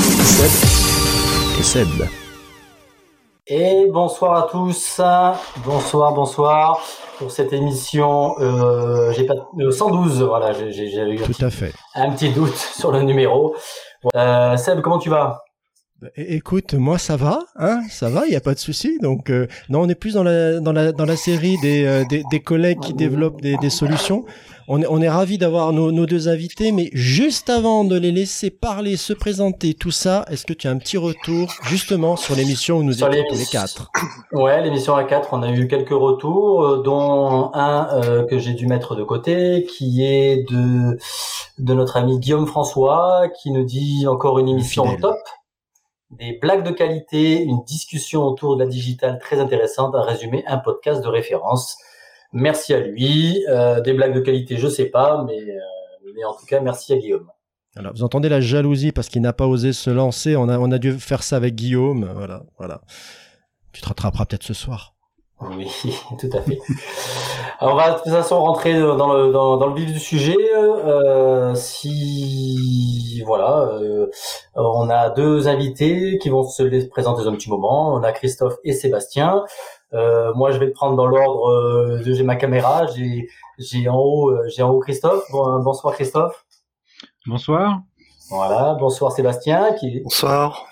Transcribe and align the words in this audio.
Seb. 0.00 1.58
Et 1.58 1.62
Seb. 1.62 1.88
Et 3.46 3.86
bonsoir 3.90 4.44
à 4.44 4.48
tous. 4.50 5.00
Bonsoir, 5.64 6.14
bonsoir 6.14 6.80
pour 7.18 7.30
cette 7.30 7.52
émission. 7.52 8.34
Euh, 8.40 9.12
j'ai 9.12 9.24
pas 9.26 9.34
euh, 9.58 9.70
112. 9.70 10.22
Voilà, 10.22 10.52
j'ai 10.52 10.72
j'ai 10.72 10.96
eu 10.96 11.18
un 11.22 11.26
Tout 11.26 11.32
petit, 11.32 11.44
à 11.44 11.50
fait. 11.50 11.72
un 11.94 12.10
petit 12.12 12.30
doute 12.30 12.56
sur 12.78 12.92
le 12.92 13.02
numéro. 13.02 13.54
Euh, 14.16 14.56
Seb, 14.56 14.80
comment 14.80 14.98
tu 14.98 15.10
vas? 15.10 15.42
É- 16.16 16.36
Écoute, 16.36 16.72
moi 16.72 16.96
ça 16.96 17.16
va, 17.16 17.40
hein, 17.56 17.82
ça 17.90 18.08
va, 18.08 18.26
il 18.26 18.32
y 18.32 18.36
a 18.36 18.40
pas 18.40 18.54
de 18.54 18.58
souci. 18.58 18.98
Donc 19.02 19.28
euh, 19.28 19.46
non, 19.68 19.82
on 19.82 19.88
est 19.90 19.94
plus 19.94 20.14
dans 20.14 20.22
la 20.22 20.58
dans 20.60 20.72
la 20.72 20.92
dans 20.92 21.04
la 21.04 21.16
série 21.16 21.58
des 21.60 21.84
euh, 21.84 22.04
des, 22.08 22.22
des 22.30 22.40
collègues 22.40 22.80
qui 22.80 22.94
développent 22.94 23.42
des, 23.42 23.58
des 23.58 23.70
solutions. 23.70 24.24
On 24.72 24.80
est 24.82 24.86
on 24.86 25.02
est 25.02 25.08
ravi 25.08 25.36
d'avoir 25.36 25.72
nos, 25.72 25.90
nos 25.90 26.06
deux 26.06 26.28
invités, 26.28 26.70
mais 26.70 26.90
juste 26.92 27.50
avant 27.50 27.82
de 27.82 27.98
les 27.98 28.12
laisser 28.12 28.50
parler, 28.50 28.96
se 28.96 29.12
présenter, 29.12 29.74
tout 29.74 29.90
ça, 29.90 30.24
est-ce 30.30 30.46
que 30.46 30.52
tu 30.52 30.68
as 30.68 30.70
un 30.70 30.78
petit 30.78 30.96
retour 30.96 31.52
justement 31.64 32.14
sur 32.14 32.36
l'émission 32.36 32.76
où 32.76 32.84
nous 32.84 32.92
Sur 32.92 33.12
étions 33.12 33.24
tous 33.28 33.36
les 33.36 33.46
quatre? 33.46 33.90
Ouais, 34.32 34.62
l'émission 34.62 34.96
A4, 34.96 35.24
on 35.32 35.42
a 35.42 35.50
eu 35.50 35.66
quelques 35.66 35.88
retours, 35.88 36.62
euh, 36.62 36.82
dont 36.84 37.50
un 37.52 37.88
euh, 37.94 38.24
que 38.26 38.38
j'ai 38.38 38.52
dû 38.52 38.68
mettre 38.68 38.94
de 38.94 39.02
côté, 39.02 39.66
qui 39.68 40.04
est 40.04 40.48
de 40.48 40.96
de 41.58 41.74
notre 41.74 41.96
ami 41.96 42.20
Guillaume 42.20 42.46
François, 42.46 43.28
qui 43.42 43.50
nous 43.50 43.64
dit 43.64 44.06
encore 44.06 44.38
une 44.38 44.48
émission 44.48 44.84
top, 44.98 45.18
des 46.12 46.38
blagues 46.40 46.64
de 46.64 46.70
qualité, 46.70 47.42
une 47.42 47.64
discussion 47.64 48.22
autour 48.22 48.54
de 48.54 48.62
la 48.62 48.70
digitale 48.70 49.18
très 49.18 49.40
intéressante, 49.40 49.96
un 49.96 50.02
résumé, 50.02 50.44
un 50.46 50.58
podcast 50.58 51.02
de 51.02 51.08
référence. 51.08 51.76
Merci 52.32 52.74
à 52.74 52.80
lui. 52.80 53.44
Euh, 53.48 53.80
des 53.80 53.92
blagues 53.92 54.14
de 54.14 54.20
qualité, 54.20 54.56
je 54.56 54.68
sais 54.68 54.86
pas, 54.86 55.24
mais 55.26 55.40
euh, 55.40 55.58
mais 56.14 56.24
en 56.24 56.34
tout 56.34 56.46
cas, 56.46 56.60
merci 56.60 56.92
à 56.92 56.96
Guillaume. 56.96 57.28
Alors, 57.76 57.92
vous 57.92 58.02
entendez 58.02 58.28
la 58.28 58.40
jalousie 58.40 58.92
parce 58.92 59.08
qu'il 59.08 59.22
n'a 59.22 59.32
pas 59.32 59.46
osé 59.46 59.72
se 59.72 59.90
lancer. 59.90 60.36
On 60.36 60.48
a 60.48 60.58
on 60.58 60.70
a 60.72 60.78
dû 60.78 60.92
faire 60.98 61.22
ça 61.22 61.36
avec 61.36 61.54
Guillaume. 61.54 62.10
Voilà, 62.14 62.42
voilà. 62.58 62.80
Tu 63.72 63.80
te 63.80 63.88
rattraperas 63.88 64.26
peut-être 64.26 64.42
ce 64.42 64.54
soir. 64.54 64.94
Oui, 65.40 65.70
tout 66.18 66.30
à 66.32 66.42
fait. 66.42 66.58
Alors, 67.60 67.74
on 67.74 67.76
va 67.76 67.92
de 67.92 67.96
toute 67.98 68.12
façon 68.12 68.40
rentrer 68.40 68.78
dans 68.78 69.12
le, 69.12 69.32
dans, 69.32 69.56
dans 69.56 69.66
le 69.68 69.74
vif 69.74 69.92
du 69.92 69.98
sujet. 69.98 70.36
Euh, 70.54 71.54
si 71.54 73.22
voilà, 73.24 73.70
euh, 73.80 74.10
on 74.54 74.90
a 74.90 75.10
deux 75.10 75.48
invités 75.48 76.18
qui 76.18 76.28
vont 76.28 76.42
se 76.42 76.62
les 76.62 76.86
présenter 76.88 77.24
dans 77.24 77.30
un 77.30 77.34
petit 77.34 77.50
moment. 77.50 77.94
On 77.94 78.02
a 78.02 78.12
Christophe 78.12 78.56
et 78.64 78.72
Sébastien. 78.72 79.44
Euh, 79.92 80.32
moi, 80.34 80.50
je 80.52 80.58
vais 80.58 80.66
le 80.66 80.72
prendre 80.72 80.96
dans 80.96 81.06
l'ordre. 81.06 81.48
euh, 81.48 82.02
j'ai 82.04 82.22
ma 82.22 82.36
caméra. 82.36 82.86
J'ai 82.94 83.28
j'ai 83.58 83.88
en 83.88 83.96
haut 83.98 84.30
euh, 84.30 84.48
j'ai 84.48 84.62
en 84.62 84.70
haut 84.70 84.78
Christophe. 84.80 85.24
Bon, 85.32 85.60
bonsoir 85.62 85.94
Christophe. 85.94 86.44
Bonsoir. 87.26 87.80
Voilà. 88.30 88.76
Bonsoir 88.78 89.12
Sébastien. 89.12 89.72
Qui 89.74 90.00
Bonsoir. 90.00 90.64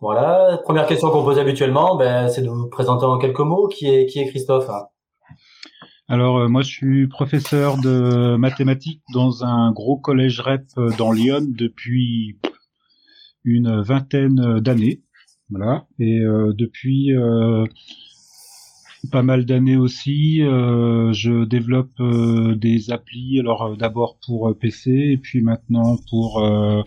voilà. 0.00 0.58
Première 0.64 0.86
question 0.86 1.10
qu'on 1.10 1.22
pose 1.24 1.38
habituellement, 1.38 1.96
ben, 1.96 2.28
c'est 2.28 2.42
de 2.42 2.48
vous 2.48 2.68
présenter 2.68 3.04
en 3.04 3.18
quelques 3.18 3.40
mots. 3.40 3.68
Qui 3.68 3.88
est 3.88 4.06
qui 4.06 4.20
est 4.20 4.28
Christophe 4.28 4.70
hein 4.70 4.86
Alors 6.08 6.38
euh, 6.38 6.48
moi 6.48 6.62
je 6.62 6.70
suis 6.70 7.06
professeur 7.06 7.76
de 7.76 8.36
mathématiques 8.36 9.02
dans 9.12 9.44
un 9.44 9.72
gros 9.72 9.98
collège 9.98 10.40
REP 10.40 10.64
dans 10.96 11.12
Lyon 11.12 11.42
depuis 11.46 12.38
une 13.44 13.82
vingtaine 13.82 14.60
d'années. 14.60 15.02
Voilà. 15.50 15.86
Et 15.98 16.20
euh, 16.20 16.52
depuis 16.56 17.14
euh, 17.14 17.64
pas 19.10 19.22
mal 19.22 19.44
d'années 19.44 19.76
aussi, 19.76 20.42
euh, 20.42 21.12
je 21.12 21.44
développe 21.44 22.00
euh, 22.00 22.54
des 22.54 22.90
applis. 22.90 23.38
Alors 23.40 23.62
euh, 23.62 23.76
d'abord 23.76 24.16
pour 24.26 24.48
euh, 24.48 24.54
PC 24.54 24.90
et 24.90 25.16
puis 25.16 25.42
maintenant 25.42 25.96
pour 26.10 26.42
euh, 26.42 26.82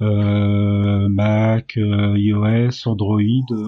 Mac, 0.00 1.76
iOS, 1.76 2.86
Android 2.86 3.20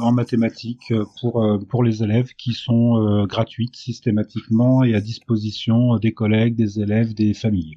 en 0.03 0.12
mathématiques 0.12 0.92
pour 1.20 1.59
pour 1.69 1.84
les 1.84 2.03
élèves 2.03 2.34
qui 2.36 2.53
sont 2.53 3.25
gratuites 3.26 3.76
systématiquement 3.76 4.82
et 4.82 4.94
à 4.94 5.00
disposition 5.00 5.97
des 5.97 6.12
collègues, 6.12 6.56
des 6.56 6.81
élèves, 6.81 7.15
des 7.15 7.32
familles. 7.32 7.76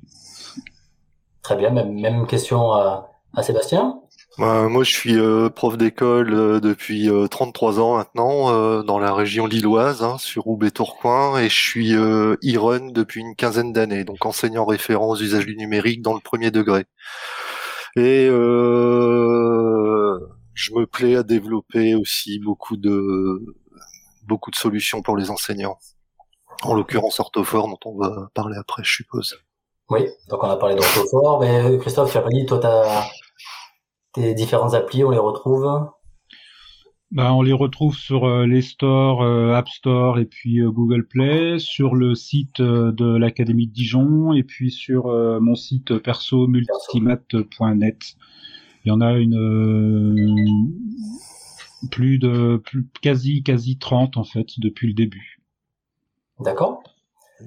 Très 1.44 1.56
bien, 1.56 1.70
même, 1.70 1.94
même 2.00 2.26
question 2.26 2.74
à, 2.74 3.12
à 3.34 3.44
Sébastien? 3.44 4.02
Euh, 4.38 4.70
moi, 4.70 4.84
je 4.84 4.92
suis 4.92 5.18
euh, 5.18 5.50
prof 5.50 5.76
d'école 5.78 6.34
euh, 6.34 6.60
depuis 6.60 7.10
euh, 7.10 7.28
33 7.28 7.80
ans 7.80 7.98
maintenant 7.98 8.52
euh, 8.54 8.84
dans 8.84 9.00
la 9.00 9.14
région 9.14 9.48
lilloise, 9.48 10.02
hein, 10.04 10.18
sur 10.18 10.44
Roubaix-Tourcoing, 10.44 11.40
et 11.40 11.50
je 11.50 11.60
suis 11.60 11.96
euh, 11.96 12.36
e-run 12.46 12.92
depuis 12.92 13.22
une 13.22 13.36
quinzaine 13.36 13.74
d'années, 13.74 14.06
donc 14.06 14.26
enseignant 14.26 14.66
référent 14.66 15.10
aux 15.10 15.18
usages 15.18 15.46
du 15.46 15.58
numérique 15.58 16.02
dans 16.02 16.14
le 16.14 16.22
premier 16.22 16.52
degré. 16.52 16.86
Et 17.98 18.28
euh, 18.30 20.20
je 20.54 20.74
me 20.74 20.86
plais 20.86 21.16
à 21.16 21.24
développer 21.24 21.96
aussi 21.96 22.40
beaucoup 22.40 22.78
de 22.78 23.44
beaucoup 24.28 24.52
de 24.52 24.56
solutions 24.56 25.02
pour 25.02 25.18
les 25.18 25.32
enseignants. 25.32 25.80
En 26.64 26.76
l'occurrence, 26.76 27.20
Orthophore, 27.20 27.68
dont 27.68 27.80
on 27.86 27.98
va 27.98 28.30
parler 28.36 28.58
après, 28.58 28.84
je 28.86 28.94
suppose. 28.94 29.36
Oui, 29.90 30.08
donc 30.30 30.44
on 30.44 30.50
a 30.50 30.56
parlé 30.56 30.76
d'orthophore, 30.76 31.40
mais 31.42 31.78
Christophe, 31.80 32.12
tu 32.12 32.18
as 32.18 32.22
pas 32.22 32.30
dit, 32.30 32.46
toi, 32.46 32.60
t'as 32.60 33.06
tes 34.14 34.34
différentes 34.34 34.74
applis, 34.74 35.04
on 35.04 35.12
les 35.12 35.18
retrouve. 35.18 35.68
Bah, 37.12 37.34
on 37.34 37.42
les 37.42 37.54
retrouve 37.54 37.96
sur 37.96 38.26
euh, 38.26 38.46
les 38.46 38.62
stores, 38.62 39.24
euh, 39.24 39.56
App 39.56 39.68
Store 39.68 40.20
et 40.20 40.26
puis 40.26 40.62
euh, 40.62 40.70
Google 40.70 41.08
Play, 41.08 41.58
sur 41.58 41.96
le 41.96 42.14
site 42.14 42.60
euh, 42.60 42.92
de 42.92 43.18
l'Académie 43.18 43.66
de 43.66 43.74
Dijon 43.74 44.32
et 44.34 44.44
puis 44.44 44.70
sur 44.70 45.08
euh, 45.08 45.40
mon 45.40 45.56
site 45.56 45.98
perso 45.98 46.46
multimat.net. 46.46 47.98
Il 48.86 48.90
y 48.90 48.92
en 48.92 49.02
a 49.02 49.14
une 49.14 49.36
euh, 49.36 50.16
plus 51.90 52.20
de 52.20 52.62
plus, 52.64 52.88
quasi 53.02 53.42
quasi 53.42 53.80
30 53.80 54.18
en 54.18 54.24
fait 54.24 54.60
depuis 54.60 54.88
le 54.88 54.94
début. 54.94 55.42
D'accord 56.40 56.84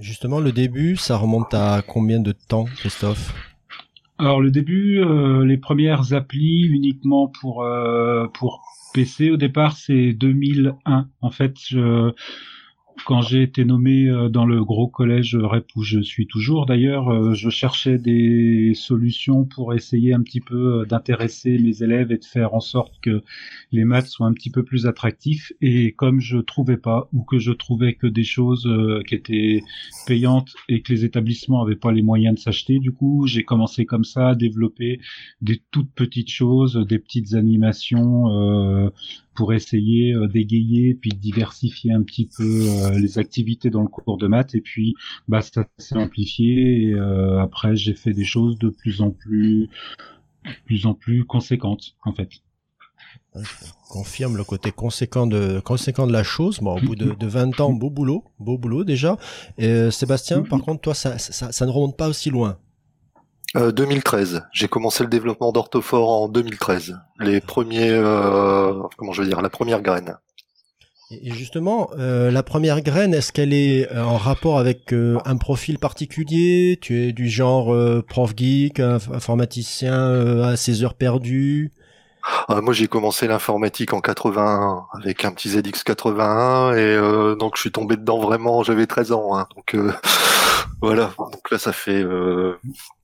Justement, 0.00 0.40
le 0.40 0.52
début, 0.52 0.96
ça 0.96 1.18
remonte 1.18 1.54
à 1.54 1.82
combien 1.86 2.18
de 2.18 2.32
temps, 2.32 2.64
Christophe? 2.64 3.51
Alors 4.22 4.41
le 4.41 4.53
début, 4.53 5.00
euh, 5.00 5.44
les 5.44 5.56
premières 5.56 6.12
applis 6.12 6.62
uniquement 6.62 7.27
pour 7.27 7.65
euh, 7.65 8.28
pour 8.28 8.62
PC 8.94 9.33
au 9.33 9.37
départ 9.37 9.77
c'est 9.77 10.12
2001. 10.12 11.09
En 11.21 11.31
fait, 11.33 11.56
je, 11.59 12.12
quand 13.04 13.22
j'ai 13.22 13.42
été 13.42 13.64
nommé 13.64 14.08
euh, 14.08 14.28
dans 14.28 14.44
le 14.47 14.64
gros 14.64 14.86
collège 14.86 15.36
REP 15.36 15.66
où 15.76 15.82
je 15.82 16.00
suis 16.00 16.26
toujours 16.26 16.66
d'ailleurs, 16.66 17.08
euh, 17.08 17.34
je 17.34 17.50
cherchais 17.50 17.98
des 17.98 18.72
solutions 18.75 19.44
pour 19.44 19.75
essayer 19.75 20.12
un 20.14 20.22
petit 20.22 20.41
peu 20.41 20.82
euh, 20.82 20.84
d'intéresser 20.84 21.58
mes 21.58 21.82
élèves 21.82 22.12
et 22.12 22.19
de 22.19 22.25
faire 22.25 22.54
en 22.54 22.60
sorte 22.60 22.94
que 23.00 23.22
les 23.72 23.84
maths 23.84 24.06
soient 24.06 24.26
un 24.26 24.32
petit 24.32 24.50
peu 24.50 24.62
plus 24.62 24.86
attractifs. 24.86 25.53
Et 25.60 25.92
comme 25.92 26.20
je 26.20 26.38
trouvais 26.38 26.76
pas 26.76 27.08
ou 27.12 27.22
que 27.22 27.38
je 27.38 27.53
trouvais 27.53 27.94
que 27.94 28.06
des 28.06 28.25
choses 28.25 28.69
qui 29.06 29.14
étaient 29.14 29.62
payantes 30.06 30.54
et 30.69 30.82
que 30.82 30.92
les 30.92 31.04
établissements 31.04 31.62
avaient 31.62 31.76
pas 31.76 31.92
les 31.92 32.03
moyens 32.03 32.36
de 32.36 32.41
s'acheter, 32.41 32.78
du 32.78 32.92
coup 32.92 33.26
j'ai 33.26 33.44
commencé 33.44 33.84
comme 33.86 34.04
ça 34.04 34.30
à 34.30 34.34
développer 34.34 35.00
des 35.41 35.60
toutes 35.70 35.92
petites 35.92 36.30
choses, 36.30 36.76
des 36.88 36.98
petites 36.98 37.34
animations. 37.34 38.28
euh, 38.30 38.91
pour 39.34 39.52
essayer 39.52 40.12
euh, 40.12 40.26
d'égayer 40.28 40.94
puis 40.94 41.10
de 41.10 41.16
diversifier 41.16 41.92
un 41.92 42.02
petit 42.02 42.26
peu 42.26 42.66
euh, 42.68 42.98
les 42.98 43.18
activités 43.18 43.70
dans 43.70 43.82
le 43.82 43.88
cours 43.88 44.18
de 44.18 44.26
maths 44.26 44.54
et 44.54 44.60
puis 44.60 44.94
bah 45.28 45.40
ça 45.40 45.64
s'est 45.78 45.96
amplifié 45.96 46.88
et 46.88 46.94
euh, 46.94 47.40
après 47.40 47.76
j'ai 47.76 47.94
fait 47.94 48.12
des 48.12 48.24
choses 48.24 48.58
de 48.58 48.68
plus 48.68 49.00
en 49.00 49.10
plus 49.10 49.68
plus 50.64 50.86
en 50.86 50.94
plus 50.94 51.24
conséquentes 51.24 51.96
en 52.04 52.12
fait. 52.12 52.30
Je 53.34 53.40
confirme 53.88 54.36
le 54.36 54.44
côté 54.44 54.72
conséquent 54.72 55.26
de, 55.26 55.60
conséquent 55.60 56.06
de 56.06 56.12
la 56.12 56.22
chose. 56.22 56.60
Bon, 56.60 56.76
au 56.76 56.80
bout 56.80 56.96
de, 56.96 57.14
de 57.14 57.26
20 57.26 57.60
ans, 57.60 57.72
beau 57.72 57.88
boulot, 57.88 58.24
beau 58.38 58.58
boulot 58.58 58.84
déjà. 58.84 59.16
Et 59.56 59.90
Sébastien, 59.90 60.42
par 60.42 60.60
contre, 60.60 60.82
toi, 60.82 60.94
ça, 60.94 61.18
ça, 61.18 61.50
ça 61.50 61.66
ne 61.66 61.70
remonte 61.70 61.96
pas 61.96 62.08
aussi 62.08 62.30
loin. 62.30 62.58
Euh, 63.54 63.71
2013. 63.71 64.45
J'ai 64.53 64.69
commencé 64.69 65.03
le 65.03 65.10
développement 65.10 65.53
d'Orthophore 65.53 66.10
en 66.10 66.28
2013. 66.28 66.97
Les 67.21 67.41
premiers, 67.41 67.91
euh, 67.91 68.72
comment 68.97 69.13
je 69.13 69.22
veux 69.22 69.28
dire, 69.28 69.43
la 69.43 69.51
première 69.51 69.83
graine. 69.83 70.16
Et 71.10 71.31
justement, 71.33 71.91
euh, 71.99 72.31
la 72.31 72.43
première 72.43 72.81
graine, 72.81 73.13
est-ce 73.13 73.31
qu'elle 73.33 73.53
est 73.53 73.93
euh, 73.93 74.03
en 74.03 74.16
rapport 74.16 74.59
avec 74.59 74.95
euh, 74.95 75.19
un 75.27 75.37
profil 75.37 75.78
particulier? 75.78 76.78
Tu 76.81 77.03
es 77.03 77.13
du 77.13 77.28
genre 77.28 77.75
euh, 77.75 78.03
prof 78.03 78.33
geek, 78.34 78.78
inf- 78.78 79.13
informaticien 79.13 80.01
euh, 80.01 80.45
à 80.45 80.57
ses 80.57 80.83
heures 80.83 80.95
perdues? 80.95 81.71
Ah, 82.49 82.63
moi, 82.63 82.72
j'ai 82.72 82.87
commencé 82.87 83.27
l'informatique 83.27 83.93
en 83.93 84.01
81 84.01 84.84
avec 84.95 85.27
un 85.27 85.33
petit 85.33 85.51
ZX81 85.51 86.75
et 86.75 86.81
euh, 86.81 87.34
donc 87.34 87.57
je 87.57 87.60
suis 87.60 87.72
tombé 87.72 87.97
dedans 87.97 88.21
vraiment. 88.21 88.63
J'avais 88.63 88.87
13 88.87 89.13
ans, 89.13 89.37
hein, 89.37 89.47
donc 89.54 89.75
euh, 89.75 89.93
voilà. 90.82 91.12
Donc 91.18 91.50
là, 91.50 91.58
ça 91.58 91.72
fait 91.72 92.02
euh, 92.02 92.58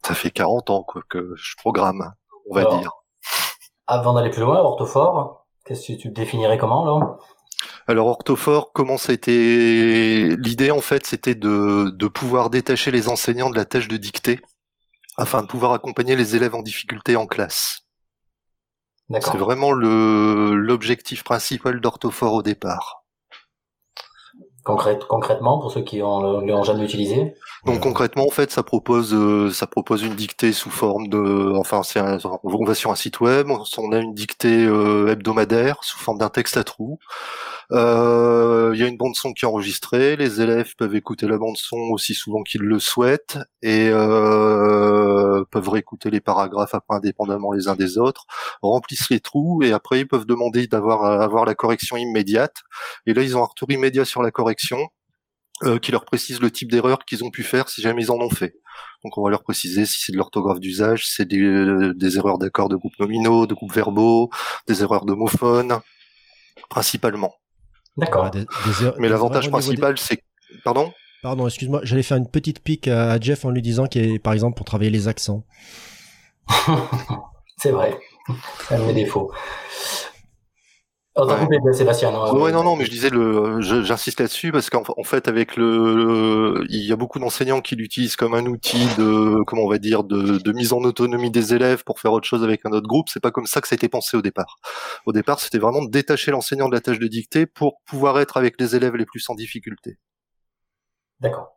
ça 0.04 0.14
fait 0.14 0.30
40 0.30 0.70
ans 0.70 0.82
quoi 0.82 1.02
que 1.08 1.32
je 1.36 1.54
programme, 1.56 2.12
on 2.50 2.54
va 2.54 2.62
Alors, 2.62 2.78
dire. 2.78 2.92
Avant 3.86 4.14
d'aller 4.14 4.30
plus 4.30 4.42
loin, 4.42 4.58
orthophore, 4.58 5.46
qu'est-ce 5.64 5.92
que 5.92 5.98
tu 5.98 6.10
définirais 6.10 6.58
comment 6.58 6.84
là? 6.84 7.16
Alors 7.86 8.06
Orthophore, 8.08 8.72
comment 8.72 8.98
ça 8.98 9.12
a 9.12 9.14
été 9.14 10.36
L'idée 10.36 10.70
en 10.70 10.80
fait, 10.80 11.06
c'était 11.06 11.34
de 11.34 11.90
de 11.90 12.08
pouvoir 12.08 12.50
détacher 12.50 12.90
les 12.90 13.08
enseignants 13.08 13.50
de 13.50 13.56
la 13.56 13.64
tâche 13.64 13.88
de 13.88 13.96
dictée 13.96 14.40
afin 15.16 15.42
de 15.42 15.46
pouvoir 15.46 15.72
accompagner 15.72 16.14
les 16.14 16.36
élèves 16.36 16.54
en 16.54 16.62
difficulté 16.62 17.16
en 17.16 17.26
classe. 17.26 17.80
C'est 19.10 19.38
vraiment 19.38 19.72
le 19.72 20.54
l'objectif 20.54 21.24
principal 21.24 21.80
d'Orthophore 21.80 22.34
au 22.34 22.42
départ. 22.42 23.04
Concrète- 24.68 25.06
concrètement, 25.06 25.58
pour 25.58 25.72
ceux 25.72 25.80
qui 25.80 26.02
ont, 26.02 26.20
l'ont 26.42 26.62
jamais 26.62 26.84
utilisé. 26.84 27.34
Donc 27.64 27.80
concrètement, 27.80 28.26
en 28.26 28.30
fait, 28.30 28.50
ça 28.50 28.62
propose, 28.62 29.14
euh, 29.14 29.50
ça 29.50 29.66
propose 29.66 30.02
une 30.02 30.14
dictée 30.14 30.52
sous 30.52 30.68
forme 30.70 31.08
de, 31.08 31.54
enfin, 31.56 31.82
c'est 31.82 31.98
un- 31.98 32.18
on 32.44 32.64
va 32.66 32.74
sur 32.74 32.90
un 32.90 32.94
site 32.94 33.20
web, 33.20 33.48
on 33.78 33.92
a 33.92 33.98
une 33.98 34.12
dictée 34.12 34.66
euh, 34.66 35.08
hebdomadaire 35.10 35.78
sous 35.82 35.98
forme 35.98 36.18
d'un 36.18 36.28
texte 36.28 36.58
à 36.58 36.64
trous. 36.64 36.98
Euh, 37.72 38.72
Il 38.74 38.80
y 38.80 38.84
a 38.84 38.86
une 38.86 38.98
bande 38.98 39.14
son 39.14 39.32
qui 39.32 39.46
est 39.46 39.48
enregistrée, 39.48 40.16
les 40.16 40.40
élèves 40.42 40.74
peuvent 40.76 40.94
écouter 40.94 41.26
la 41.26 41.38
bande 41.38 41.56
son 41.56 41.78
aussi 41.92 42.12
souvent 42.14 42.42
qu'ils 42.42 42.60
le 42.62 42.78
souhaitent 42.78 43.38
et 43.62 43.88
euh, 45.38 45.44
peuvent 45.50 45.68
réécouter 45.68 46.10
les 46.10 46.20
paragraphes 46.20 46.74
après 46.74 46.96
indépendamment 46.96 47.52
les 47.52 47.68
uns 47.68 47.76
des 47.76 47.98
autres, 47.98 48.26
remplissent 48.62 49.10
les 49.10 49.20
trous 49.20 49.62
et 49.62 49.72
après 49.72 50.00
ils 50.00 50.08
peuvent 50.08 50.26
demander 50.26 50.66
d'avoir 50.66 51.04
avoir 51.04 51.44
la 51.44 51.54
correction 51.54 51.96
immédiate. 51.96 52.56
Et 53.06 53.14
là, 53.14 53.22
ils 53.22 53.36
ont 53.36 53.42
un 53.42 53.46
retour 53.46 53.70
immédiat 53.70 54.04
sur 54.04 54.22
la 54.22 54.30
correction 54.30 54.78
euh, 55.64 55.78
qui 55.78 55.90
leur 55.90 56.04
précise 56.04 56.40
le 56.40 56.50
type 56.50 56.70
d'erreur 56.70 56.98
qu'ils 57.04 57.24
ont 57.24 57.30
pu 57.30 57.42
faire 57.42 57.68
si 57.68 57.82
jamais 57.82 58.02
ils 58.04 58.10
en 58.12 58.18
ont 58.20 58.30
fait. 58.30 58.54
Donc 59.02 59.18
on 59.18 59.24
va 59.24 59.30
leur 59.30 59.42
préciser 59.42 59.86
si 59.86 60.00
c'est 60.00 60.12
de 60.12 60.16
l'orthographe 60.16 60.60
d'usage, 60.60 61.06
si 61.06 61.14
c'est 61.14 61.24
des, 61.24 61.40
euh, 61.40 61.92
des 61.94 62.16
erreurs 62.16 62.38
d'accords 62.38 62.68
de 62.68 62.76
groupes 62.76 62.98
nominaux, 63.00 63.46
de 63.46 63.54
groupes 63.54 63.72
verbaux, 63.72 64.30
des 64.68 64.82
erreurs 64.82 65.04
d'homophones, 65.04 65.80
principalement. 66.70 67.34
D'accord. 67.96 68.30
Er- 68.36 68.92
Mais 68.98 69.08
l'avantage 69.08 69.46
des- 69.46 69.50
principal, 69.50 69.98
c'est... 69.98 70.22
Pardon? 70.64 70.92
Pardon, 71.22 71.46
excuse-moi, 71.48 71.80
j'allais 71.82 72.02
faire 72.02 72.16
une 72.16 72.30
petite 72.30 72.60
pique 72.60 72.86
à 72.88 73.18
Jeff 73.20 73.44
en 73.44 73.50
lui 73.50 73.62
disant 73.62 73.86
qu'il 73.86 74.04
est, 74.04 74.18
par 74.18 74.32
exemple, 74.32 74.56
pour 74.56 74.64
travailler 74.66 74.90
les 74.90 75.08
accents. 75.08 75.44
C'est 77.56 77.70
vrai. 77.72 77.98
C'est 78.68 78.74
un 78.76 78.78
de 78.80 78.84
mes 78.84 78.92
défauts. 78.94 79.32
Oh, 81.16 81.26
t'as 81.26 81.34
Ouais. 81.44 81.58
coupé, 81.58 81.72
Sébastien. 81.72 82.12
non, 82.12 82.32
Ouais, 82.40 82.52
non, 82.52 82.62
non, 82.62 82.76
mais 82.76 82.84
je 82.84 82.90
disais, 82.92 83.10
le, 83.10 83.60
je- 83.60 83.82
j'insiste 83.82 84.20
là-dessus 84.20 84.52
parce 84.52 84.70
qu'en 84.70 84.84
en 84.96 85.02
fait, 85.02 85.26
avec 85.26 85.56
le, 85.56 86.64
il 86.70 86.84
y 86.84 86.92
a 86.92 86.96
beaucoup 86.96 87.18
d'enseignants 87.18 87.60
qui 87.60 87.74
l'utilisent 87.74 88.14
comme 88.14 88.34
un 88.34 88.46
outil 88.46 88.86
de, 88.96 89.42
comment 89.44 89.62
on 89.62 89.68
va 89.68 89.78
dire, 89.78 90.04
de, 90.04 90.38
de 90.38 90.52
mise 90.52 90.72
en 90.72 90.78
autonomie 90.82 91.32
des 91.32 91.54
élèves 91.54 91.82
pour 91.82 91.98
faire 91.98 92.12
autre 92.12 92.28
chose 92.28 92.44
avec 92.44 92.60
un 92.64 92.70
autre 92.70 92.86
groupe. 92.86 93.08
C'est 93.08 93.18
pas 93.18 93.32
comme 93.32 93.46
ça 93.46 93.60
que 93.60 93.66
ça 93.66 93.74
a 93.74 93.78
été 93.78 93.88
pensé 93.88 94.16
au 94.16 94.22
départ. 94.22 94.58
Au 95.06 95.12
départ, 95.12 95.40
c'était 95.40 95.58
vraiment 95.58 95.82
de 95.84 95.90
détacher 95.90 96.30
l'enseignant 96.30 96.68
de 96.68 96.74
la 96.74 96.80
tâche 96.80 97.00
de 97.00 97.08
dictée 97.08 97.46
pour 97.46 97.80
pouvoir 97.84 98.20
être 98.20 98.36
avec 98.36 98.54
les 98.60 98.76
élèves 98.76 98.94
les 98.94 99.06
plus 99.06 99.28
en 99.28 99.34
difficulté. 99.34 99.98
D'accord. 101.20 101.48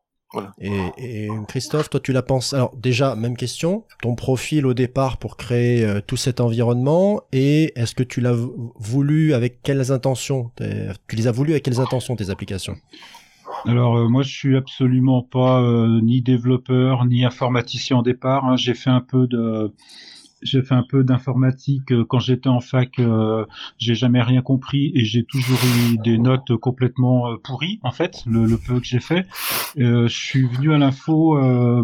Et, 0.62 0.80
et 0.98 1.30
Christophe, 1.50 1.90
toi, 1.90 2.00
tu 2.00 2.14
la 2.14 2.22
penses. 2.22 2.54
Alors, 2.54 2.74
déjà, 2.78 3.16
même 3.16 3.36
question. 3.36 3.84
Ton 4.02 4.16
profil 4.16 4.66
au 4.66 4.74
départ 4.74 5.18
pour 5.18 5.36
créer 5.36 5.84
euh, 5.84 6.00
tout 6.00 6.16
cet 6.16 6.40
environnement 6.40 7.22
et 7.34 7.74
est-ce 7.78 7.94
que 7.94 8.04
tu 8.04 8.22
l'as 8.22 8.36
voulu 8.80 9.34
avec 9.34 9.62
quelles 9.62 9.92
intentions 9.92 10.52
Tu 11.10 11.16
les 11.18 11.28
as 11.28 11.34
voulu 11.34 11.52
avec 11.52 11.64
quelles 11.64 11.82
intentions 11.82 12.16
tes 12.16 12.30
applications? 12.30 12.78
Alors 13.66 13.98
euh, 13.98 14.08
moi 14.08 14.24
je 14.24 14.34
suis 14.34 14.56
absolument 14.56 15.22
pas 15.22 15.62
euh, 15.62 16.00
ni 16.02 16.22
développeur 16.22 17.06
ni 17.06 17.26
informaticien 17.26 17.98
au 17.98 18.02
départ. 18.02 18.46
hein. 18.46 18.56
J'ai 18.56 18.74
fait 18.74 18.90
un 18.90 19.02
peu 19.02 19.28
de 19.28 19.74
j'ai 20.42 20.62
fait 20.62 20.76
un 20.76 20.84
peu 20.84 21.04
d'informatique 21.04 21.92
euh, 21.92 22.06
quand 22.06 22.20
j'étais 22.20 22.50
en 22.50 22.60
fac. 22.60 23.00
euh, 23.00 23.46
j'ai 23.78 23.96
jamais 23.96 24.22
rien 24.22 24.42
compris 24.42 24.92
et 24.96 25.06
j'ai 25.06 25.24
toujours 25.24 25.60
eu 25.90 25.98
des 25.98 26.18
notes 26.18 26.56
complètement 26.58 27.32
euh, 27.32 27.38
pourries 27.44 27.80
en 27.84 27.92
fait. 27.92 28.24
Le, 28.26 28.46
le 28.46 28.58
peu 28.58 28.80
que 28.80 28.86
j'ai 28.86 29.00
fait, 29.00 29.26
Euh, 29.78 30.08
je 30.08 30.16
suis 30.16 30.44
venu 30.46 30.74
à 30.74 30.78
l'info 30.78 31.38
euh, 31.38 31.84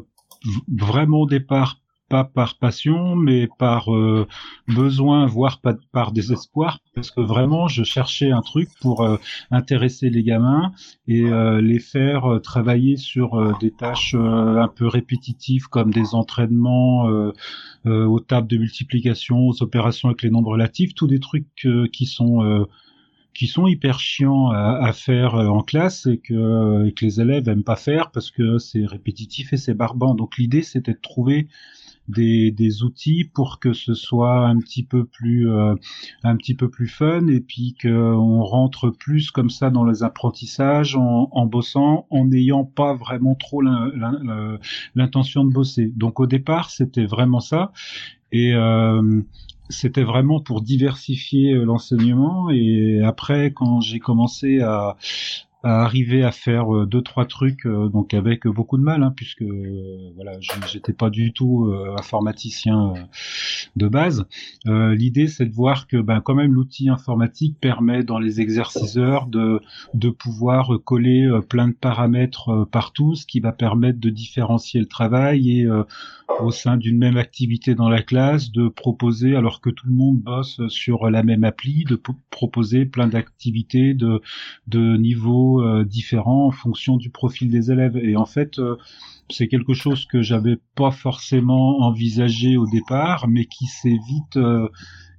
vraiment 0.77 1.21
au 1.21 1.27
départ 1.27 1.80
pas 2.09 2.24
par 2.24 2.57
passion, 2.57 3.15
mais 3.15 3.48
par 3.59 3.94
euh, 3.94 4.27
besoin, 4.68 5.25
voire 5.25 5.62
par 5.92 6.12
désespoir, 6.12 6.80
parce 6.95 7.12
que 7.12 7.21
vraiment, 7.21 7.68
je 7.68 7.83
cherchais 7.83 8.31
un 8.31 8.42
truc 8.42 8.69
pour 8.81 9.01
euh, 9.04 9.18
intéresser 9.51 10.09
les 10.09 10.24
gamins 10.24 10.71
et 11.07 11.24
euh, 11.25 11.62
les 11.62 11.80
faire 11.80 12.25
euh, 12.25 12.39
travailler 12.39 12.98
sur 12.98 13.36
euh, 13.36 13.54
des 13.59 13.71
tâches 13.71 14.15
euh, 14.15 14.62
un 14.62 14.68
peu 14.68 14.88
répétitives 14.88 15.68
comme 15.68 15.92
des 15.92 16.15
entraînements 16.15 17.07
aux 17.86 18.19
tables 18.19 18.48
de 18.48 18.57
multiplication, 18.57 19.48
aux 19.48 19.63
opérations 19.63 20.09
avec 20.09 20.21
les 20.21 20.30
nombres 20.30 20.51
relatifs, 20.51 20.94
tous 20.94 21.07
des 21.07 21.19
trucs 21.19 21.45
qui 21.92 22.06
sont 22.06 22.65
qui 23.33 23.48
sont 23.48 23.68
hyper 23.68 24.00
chiants 24.00 24.50
à, 24.50 24.80
à 24.81 24.94
faire 24.94 25.36
en 25.36 25.62
classe 25.62 26.07
et 26.07 26.18
que, 26.18 26.88
et 26.88 26.92
que 26.92 27.06
les 27.06 27.21
élèves 27.21 27.48
aiment 27.48 27.63
pas 27.63 27.75
faire 27.75 28.12
parce 28.12 28.31
que 28.31 28.57
c'est 28.57 28.86
répétitif 28.86 29.54
et 29.54 29.57
c'est 29.57 29.74
barbant. 29.75 30.15
Donc 30.15 30.38
l'idée 30.38 30.63
c'était 30.63 30.94
de 30.94 31.00
trouver 31.00 31.48
des, 32.07 32.51
des 32.51 32.83
outils 32.83 33.25
pour 33.33 33.59
que 33.59 33.74
ce 33.74 33.94
soit 33.94 34.48
un 34.48 34.57
petit 34.59 34.83
peu 34.83 35.06
plus 35.06 35.50
euh, 35.50 35.75
un 36.24 36.36
petit 36.38 36.56
peu 36.56 36.69
plus 36.69 36.88
fun 36.88 37.27
et 37.27 37.42
puis 37.42 37.75
qu'on 37.81 38.42
rentre 38.44 38.89
plus 38.89 39.31
comme 39.31 39.50
ça 39.50 39.69
dans 39.69 39.86
les 39.86 40.04
apprentissages 40.04 40.95
en, 40.95 41.30
en 41.31 41.45
bossant 41.45 42.07
en 42.09 42.25
n'ayant 42.25 42.63
pas 42.65 42.94
vraiment 42.95 43.36
trop 43.36 43.62
l'in- 43.62 43.92
l'in- 43.95 44.57
l'intention 44.95 45.44
de 45.44 45.51
bosser. 45.51 45.92
Donc 45.95 46.19
au 46.19 46.27
départ 46.27 46.69
c'était 46.69 47.06
vraiment 47.06 47.39
ça 47.39 47.71
et 48.31 48.54
euh, 48.54 49.21
c'était 49.69 50.04
vraiment 50.04 50.39
pour 50.39 50.62
diversifier 50.62 51.54
euh, 51.54 51.63
l'enseignement 51.65 52.50
et 52.50 53.01
après 53.04 53.51
quand 53.51 53.81
j'ai 53.81 54.00
commencé 54.00 54.62
à, 54.62 54.95
à 55.63 55.83
arriver 55.83 56.24
à 56.24 56.31
faire 56.31 56.74
euh, 56.75 56.86
deux 56.86 57.01
trois 57.01 57.25
trucs 57.25 57.65
euh, 57.65 57.89
donc 57.89 58.13
avec 58.13 58.45
beaucoup 58.48 58.77
de 58.77 58.83
mal 58.83 59.04
hein, 59.04 59.13
puisque 59.15 59.42
euh, 59.42 60.12
voilà 60.15 60.33
j'étais 60.71 60.94
pas 60.94 61.09
du 61.09 61.33
tout 61.33 61.65
euh, 61.65 61.95
informaticien 61.98 62.94
euh, 62.95 63.00
de 63.75 63.88
base. 63.88 64.25
L'idée 64.65 65.27
c'est 65.27 65.45
de 65.45 65.54
voir 65.54 65.88
que 65.88 65.98
ben 65.98 66.21
quand 66.21 66.36
même 66.36 66.54
l'outil 66.54 66.89
informatique 66.89 67.57
permet 67.59 68.04
dans 68.04 68.19
les 68.19 68.42
exerciceurs 68.42 69.28
de 69.28 69.59
de 69.94 70.09
pouvoir 70.09 70.71
coller 70.83 71.28
plein 71.49 71.68
de 71.68 71.73
paramètres 71.73 72.68
partout 72.71 73.16
ce 73.16 73.26
qui 73.26 73.40
va 73.40 73.52
permettre 73.52 73.99
de 73.99 74.09
différencier 74.09 74.80
le 74.80 74.87
travail 74.87 75.61
et 75.61 75.68
au 76.40 76.52
sein 76.52 76.78
d'une 76.78 76.97
même 76.97 77.18
activité 77.18 77.73
dans 77.73 77.90
la 77.90 78.04
classe, 78.04 78.52
de 78.52 78.68
proposer, 78.68 79.35
alors 79.35 79.61
que 79.61 79.69
tout 79.69 79.87
le 79.87 79.94
monde 79.94 80.19
bosse 80.19 80.61
sur 80.68 81.09
la 81.09 81.23
même 81.23 81.44
appli, 81.45 81.85
de 81.85 81.95
po- 81.95 82.18
proposer 82.30 82.85
plein 82.85 83.07
d'activités 83.07 83.94
de, 83.94 84.21
de 84.68 84.97
euh, 85.61 85.83
différents 85.83 86.47
en 86.47 86.52
fonction 86.52 86.97
du 86.97 87.09
profil 87.09 87.49
des 87.49 87.71
élèves. 87.71 87.97
Et 87.97 88.16
en 88.16 88.26
fait, 88.26 88.59
euh, 88.59 88.76
c'est 89.30 89.47
quelque 89.47 89.73
chose 89.73 90.06
que 90.06 90.21
j'avais 90.21 90.57
pas 90.76 90.92
forcément 90.92 91.81
envisagé 91.81 92.57
au 92.57 92.66
départ, 92.68 93.28
mais 93.28 93.45
qui 93.45 93.66
s'est 93.66 93.99
vite 94.07 94.37
euh, 94.37 94.69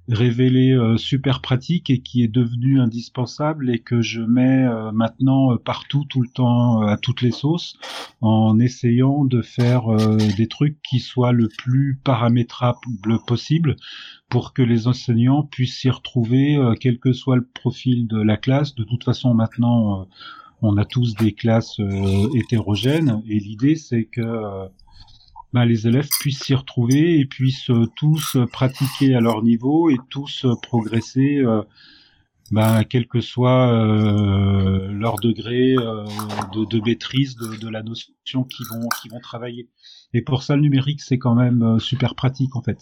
révélé 0.09 0.71
euh, 0.71 0.97
super 0.97 1.41
pratique 1.41 1.89
et 1.89 1.99
qui 1.99 2.23
est 2.23 2.27
devenu 2.27 2.79
indispensable 2.79 3.69
et 3.69 3.79
que 3.79 4.01
je 4.01 4.21
mets 4.21 4.65
euh, 4.65 4.91
maintenant 4.91 5.53
euh, 5.53 5.57
partout, 5.57 6.05
tout 6.09 6.21
le 6.21 6.29
temps, 6.29 6.81
euh, 6.81 6.87
à 6.87 6.97
toutes 6.97 7.21
les 7.21 7.31
sauces, 7.31 7.77
en 8.21 8.59
essayant 8.59 9.23
de 9.23 9.41
faire 9.41 9.87
euh, 9.87 10.17
des 10.35 10.47
trucs 10.47 10.81
qui 10.81 10.99
soient 10.99 11.31
le 11.31 11.47
plus 11.47 11.99
paramétrables 12.03 13.19
possible 13.27 13.75
pour 14.29 14.53
que 14.53 14.61
les 14.61 14.87
enseignants 14.87 15.43
puissent 15.43 15.79
s'y 15.79 15.89
retrouver, 15.89 16.57
quel 16.79 16.99
que 16.99 17.13
soit 17.13 17.35
le 17.35 17.47
profil 17.53 18.07
de 18.07 18.21
la 18.21 18.37
classe. 18.37 18.75
De 18.75 18.83
toute 18.83 19.03
façon, 19.03 19.33
maintenant, 19.33 20.07
on 20.61 20.77
a 20.77 20.85
tous 20.85 21.15
des 21.15 21.31
classes 21.31 21.79
hétérogènes 22.35 23.23
et 23.27 23.39
l'idée, 23.39 23.75
c'est 23.75 24.03
que 24.03 24.21
ben, 25.53 25.65
les 25.65 25.87
élèves 25.87 26.07
puissent 26.19 26.43
s'y 26.43 26.53
retrouver 26.53 27.19
et 27.19 27.25
puissent 27.25 27.71
euh, 27.71 27.87
tous 27.95 28.35
euh, 28.35 28.45
pratiquer 28.45 29.15
à 29.15 29.19
leur 29.19 29.41
niveau 29.41 29.89
et 29.89 29.97
tous 30.09 30.45
euh, 30.45 30.53
progresser, 30.61 31.41
ben, 32.51 32.83
quel 32.83 33.07
que 33.07 33.21
soit 33.21 33.71
leur 34.91 35.19
degré 35.19 35.75
de, 35.75 36.65
de 36.65 36.83
maîtrise 36.83 37.35
de, 37.35 37.69
la 37.69 37.83
notion 37.83 38.43
qu'ils 38.43 38.65
vont, 38.71 38.87
qu'ils 39.01 39.11
vont 39.11 39.19
travailler. 39.19 39.69
Et 40.13 40.23
pour 40.23 40.41
ça, 40.41 40.55
le 40.55 40.63
numérique, 40.63 41.01
c'est 41.01 41.19
quand 41.19 41.35
même 41.35 41.79
super 41.79 42.15
pratique 42.15 42.55
en 42.55 42.63
fait. 42.63 42.79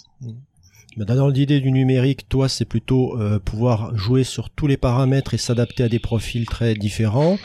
Mais 0.95 1.03
Dans 1.03 1.27
l'idée 1.27 1.59
du 1.59 1.73
numérique, 1.73 2.29
toi, 2.29 2.47
c'est 2.47 2.63
plutôt 2.63 3.19
pouvoir 3.43 3.93
jouer 3.97 4.23
sur 4.23 4.49
tous 4.49 4.67
les 4.67 4.77
paramètres 4.77 5.33
et 5.33 5.37
s'adapter 5.37 5.83
à 5.83 5.89
des 5.89 5.99
profils 5.99 6.45
très 6.45 6.73
différents. 6.73 7.37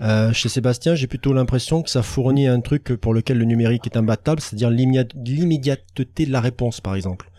Euh, 0.00 0.32
chez 0.32 0.48
Sébastien, 0.48 0.94
j'ai 0.94 1.06
plutôt 1.06 1.32
l'impression 1.32 1.82
que 1.82 1.90
ça 1.90 2.02
fournit 2.02 2.46
un 2.46 2.60
truc 2.60 2.96
pour 2.96 3.12
lequel 3.12 3.38
le 3.38 3.44
numérique 3.44 3.86
est 3.86 3.96
imbattable, 3.96 4.40
c'est-à-dire 4.40 4.70
l'immédiat- 4.70 5.12
l'immédiateté 5.14 6.24
de 6.26 6.32
la 6.32 6.40
réponse, 6.40 6.80
par 6.80 6.94
exemple. 6.94 7.30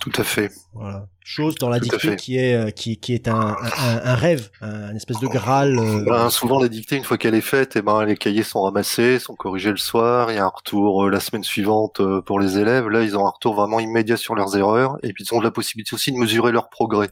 Tout 0.00 0.12
à 0.16 0.24
fait. 0.24 0.50
Voilà. 0.74 1.06
Chose 1.24 1.56
dans 1.56 1.68
la 1.68 1.78
Tout 1.80 1.88
dictée 1.90 2.16
qui 2.16 2.36
est 2.38 2.54
euh, 2.54 2.70
qui, 2.70 2.96
qui 2.98 3.12
est 3.12 3.28
un, 3.28 3.56
un, 3.78 4.00
un 4.04 4.14
rêve, 4.14 4.48
un, 4.60 4.90
une 4.90 4.96
espèce 4.96 5.18
de 5.18 5.26
graal. 5.26 5.78
euh, 5.78 6.04
Ben, 6.06 6.30
souvent 6.30 6.58
la 6.60 6.68
dictée, 6.68 6.96
une 6.96 7.04
fois 7.04 7.18
qu'elle 7.18 7.34
est 7.34 7.40
faite, 7.42 7.74
eh 7.76 7.82
ben, 7.82 8.04
les 8.04 8.16
cahiers 8.16 8.44
sont 8.44 8.62
ramassés, 8.62 9.18
sont 9.18 9.34
corrigés 9.34 9.70
le 9.70 9.76
soir, 9.76 10.30
il 10.30 10.36
y 10.36 10.38
a 10.38 10.44
un 10.44 10.48
retour 10.54 11.04
euh, 11.04 11.10
la 11.10 11.20
semaine 11.20 11.42
suivante 11.42 12.00
euh, 12.00 12.22
pour 12.22 12.40
les 12.40 12.58
élèves. 12.58 12.88
Là, 12.88 13.02
ils 13.02 13.16
ont 13.16 13.26
un 13.26 13.30
retour 13.30 13.54
vraiment 13.54 13.80
immédiat 13.80 14.16
sur 14.16 14.34
leurs 14.34 14.56
erreurs, 14.56 14.96
et 15.02 15.12
puis 15.12 15.24
ils 15.24 15.34
ont 15.34 15.40
la 15.40 15.50
possibilité 15.50 15.94
aussi 15.94 16.12
de 16.12 16.16
mesurer 16.16 16.52
leur 16.52 16.70
progrès. 16.70 17.10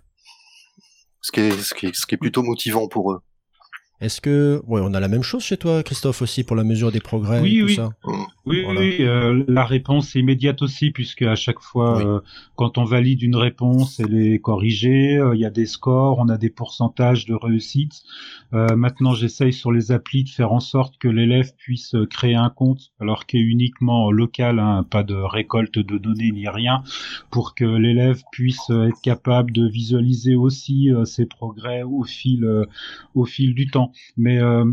Ce 1.21 1.33
qui 1.33 1.41
est, 1.41 1.51
ce 1.61 1.75
qui 1.75 1.87
est, 1.87 1.95
ce 1.95 2.07
qui 2.07 2.15
est 2.15 2.19
plutôt 2.19 2.43
motivant 2.43 2.87
pour 2.89 3.13
eux. 3.13 3.21
Est-ce 3.99 4.21
que 4.21 4.61
ouais, 4.67 4.81
on 4.85 4.93
a 4.93 5.01
la 5.01 5.09
même 5.09 5.23
chose 5.23 5.43
chez 5.43 5.57
toi, 5.57 5.83
Christophe 5.83 6.21
aussi 6.21 6.45
pour 6.45 6.55
la 6.55 6.65
mesure 6.65 6.93
des 6.93 7.01
progrès 7.01 7.41
Oui, 7.41 7.57
et 7.57 7.61
tout 7.61 7.67
oui. 7.67 7.75
ça? 7.77 7.89
Oui, 8.45 8.63
Voilà. 8.63 8.81
oui, 8.81 8.97
euh, 9.01 9.43
la 9.49 9.65
réponse 9.65 10.15
est 10.15 10.21
immédiate 10.21 10.61
aussi, 10.61 10.91
puisque 10.91 11.23
à 11.23 11.35
chaque 11.35 11.61
fois, 11.61 11.97
Oui. 11.97 12.05
euh, 12.05 12.21
quand 12.57 12.77
on 12.77 12.85
valide 12.85 13.23
une 13.23 13.37
réponse, 13.37 13.99
elle 13.99 14.15
est 14.15 14.39
corrigée. 14.39 15.17
euh, 15.17 15.35
Il 15.35 15.41
y 15.41 15.47
a 15.47 15.51
des 15.51 15.65
scores, 15.67 16.19
on 16.19 16.29
a 16.29 16.37
des 16.37 16.51
pourcentages 16.51 17.25
de 17.25 17.35
réussite. 17.35 18.03
Euh, 18.53 18.77
maintenant, 18.77 19.15
j'essaye 19.15 19.53
sur 19.55 19.73
les 19.73 19.91
applis 19.93 20.25
de 20.25 20.29
faire 20.29 20.53
en 20.53 20.61
sorte 20.61 20.99
que 20.99 21.09
l'élève 21.09 21.55
puisse 21.57 21.95
euh, 21.95 22.05
créer 22.07 22.35
un 22.37 22.51
compte, 22.51 22.93
alors 23.01 23.25
qu'il 23.27 23.41
est 23.41 23.45
uniquement 23.45 24.13
local, 24.13 24.59
hein, 24.59 24.85
pas 24.89 25.03
de 25.05 25.15
récolte 25.15 25.79
de 25.79 25.97
données 25.99 26.31
ni 26.33 26.49
rien, 26.49 26.83
pour 27.31 27.55
que 27.55 27.65
l'élève 27.65 28.23
puisse 28.31 28.69
être 28.71 29.01
capable 29.03 29.53
de 29.53 29.67
visualiser 29.67 30.37
aussi 30.37 30.91
ses 31.05 31.25
progrès 31.27 31.83
au 31.83 32.05
fil, 32.05 32.45
euh, 32.45 32.65
au 33.15 33.25
fil 33.25 33.55
du 33.55 33.67
temps. 33.69 33.86
Mais 34.17 34.39
euh, 34.41 34.65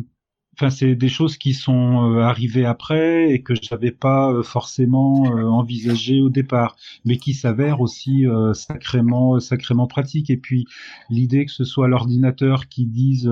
Enfin, 0.56 0.70
c'est 0.70 0.94
des 0.96 1.10
choses 1.10 1.38
qui 1.38 1.54
sont 1.54 2.12
euh, 2.12 2.22
arrivées 2.22 2.66
après 2.66 3.32
et 3.32 3.42
que 3.42 3.56
je 3.56 3.62
n'avais 3.72 3.92
pas 3.92 4.32
euh, 4.32 4.44
forcément 4.44 5.36
euh, 5.36 5.46
envisagées 5.46 6.22
au 6.22 6.30
départ, 6.30 6.76
mais 7.06 7.18
qui 7.18 7.34
s'avèrent 7.34 7.82
aussi 7.82 8.26
sacrément, 8.54 9.40
sacrément 9.40 9.88
pratiques. 9.88 10.30
Et 10.30 10.38
puis 10.38 10.66
l'idée 11.10 11.46
que 11.46 11.52
ce 11.52 11.64
soit 11.64 11.88
l'ordinateur 11.88 12.68
qui 12.68 12.86
dise 12.86 13.30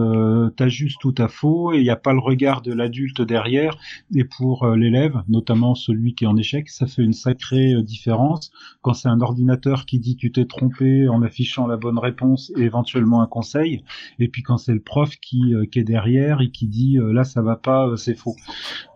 t'as 0.55 0.67
juste 0.67 1.03
ou 1.05 1.11
t'as 1.11 1.27
faux 1.27 1.73
et 1.73 1.77
il 1.77 1.83
n'y 1.83 1.89
a 1.89 1.95
pas 1.95 2.13
le 2.13 2.19
regard 2.19 2.61
de 2.61 2.73
l'adulte 2.73 3.21
derrière. 3.21 3.77
Et 4.15 4.23
pour 4.23 4.67
l'élève, 4.67 5.21
notamment 5.27 5.75
celui 5.75 6.15
qui 6.15 6.23
est 6.23 6.27
en 6.27 6.37
échec, 6.37 6.69
ça 6.69 6.87
fait 6.87 7.03
une 7.03 7.13
sacrée 7.13 7.81
différence 7.83 8.51
quand 8.81 8.93
c'est 8.93 9.09
un 9.09 9.21
ordinateur 9.21 9.85
qui 9.85 9.99
dit 9.99 10.15
tu 10.15 10.31
t'es 10.31 10.45
trompé 10.45 11.07
en 11.07 11.21
affichant 11.21 11.67
la 11.67 11.77
bonne 11.77 11.99
réponse 11.99 12.51
et 12.57 12.61
éventuellement 12.61 13.21
un 13.21 13.27
conseil. 13.27 13.83
Et 14.19 14.27
puis 14.27 14.41
quand 14.41 14.57
c'est 14.57 14.73
le 14.73 14.81
prof 14.81 15.15
qui, 15.17 15.53
qui 15.71 15.79
est 15.79 15.83
derrière 15.83 16.41
et 16.41 16.49
qui 16.49 16.67
dit 16.67 16.97
là 17.11 17.23
ça 17.23 17.41
va 17.41 17.55
pas, 17.55 17.95
c'est 17.97 18.15
faux. 18.15 18.35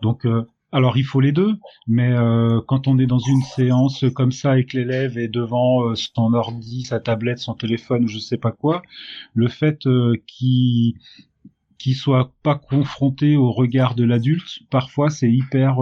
Donc 0.02 0.26
euh, 0.26 0.46
alors 0.72 0.96
il 0.96 1.04
faut 1.04 1.20
les 1.20 1.32
deux, 1.32 1.56
mais 1.86 2.12
euh, 2.12 2.60
quand 2.66 2.88
on 2.88 2.98
est 2.98 3.06
dans 3.06 3.18
une 3.18 3.42
séance 3.42 4.04
comme 4.14 4.32
ça 4.32 4.58
et 4.58 4.64
que 4.66 4.76
l'élève 4.76 5.16
est 5.18 5.28
devant 5.28 5.88
euh, 5.88 5.94
son 5.94 6.34
ordi, 6.34 6.82
sa 6.82 7.00
tablette, 7.00 7.38
son 7.38 7.54
téléphone 7.54 8.04
ou 8.04 8.08
je 8.08 8.18
sais 8.18 8.36
pas 8.36 8.52
quoi, 8.52 8.82
le 9.34 9.48
fait 9.48 9.86
qu'il 10.26 10.94
soit 11.94 12.32
pas 12.42 12.56
confronté 12.56 13.36
au 13.36 13.52
regard 13.52 13.94
de 13.94 14.04
l'adulte, 14.04 14.60
parfois 14.70 15.10
c'est 15.10 15.30
hyper 15.30 15.78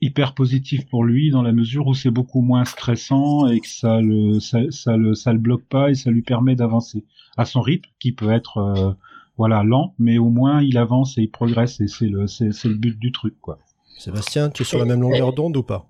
hyper 0.00 0.34
positif 0.34 0.86
pour 0.86 1.04
lui 1.04 1.30
dans 1.30 1.42
la 1.42 1.52
mesure 1.52 1.86
où 1.86 1.94
c'est 1.94 2.10
beaucoup 2.10 2.40
moins 2.40 2.64
stressant 2.64 3.46
et 3.46 3.60
que 3.60 3.68
ça 3.68 4.00
le 4.00 4.40
ça, 4.40 4.60
ça 4.70 4.96
le 4.96 5.14
ça 5.14 5.32
le 5.32 5.38
bloque 5.38 5.64
pas 5.64 5.90
et 5.90 5.94
ça 5.94 6.10
lui 6.10 6.22
permet 6.22 6.54
d'avancer 6.54 7.04
à 7.36 7.44
son 7.44 7.60
rythme 7.60 7.90
qui 7.98 8.12
peut 8.12 8.30
être 8.30 8.96
voilà 9.36 9.62
lent 9.62 9.94
mais 9.98 10.18
au 10.18 10.28
moins 10.28 10.62
il 10.62 10.78
avance 10.78 11.18
et 11.18 11.22
il 11.22 11.30
progresse 11.30 11.80
et 11.80 11.88
c'est 11.88 12.08
le 12.08 12.26
c'est 12.26 12.52
c'est 12.52 12.68
le 12.68 12.74
but 12.74 12.98
du 12.98 13.12
truc 13.12 13.34
quoi. 13.40 13.58
Sébastien, 13.98 14.50
tu 14.50 14.62
es 14.62 14.64
sur 14.66 14.78
la 14.78 14.84
même 14.84 15.00
longueur 15.00 15.32
d'onde 15.32 15.56
ou 15.56 15.62
pas? 15.62 15.86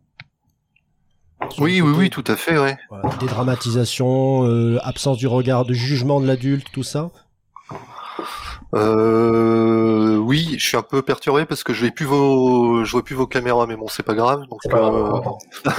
Sur 1.50 1.64
Oui, 1.64 1.80
oui, 1.80 1.92
oui, 1.96 2.10
tout 2.10 2.24
à 2.26 2.36
fait, 2.36 2.58
ouais. 2.58 2.76
voilà, 2.88 3.10
dédramatisation, 3.18 4.44
euh, 4.44 4.78
absence 4.82 5.18
du 5.18 5.26
regard, 5.26 5.64
de 5.64 5.74
jugement 5.74 6.20
de 6.20 6.26
l'adulte, 6.26 6.68
tout 6.72 6.82
ça. 6.82 7.10
Euh, 8.74 10.16
oui, 10.16 10.56
je 10.58 10.66
suis 10.66 10.76
un 10.76 10.82
peu 10.82 11.00
perturbé 11.02 11.46
parce 11.46 11.62
que 11.62 11.72
je 11.72 11.84
vais 11.84 11.90
plus 11.90 12.04
vos, 12.04 12.84
je 12.84 12.90
vois 12.92 13.04
plus 13.04 13.14
vos 13.14 13.26
caméras, 13.26 13.66
mais 13.66 13.76
bon, 13.76 13.86
c'est 13.88 14.02
pas 14.02 14.14
grave. 14.14 14.42
Donc, 14.50 14.60
euh, 14.66 15.20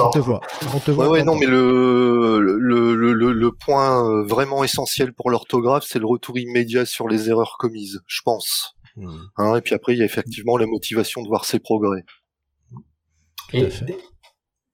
on 0.00 0.10
te 0.10 0.18
voit. 0.18 0.40
On 0.74 0.78
te 0.78 0.90
voit. 0.90 1.06
Ouais, 1.06 1.10
ouais, 1.10 1.22
on 1.22 1.24
non, 1.26 1.36
mais 1.36 1.46
le, 1.46 2.40
le, 2.40 2.94
le, 2.94 3.12
le, 3.12 3.32
le 3.32 3.52
point 3.52 4.08
euh, 4.08 4.22
vraiment 4.24 4.62
essentiel 4.64 5.12
pour 5.12 5.30
l'orthographe, 5.30 5.84
c'est 5.86 5.98
le 5.98 6.06
retour 6.06 6.38
immédiat 6.38 6.86
sur 6.86 7.08
les 7.08 7.28
erreurs 7.30 7.56
commises, 7.58 8.00
je 8.06 8.20
pense. 8.24 8.74
Hmm, 8.96 9.10
Hein, 9.36 9.56
et 9.56 9.60
puis 9.60 9.74
après, 9.74 9.94
il 9.94 9.98
y 9.98 10.02
a 10.02 10.04
effectivement 10.04 10.56
la 10.56 10.66
motivation 10.66 11.22
de 11.22 11.28
voir 11.28 11.44
ses 11.44 11.58
progrès. 11.58 12.04
tout 12.70 13.56
Et 13.56 13.64
à 13.66 13.70
fait. 13.70 13.98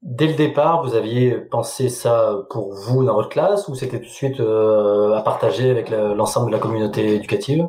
Dès, 0.03 0.27
le 0.27 0.35
départ, 0.35 0.83
vous 0.85 0.95
aviez 0.95 1.33
pensé 1.33 1.89
ça 1.89 2.47
pour 2.51 2.75
vous 2.75 3.05
dans 3.05 3.15
votre 3.15 3.29
classe 3.29 3.69
ou 3.69 3.75
c'était 3.75 3.99
tout 3.99 4.07
de 4.07 4.11
suite 4.11 4.41
euh, 4.41 5.15
à 5.15 5.23
partager 5.23 5.71
avec 5.71 5.91
l'ensemble 5.91 6.47
de 6.47 6.53
la 6.53 6.59
communauté 6.59 7.15
éducative? 7.15 7.69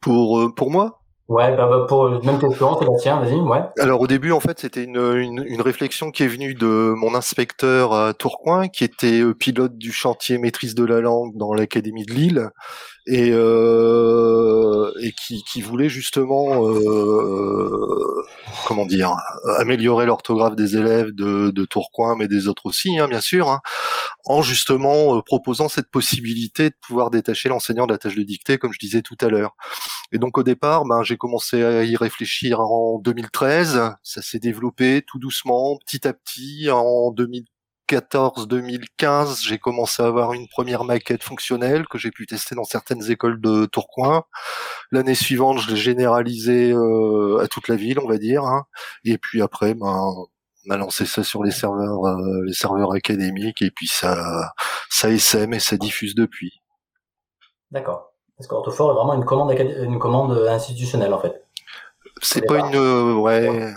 Pour, 0.00 0.40
euh, 0.40 0.54
pour 0.54 0.70
moi, 0.70 0.99
Ouais, 1.30 1.56
bah, 1.56 1.68
bah, 1.68 1.86
pour 1.88 2.10
même 2.24 2.40
question, 2.40 2.76
Sébastien, 2.76 3.20
vas-y, 3.20 3.36
ouais. 3.36 3.60
Alors 3.78 4.00
au 4.00 4.08
début, 4.08 4.32
en 4.32 4.40
fait, 4.40 4.58
c'était 4.58 4.82
une, 4.82 4.96
une, 4.96 5.60
réflexion 5.60 6.10
qui 6.10 6.24
est 6.24 6.26
venue 6.26 6.54
de 6.54 6.92
mon 6.96 7.14
inspecteur 7.14 7.92
à 7.92 8.14
Tourcoing, 8.14 8.66
qui 8.66 8.82
était 8.82 9.20
euh, 9.20 9.32
pilote 9.32 9.78
du 9.78 9.92
chantier 9.92 10.38
maîtrise 10.38 10.74
de 10.74 10.84
la 10.84 11.00
langue 11.00 11.36
dans 11.36 11.54
l'académie 11.54 12.04
de 12.04 12.12
Lille, 12.12 12.50
et, 13.06 13.30
euh, 13.30 14.90
et 15.00 15.12
qui, 15.12 15.44
qui 15.44 15.62
voulait 15.62 15.88
justement, 15.88 16.68
euh, 16.68 18.24
comment 18.66 18.84
dire, 18.84 19.14
améliorer 19.58 20.06
l'orthographe 20.06 20.56
des 20.56 20.76
élèves 20.76 21.12
de, 21.12 21.52
de 21.52 21.64
Tourcoing, 21.64 22.16
mais 22.16 22.26
des 22.26 22.48
autres 22.48 22.66
aussi, 22.66 22.98
hein, 22.98 23.06
bien 23.06 23.20
sûr, 23.20 23.48
hein, 23.48 23.60
en 24.24 24.42
justement 24.42 25.22
proposant 25.22 25.68
cette 25.68 25.92
possibilité 25.92 26.70
de 26.70 26.74
pouvoir 26.84 27.10
détacher 27.10 27.48
l'enseignant 27.48 27.86
de 27.86 27.92
la 27.92 27.98
tâche 27.98 28.16
de 28.16 28.24
dictée, 28.24 28.58
comme 28.58 28.72
je 28.72 28.80
disais 28.80 29.02
tout 29.02 29.16
à 29.20 29.28
l'heure. 29.28 29.54
Et 30.12 30.18
donc 30.18 30.38
au 30.38 30.42
départ, 30.42 30.84
ben, 30.84 31.02
j'ai 31.02 31.16
commencé 31.16 31.62
à 31.62 31.84
y 31.84 31.96
réfléchir 31.96 32.60
en 32.60 32.98
2013. 32.98 33.92
Ça 34.02 34.22
s'est 34.22 34.38
développé 34.40 35.02
tout 35.06 35.18
doucement, 35.18 35.78
petit 35.86 36.06
à 36.08 36.12
petit. 36.12 36.68
En 36.70 37.12
2014-2015, 37.12 39.44
j'ai 39.46 39.58
commencé 39.58 40.02
à 40.02 40.06
avoir 40.06 40.32
une 40.32 40.48
première 40.48 40.84
maquette 40.84 41.22
fonctionnelle 41.22 41.86
que 41.88 41.98
j'ai 41.98 42.10
pu 42.10 42.26
tester 42.26 42.54
dans 42.54 42.64
certaines 42.64 43.10
écoles 43.10 43.40
de 43.40 43.66
Tourcoing. 43.66 44.24
L'année 44.92 45.14
suivante, 45.14 45.58
je 45.60 45.70
l'ai 45.70 45.76
généralisé 45.76 46.72
euh, 46.72 47.38
à 47.42 47.48
toute 47.48 47.68
la 47.68 47.76
ville, 47.76 47.98
on 48.00 48.08
va 48.08 48.18
dire. 48.18 48.44
hein. 48.44 48.64
Et 49.04 49.18
puis 49.18 49.42
après, 49.42 49.74
ben, 49.74 49.86
on 50.66 50.70
a 50.70 50.76
lancé 50.76 51.06
ça 51.06 51.24
sur 51.24 51.42
les 51.42 51.50
serveurs, 51.50 52.04
euh, 52.06 52.44
les 52.46 52.52
serveurs 52.52 52.92
académiques, 52.92 53.62
et 53.62 53.70
puis 53.70 53.88
ça, 53.88 54.52
ça 54.90 55.10
essaime 55.10 55.54
et 55.54 55.60
ça 55.60 55.76
diffuse 55.76 56.14
depuis. 56.14 56.52
D'accord. 57.70 58.09
Parce 58.40 58.48
qu'Orthophore 58.48 58.92
est 58.92 58.94
vraiment 58.94 59.12
une 59.12 59.26
commande, 59.26 59.50
une 59.52 59.98
commande 59.98 60.32
institutionnelle 60.48 61.12
en 61.12 61.18
fait. 61.18 61.44
C'est 62.22 62.40
pas 62.46 62.60
une, 62.60 62.74
euh, 62.74 63.12
ouais, 63.12 63.74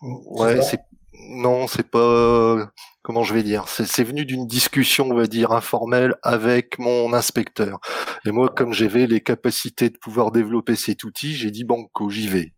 ouais, 0.00 0.62
c'est 0.62 0.80
non, 1.28 1.66
c'est 1.66 1.86
pas 1.86 2.70
comment 3.02 3.22
je 3.22 3.34
vais 3.34 3.42
dire? 3.42 3.68
C'est 3.68 3.86
c'est 3.86 4.04
venu 4.04 4.24
d'une 4.24 4.46
discussion, 4.46 5.10
on 5.10 5.14
va 5.14 5.26
dire 5.26 5.52
informelle, 5.52 6.14
avec 6.22 6.78
mon 6.78 7.12
inspecteur. 7.12 7.80
Et 8.24 8.30
moi, 8.30 8.48
comme 8.48 8.72
j'avais 8.72 9.06
les 9.06 9.20
capacités 9.20 9.90
de 9.90 9.98
pouvoir 9.98 10.32
développer 10.32 10.74
cet 10.74 11.04
outil, 11.04 11.34
j'ai 11.34 11.50
dit 11.50 11.64
banco, 11.64 12.08
j'y 12.08 12.28
vais, 12.28 12.54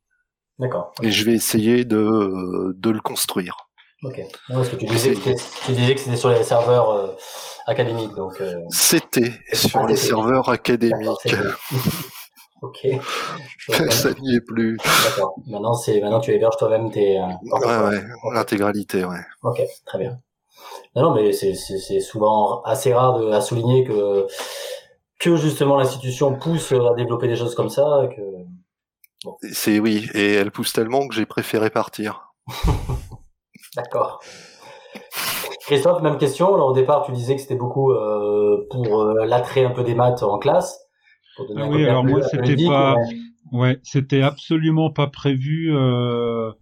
D'accord. 0.61 0.93
et 1.03 1.11
je 1.11 1.25
vais 1.25 1.33
essayer 1.33 1.85
de 1.85 2.77
de 2.77 2.91
le 2.91 3.01
construire. 3.01 3.70
Ok. 4.03 4.19
Non, 4.49 4.57
parce 4.57 4.69
que 4.71 4.77
tu 4.77 4.87
disais 4.87 5.13
que 5.15 5.17
c'était- 5.21 5.37
tu 5.67 5.73
disais 5.73 5.95
que 5.95 6.01
c'était 6.01 6.17
sur 6.17 6.31
les 6.31 6.43
serveurs 6.43 6.91
euh, 6.91 7.09
académiques, 7.67 8.15
donc. 8.15 8.41
euh, 8.41 8.55
C'était 8.71 9.33
sur 9.53 9.81
Ah, 9.81 9.87
les 9.87 9.97
serveurs 9.97 10.49
académiques. 10.49 11.35
ok. 12.63 12.87
Ça 13.91 14.11
n'y 14.21 14.37
est 14.37 14.41
plus. 14.41 14.79
D'accord. 15.05 15.35
Maintenant, 15.47 15.75
c'est 15.75 16.01
maintenant 16.01 16.21
tu 16.21 16.33
héberges 16.33 16.57
toi-même 16.57 16.91
tes. 16.91 17.19
euh, 17.19 17.27
Ouais, 17.43 17.89
ouais, 17.99 18.03
l'intégralité, 18.35 19.05
ouais. 19.05 19.21
Ok, 19.43 19.61
très 19.85 19.99
bien. 19.99 20.19
Non, 20.97 21.03
non, 21.03 21.15
mais 21.15 21.33
c'est 21.33 21.55
c'est 21.55 21.79
c'est 21.79 22.01
souvent 22.01 22.63
assez 22.63 22.93
rare 22.95 23.19
de, 23.19 23.31
à 23.31 23.41
souligner 23.41 23.85
que 23.85 24.27
que 25.19 25.37
justement 25.37 25.77
l'institution 25.77 26.35
pousse 26.37 26.73
à 26.73 26.95
développer 26.97 27.29
des 27.29 27.37
choses 27.37 27.55
comme 27.55 27.69
ça. 27.71 28.09
Que 28.17 28.23
C'est 29.53 29.79
oui, 29.79 30.09
et 30.15 30.33
elle 30.35 30.51
pousse 30.51 30.73
tellement 30.73 31.07
que 31.07 31.15
j'ai 31.15 31.27
préféré 31.27 31.69
partir. 31.71 32.33
d'accord. 33.77 34.21
Christophe, 35.67 36.03
même 36.03 36.19
question. 36.19 36.55
Alors 36.55 36.69
au 36.69 36.73
départ, 36.73 37.05
tu 37.05 37.13
disais 37.13 37.37
que 37.37 37.41
c'était 37.43 37.55
beaucoup 37.55 37.93
euh, 37.93 38.67
pour 38.71 39.03
euh, 39.03 39.25
l'attrait 39.25 39.65
un 39.65 39.71
peu 39.71 39.85
des 39.85 39.95
maths 39.95 40.23
en 40.23 40.39
classe. 40.39 40.79
Pour 41.37 41.47
Ah 41.57 41.67
oui, 41.69 41.85
alors 41.87 42.05
moi, 42.05 42.23
c'était 42.23 42.57
pas- 42.67 42.97
mais- 42.97 43.59
Ouais, 43.59 43.79
c'était 43.83 44.23
absolument 44.23 44.91
pas 44.91 45.07
prévu. 45.09 45.73
euh, 45.75 46.53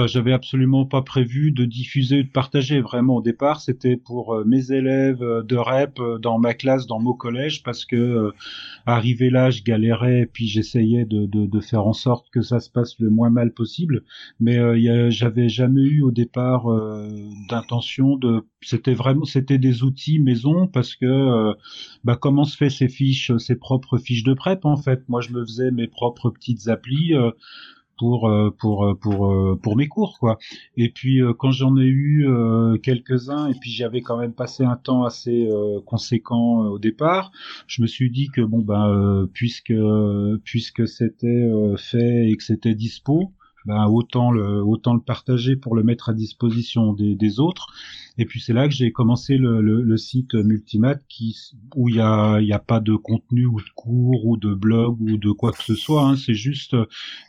bah, 0.00 0.06
j'avais 0.06 0.32
absolument 0.32 0.86
pas 0.86 1.02
prévu 1.02 1.52
de 1.52 1.66
diffuser 1.66 2.20
ou 2.20 2.22
de 2.22 2.30
partager. 2.30 2.80
Vraiment, 2.80 3.16
au 3.16 3.20
départ, 3.20 3.60
c'était 3.60 3.98
pour 3.98 4.34
euh, 4.34 4.44
mes 4.46 4.72
élèves 4.72 5.22
euh, 5.22 5.42
de 5.42 5.56
REP 5.56 6.00
euh, 6.00 6.18
dans 6.18 6.38
ma 6.38 6.54
classe, 6.54 6.86
dans 6.86 6.98
mon 6.98 7.12
collège, 7.12 7.62
parce 7.62 7.84
que 7.84 8.32
arrivé 8.86 9.28
là, 9.28 9.50
je 9.50 9.62
galérais 9.62 10.20
et 10.20 10.26
puis 10.26 10.46
j'essayais 10.46 11.04
de, 11.04 11.26
de, 11.26 11.44
de, 11.44 11.60
faire 11.60 11.86
en 11.86 11.92
sorte 11.92 12.30
que 12.30 12.40
ça 12.40 12.60
se 12.60 12.70
passe 12.70 12.98
le 12.98 13.10
moins 13.10 13.28
mal 13.28 13.52
possible. 13.52 14.04
Mais 14.40 14.56
j'avais 15.10 15.50
jamais 15.50 15.82
eu 15.82 16.00
au 16.00 16.12
départ 16.12 16.64
d'intention 17.50 18.16
de. 18.16 18.46
C'était 18.62 18.94
vraiment, 18.94 19.26
c'était 19.26 19.58
des 19.58 19.82
outils 19.82 20.18
maison 20.18 20.66
parce 20.66 20.96
que 20.96 21.54
bah, 22.04 22.16
comment 22.18 22.44
se 22.44 22.56
fait 22.56 22.70
ces 22.70 22.88
fiches, 22.88 23.36
ces 23.36 23.56
propres 23.56 23.98
fiches 23.98 24.24
de 24.24 24.32
prep 24.32 24.64
en 24.64 24.76
fait? 24.76 25.06
Moi, 25.08 25.20
je 25.20 25.30
me 25.32 25.44
faisais 25.44 25.70
mes 25.70 25.88
propres 25.88 26.30
petites 26.30 26.68
applis 26.68 27.12
pour 28.00 28.30
euh, 28.30 28.50
pour 28.50 28.86
euh, 28.86 28.94
pour 28.94 29.30
euh, 29.30 29.60
pour 29.62 29.76
mes 29.76 29.86
cours 29.86 30.18
quoi. 30.18 30.38
Et 30.78 30.88
puis 30.88 31.20
quand 31.38 31.50
j'en 31.50 31.76
ai 31.76 31.84
eu 31.84 32.26
quelques-uns 32.82 33.48
et 33.48 33.54
puis 33.60 33.70
j'avais 33.70 34.00
quand 34.00 34.16
même 34.16 34.32
passé 34.32 34.64
un 34.64 34.76
temps 34.76 35.04
assez 35.04 35.48
conséquent 35.84 36.60
au 36.66 36.78
départ, 36.78 37.30
je 37.66 37.82
me 37.82 37.86
suis 37.86 38.10
dit 38.10 38.28
que 38.28 38.40
bon 38.40 38.60
ben 38.62 39.28
puisque 39.34 39.74
puisque 40.44 40.88
c'était 40.88 41.50
fait 41.76 42.30
et 42.30 42.36
que 42.36 42.42
c'était 42.42 42.74
dispo, 42.74 43.32
ben 43.66 43.86
autant 43.86 44.30
le 44.30 44.62
autant 44.62 44.94
le 44.94 45.00
partager 45.00 45.56
pour 45.56 45.74
le 45.76 45.82
mettre 45.82 46.08
à 46.08 46.14
disposition 46.14 46.92
des, 46.92 47.14
des 47.14 47.40
autres. 47.40 47.68
Et 48.18 48.26
puis 48.26 48.40
c'est 48.40 48.52
là 48.52 48.68
que 48.68 48.74
j'ai 48.74 48.92
commencé 48.92 49.38
le, 49.38 49.62
le, 49.62 49.82
le, 49.82 49.96
site 49.96 50.34
Multimat 50.34 50.96
qui 51.08 51.36
où 51.74 51.88
il 51.88 51.96
y 51.96 52.00
a 52.00 52.40
il 52.40 52.46
y 52.46 52.52
a 52.52 52.58
pas 52.58 52.80
de 52.80 52.94
contenu 52.94 53.46
ou 53.46 53.60
de 53.60 53.70
cours 53.74 54.26
ou 54.26 54.36
de 54.36 54.52
blog 54.52 55.00
ou 55.00 55.16
de 55.16 55.30
quoi 55.30 55.52
que 55.52 55.62
ce 55.62 55.74
soit. 55.74 56.02
Hein. 56.02 56.16
C'est 56.16 56.34
juste 56.34 56.76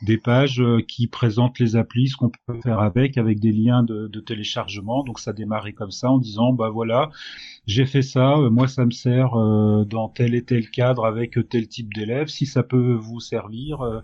des 0.02 0.18
pages 0.18 0.64
qui 0.88 1.08
présentent 1.08 1.60
les 1.60 1.76
applis, 1.76 2.10
ce 2.10 2.18
qu'on 2.18 2.30
peut 2.30 2.60
faire 2.62 2.80
avec, 2.80 3.18
avec 3.18 3.40
des 3.40 3.52
liens 3.52 3.84
de, 3.84 4.08
de 4.08 4.20
téléchargement. 4.20 5.04
Donc 5.04 5.20
ça 5.20 5.34
démarrait 5.34 5.74
comme 5.74 5.92
ça 5.92 6.10
en 6.10 6.18
disant 6.18 6.54
bah 6.54 6.70
voilà 6.70 7.12
j'ai 7.68 7.86
fait 7.86 8.02
ça, 8.02 8.38
moi 8.50 8.68
ça 8.68 8.86
me 8.86 8.92
sert 8.92 9.36
euh, 9.36 9.86
dans 9.86 10.10
tel 10.10 10.34
et 10.34 10.44
tel 10.44 10.70
cadre 10.70 11.06
avec 11.06 11.38
tel 11.50 11.68
type 11.68 11.94
d'élèves. 11.94 12.28
Si 12.28 12.46
ça 12.46 12.64
peut 12.64 12.94
vous 12.94 13.20
servir, 13.20 13.82
euh, 13.82 14.02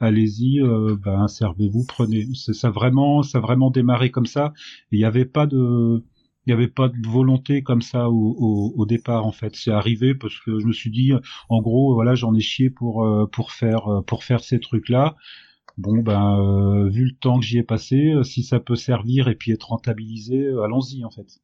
allez-y, 0.00 0.60
euh, 0.60 0.96
ben 0.96 1.28
servez-vous, 1.28 1.84
prenez. 1.86 2.26
Ça 2.34 2.70
vraiment, 2.70 3.22
ça 3.22 3.40
vraiment 3.40 3.70
démarré 3.70 4.10
comme 4.10 4.26
ça. 4.26 4.52
Il 4.90 4.98
n'y 4.98 5.04
avait 5.04 5.24
pas 5.26 5.46
de, 5.46 6.02
il 6.46 6.48
n'y 6.48 6.52
avait 6.52 6.68
pas 6.68 6.88
de 6.88 7.08
volonté 7.08 7.62
comme 7.62 7.82
ça 7.82 8.08
au, 8.10 8.36
au, 8.38 8.74
au 8.76 8.86
départ 8.86 9.26
en 9.26 9.32
fait. 9.32 9.54
C'est 9.56 9.70
arrivé 9.70 10.14
parce 10.14 10.38
que 10.40 10.58
je 10.58 10.66
me 10.66 10.72
suis 10.72 10.90
dit, 10.90 11.12
en 11.48 11.60
gros, 11.62 11.94
voilà, 11.94 12.14
j'en 12.14 12.34
ai 12.34 12.40
chié 12.40 12.70
pour 12.70 13.04
euh, 13.04 13.26
pour 13.26 13.52
faire 13.52 13.88
euh, 13.88 14.02
pour 14.02 14.24
faire 14.24 14.40
ces 14.40 14.58
trucs 14.60 14.88
là. 14.88 15.16
Bon 15.78 15.98
ben, 15.98 16.88
vu 16.90 17.04
le 17.06 17.16
temps 17.18 17.38
que 17.38 17.46
j'y 17.46 17.58
ai 17.58 17.62
passé, 17.62 18.12
si 18.24 18.42
ça 18.42 18.60
peut 18.60 18.76
servir 18.76 19.28
et 19.28 19.34
puis 19.34 19.52
être 19.52 19.68
rentabilisé, 19.68 20.48
allons-y 20.48 21.04
en 21.04 21.10
fait. 21.10 21.40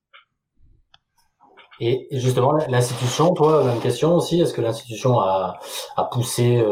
Et 1.80 2.08
justement, 2.10 2.52
l'institution, 2.68 3.34
toi, 3.34 3.64
même 3.64 3.80
question 3.80 4.14
aussi. 4.14 4.40
Est-ce 4.40 4.54
que 4.54 4.62
l'institution 4.62 5.18
a, 5.20 5.58
a 5.96 6.04
poussé 6.04 6.62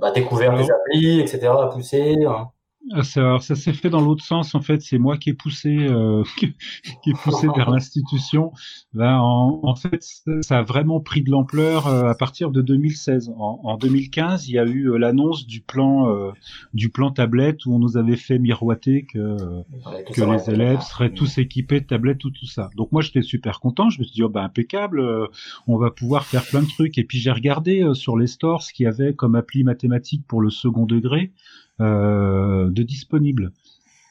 bah, 0.00 0.10
découvert 0.10 0.56
des 0.56 0.70
applis, 0.70 1.20
etc., 1.20 1.46
à 1.46 1.66
pousser. 1.68 2.16
Hein. 2.26 2.50
Ah, 2.92 3.02
ça, 3.02 3.38
ça 3.40 3.54
s'est 3.54 3.72
fait 3.72 3.88
dans 3.88 4.02
l'autre 4.02 4.22
sens 4.22 4.54
en 4.54 4.60
fait. 4.60 4.82
C'est 4.82 4.98
moi 4.98 5.16
qui 5.16 5.30
ai 5.30 5.34
poussé, 5.34 5.74
euh, 5.88 6.22
qui 6.36 7.10
ai 7.10 7.14
poussé 7.22 7.46
vers 7.56 7.70
l'institution. 7.70 8.52
Ben, 8.92 9.18
en, 9.18 9.60
en, 9.62 9.74
fait, 9.74 10.04
ça 10.42 10.58
a 10.58 10.62
vraiment 10.62 11.00
pris 11.00 11.22
de 11.22 11.30
l'ampleur 11.30 11.86
euh, 11.86 12.10
à 12.10 12.14
partir 12.14 12.50
de 12.50 12.60
2016. 12.60 13.30
En, 13.38 13.60
en 13.64 13.78
2015, 13.78 14.48
il 14.48 14.54
y 14.54 14.58
a 14.58 14.66
eu 14.66 14.90
euh, 14.90 14.98
l'annonce 14.98 15.46
du 15.46 15.62
plan, 15.62 16.10
euh, 16.10 16.32
du 16.74 16.90
plan 16.90 17.10
tablette 17.10 17.64
où 17.64 17.74
on 17.74 17.78
nous 17.78 17.96
avait 17.96 18.16
fait 18.16 18.38
miroiter 18.38 19.06
que 19.06 19.36
que 20.12 20.22
les 20.22 20.50
élèves 20.50 20.82
seraient 20.82 21.12
tous 21.12 21.38
équipés 21.38 21.80
de 21.80 21.86
tablettes 21.86 22.22
ou 22.24 22.30
tout 22.30 22.46
ça. 22.46 22.68
Donc 22.76 22.92
moi, 22.92 23.00
j'étais 23.00 23.22
super 23.22 23.60
content. 23.60 23.88
Je 23.88 24.00
me 24.00 24.04
suis 24.04 24.14
dit, 24.14 24.22
oh, 24.22 24.28
ben 24.28 24.42
impeccable, 24.42 25.02
on 25.66 25.78
va 25.78 25.90
pouvoir 25.90 26.26
faire 26.26 26.44
plein 26.44 26.62
de 26.62 26.68
trucs. 26.68 26.98
Et 26.98 27.04
puis 27.04 27.18
j'ai 27.18 27.30
regardé 27.30 27.88
sur 27.94 28.18
les 28.18 28.26
stores 28.26 28.62
ce 28.62 28.74
qu'il 28.74 28.84
y 28.84 28.86
avait 28.86 29.14
comme 29.14 29.34
appli 29.36 29.64
mathématique 29.64 30.26
pour 30.26 30.42
le 30.42 30.50
second 30.50 30.84
degré. 30.84 31.32
Euh, 31.80 32.70
de 32.70 32.82
disponible. 32.84 33.52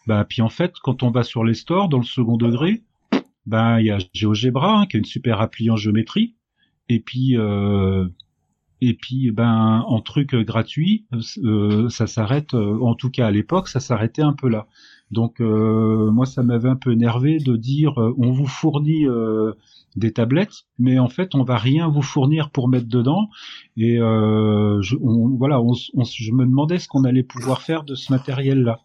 Bah, 0.05 0.25
puis 0.27 0.41
en 0.41 0.49
fait, 0.49 0.73
quand 0.83 1.01
on 1.01 1.11
va 1.11 1.23
sur 1.23 1.45
les 1.45 1.53
stores 1.53 1.87
dans 1.87 1.99
le 1.99 2.03
second 2.03 2.35
degré, 2.35 2.83
ben 3.45 3.79
il 3.79 3.85
y 3.85 3.91
a 3.91 3.99
GeoGebra 4.13 4.81
hein, 4.81 4.85
qui 4.85 4.97
est 4.97 4.99
une 4.99 5.05
super 5.05 5.39
appli 5.39 5.69
en 5.69 5.77
géométrie, 5.77 6.35
et 6.89 6.99
puis 6.99 7.37
euh, 7.37 8.05
et 8.81 8.95
puis 8.95 9.31
ben 9.31 9.81
en 9.87 10.01
truc 10.01 10.35
gratuit, 10.35 11.05
euh, 11.45 11.87
ça 11.87 12.05
s'arrête. 12.05 12.53
en 12.53 12.95
tout 12.95 13.09
cas 13.09 13.27
à 13.27 13.31
l'époque, 13.31 13.69
ça 13.69 13.79
s'arrêtait 13.79 14.23
un 14.23 14.33
peu 14.33 14.49
là. 14.49 14.67
Donc 15.11 15.39
moi, 15.39 16.25
ça 16.25 16.43
m'avait 16.43 16.69
un 16.69 16.75
peu 16.75 16.91
énervé 16.91 17.37
de 17.37 17.55
dire 17.55 17.93
on 17.97 18.31
vous 18.31 18.47
fournit 18.47 19.05
des 19.95 20.11
tablettes, 20.11 20.63
mais 20.79 20.99
en 20.99 21.09
fait, 21.09 21.35
on 21.35 21.43
va 21.43 21.57
rien 21.57 21.87
vous 21.87 22.01
fournir 22.01 22.49
pour 22.49 22.67
mettre 22.67 22.87
dedans. 22.87 23.29
Et 23.77 23.99
euh, 23.99 24.81
je, 24.81 24.95
voilà, 24.97 25.61
on, 25.61 25.73
je 25.73 26.31
me 26.31 26.45
demandais 26.45 26.79
ce 26.79 26.87
qu'on 26.87 27.03
allait 27.03 27.23
pouvoir 27.23 27.61
faire 27.61 27.83
de 27.83 27.95
ce 27.95 28.11
matériel-là. 28.11 28.79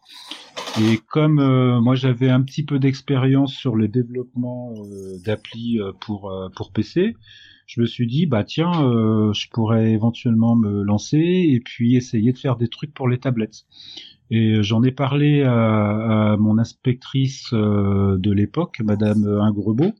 Et 0.80 0.98
comme 1.10 1.40
euh, 1.40 1.80
moi, 1.80 1.94
j'avais 1.94 2.28
un 2.28 2.42
petit 2.42 2.64
peu 2.64 2.78
d'expérience 2.78 3.52
sur 3.52 3.74
le 3.74 3.88
développement 3.88 4.74
euh, 4.76 5.18
d'appli 5.24 5.80
euh, 5.80 5.92
pour 6.00 6.32
pour 6.54 6.72
PC, 6.72 7.16
je 7.66 7.80
me 7.80 7.86
suis 7.86 8.06
dit 8.06 8.26
bah 8.26 8.44
tiens, 8.44 8.72
je 8.72 9.48
pourrais 9.50 9.92
éventuellement 9.92 10.56
me 10.56 10.82
lancer 10.82 11.18
et 11.18 11.60
puis 11.60 11.96
essayer 11.96 12.32
de 12.32 12.38
faire 12.38 12.56
des 12.56 12.68
trucs 12.68 12.94
pour 12.94 13.08
les 13.08 13.18
tablettes. 13.18 13.64
Et 14.30 14.62
j'en 14.62 14.82
ai 14.82 14.92
parlé 14.92 15.42
à, 15.42 16.32
à 16.32 16.36
mon 16.36 16.58
inspectrice 16.58 17.52
de 17.52 18.32
l'époque, 18.32 18.80
Madame 18.84 19.26
Ingrebeau, 19.26 19.92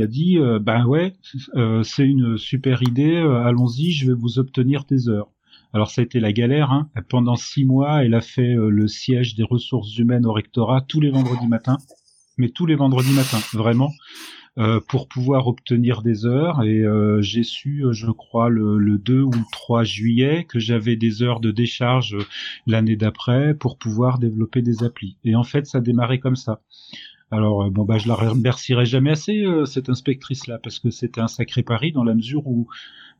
a 0.00 0.06
dit 0.06 0.38
ben 0.60 0.84
ouais, 0.86 1.14
euh, 1.56 1.82
c'est 1.82 2.04
une 2.04 2.36
super 2.38 2.82
idée, 2.82 3.16
euh, 3.16 3.44
allons-y, 3.44 3.92
je 3.92 4.06
vais 4.06 4.18
vous 4.18 4.38
obtenir 4.38 4.84
des 4.84 5.08
heures. 5.08 5.30
Alors 5.72 5.90
ça 5.90 6.00
a 6.00 6.04
été 6.04 6.20
la 6.20 6.32
galère. 6.32 6.70
Hein. 6.70 6.88
Pendant 7.08 7.36
six 7.36 7.64
mois, 7.64 8.04
elle 8.04 8.14
a 8.14 8.20
fait 8.20 8.54
le 8.54 8.86
siège 8.86 9.34
des 9.34 9.42
ressources 9.42 9.96
humaines 9.98 10.24
au 10.24 10.32
rectorat 10.32 10.82
tous 10.82 11.00
les 11.00 11.10
vendredis 11.10 11.48
matins, 11.48 11.78
mais 12.38 12.48
tous 12.48 12.66
les 12.66 12.76
vendredis 12.76 13.12
matins, 13.12 13.40
vraiment, 13.52 13.90
pour 14.86 15.08
pouvoir 15.08 15.48
obtenir 15.48 16.02
des 16.02 16.26
heures. 16.26 16.62
Et 16.62 16.84
j'ai 17.22 17.42
su, 17.42 17.84
je 17.90 18.08
crois, 18.12 18.50
le, 18.50 18.78
le, 18.78 18.98
2 18.98 19.22
ou 19.22 19.32
le 19.32 19.50
3 19.50 19.82
juillet 19.82 20.44
que 20.44 20.60
j'avais 20.60 20.94
des 20.94 21.24
heures 21.24 21.40
de 21.40 21.50
décharge 21.50 22.16
l'année 22.68 22.94
d'après 22.94 23.54
pour 23.54 23.76
pouvoir 23.76 24.20
développer 24.20 24.62
des 24.62 24.84
applis. 24.84 25.16
Et 25.24 25.34
en 25.34 25.42
fait, 25.42 25.66
ça 25.66 25.78
a 25.78 25.80
démarré 25.80 26.20
comme 26.20 26.36
ça. 26.36 26.60
Alors 27.30 27.64
euh, 27.64 27.70
bon 27.70 27.84
bah 27.84 27.98
je 27.98 28.06
la 28.08 28.14
remercierai 28.14 28.86
jamais 28.86 29.10
assez 29.10 29.44
euh, 29.44 29.64
cette 29.64 29.88
inspectrice 29.88 30.46
là 30.46 30.58
parce 30.58 30.78
que 30.78 30.90
c'était 30.90 31.20
un 31.20 31.28
sacré 31.28 31.62
pari 31.62 31.90
dans 31.90 32.04
la 32.04 32.14
mesure 32.14 32.46
où 32.46 32.68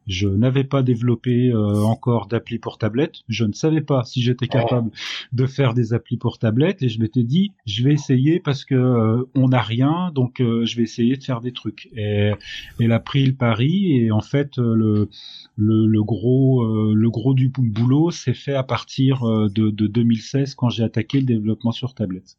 je 0.06 0.28
n'avais 0.28 0.64
pas 0.64 0.82
développé 0.82 1.48
euh, 1.48 1.82
encore 1.82 2.26
d'appli 2.26 2.58
pour 2.58 2.76
tablette. 2.76 3.22
Je 3.28 3.46
ne 3.46 3.54
savais 3.54 3.80
pas 3.80 4.04
si 4.04 4.20
j'étais 4.20 4.48
capable 4.48 4.90
de 5.32 5.46
faire 5.46 5.72
des 5.72 5.94
applis 5.94 6.18
pour 6.18 6.38
tablette 6.38 6.82
et 6.82 6.90
je 6.90 7.00
m'étais 7.00 7.22
dit 7.22 7.52
je 7.64 7.82
vais 7.82 7.94
essayer 7.94 8.38
parce 8.38 8.66
que 8.66 9.26
on 9.34 9.48
n'a 9.48 9.62
rien 9.62 10.12
donc 10.14 10.34
je 10.40 10.76
vais 10.76 10.82
essayer 10.82 11.16
de 11.16 11.24
faire 11.24 11.40
des 11.40 11.52
trucs. 11.52 11.88
Et 11.96 12.32
elle 12.78 12.92
a 12.92 13.00
pris 13.00 13.24
le 13.24 13.32
pari 13.32 13.96
et 13.96 14.10
en 14.10 14.20
fait 14.20 14.58
le 14.58 15.08
le, 15.56 15.86
le 15.86 16.02
gros 16.04 16.92
le 16.92 17.10
gros 17.10 17.32
du 17.32 17.48
boulot 17.48 18.10
s'est 18.10 18.34
fait 18.34 18.54
à 18.54 18.62
partir 18.62 19.24
de, 19.24 19.70
de 19.70 19.86
2016 19.86 20.54
quand 20.54 20.68
j'ai 20.68 20.84
attaqué 20.84 21.18
le 21.18 21.26
développement 21.26 21.72
sur 21.72 21.94
tablette. 21.94 22.36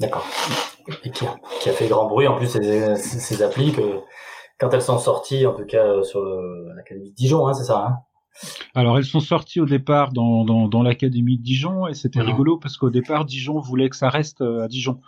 D'accord. 0.00 0.26
Et 1.04 1.10
qui 1.10 1.26
a, 1.26 1.36
qui 1.60 1.68
a, 1.68 1.72
fait 1.72 1.88
grand 1.88 2.08
bruit 2.08 2.26
en 2.26 2.36
plus 2.36 2.48
ces, 2.48 2.96
ces 2.96 3.42
applis 3.42 3.72
que 3.72 4.00
quand 4.58 4.70
elles 4.72 4.82
sont 4.82 4.98
sorties, 4.98 5.46
en 5.46 5.54
tout 5.54 5.64
cas 5.64 5.86
euh, 5.86 6.02
sur 6.02 6.20
l'Académie 6.74 7.10
de 7.10 7.14
Dijon, 7.14 7.46
hein, 7.46 7.54
c'est 7.54 7.64
ça 7.64 7.86
hein? 7.86 7.96
Alors 8.74 8.96
elles 8.96 9.04
sont 9.04 9.20
sorties 9.20 9.60
au 9.60 9.66
départ 9.66 10.12
dans, 10.12 10.44
dans, 10.44 10.68
dans 10.68 10.82
l'Académie 10.82 11.36
de 11.36 11.42
Dijon 11.42 11.86
et 11.88 11.94
c'était 11.94 12.20
rigolo 12.20 12.56
parce 12.56 12.76
qu'au 12.76 12.88
départ 12.88 13.24
Dijon 13.24 13.58
voulait 13.58 13.90
que 13.90 13.96
ça 13.96 14.08
reste 14.08 14.40
euh, 14.40 14.64
à 14.64 14.68
Dijon. 14.68 15.00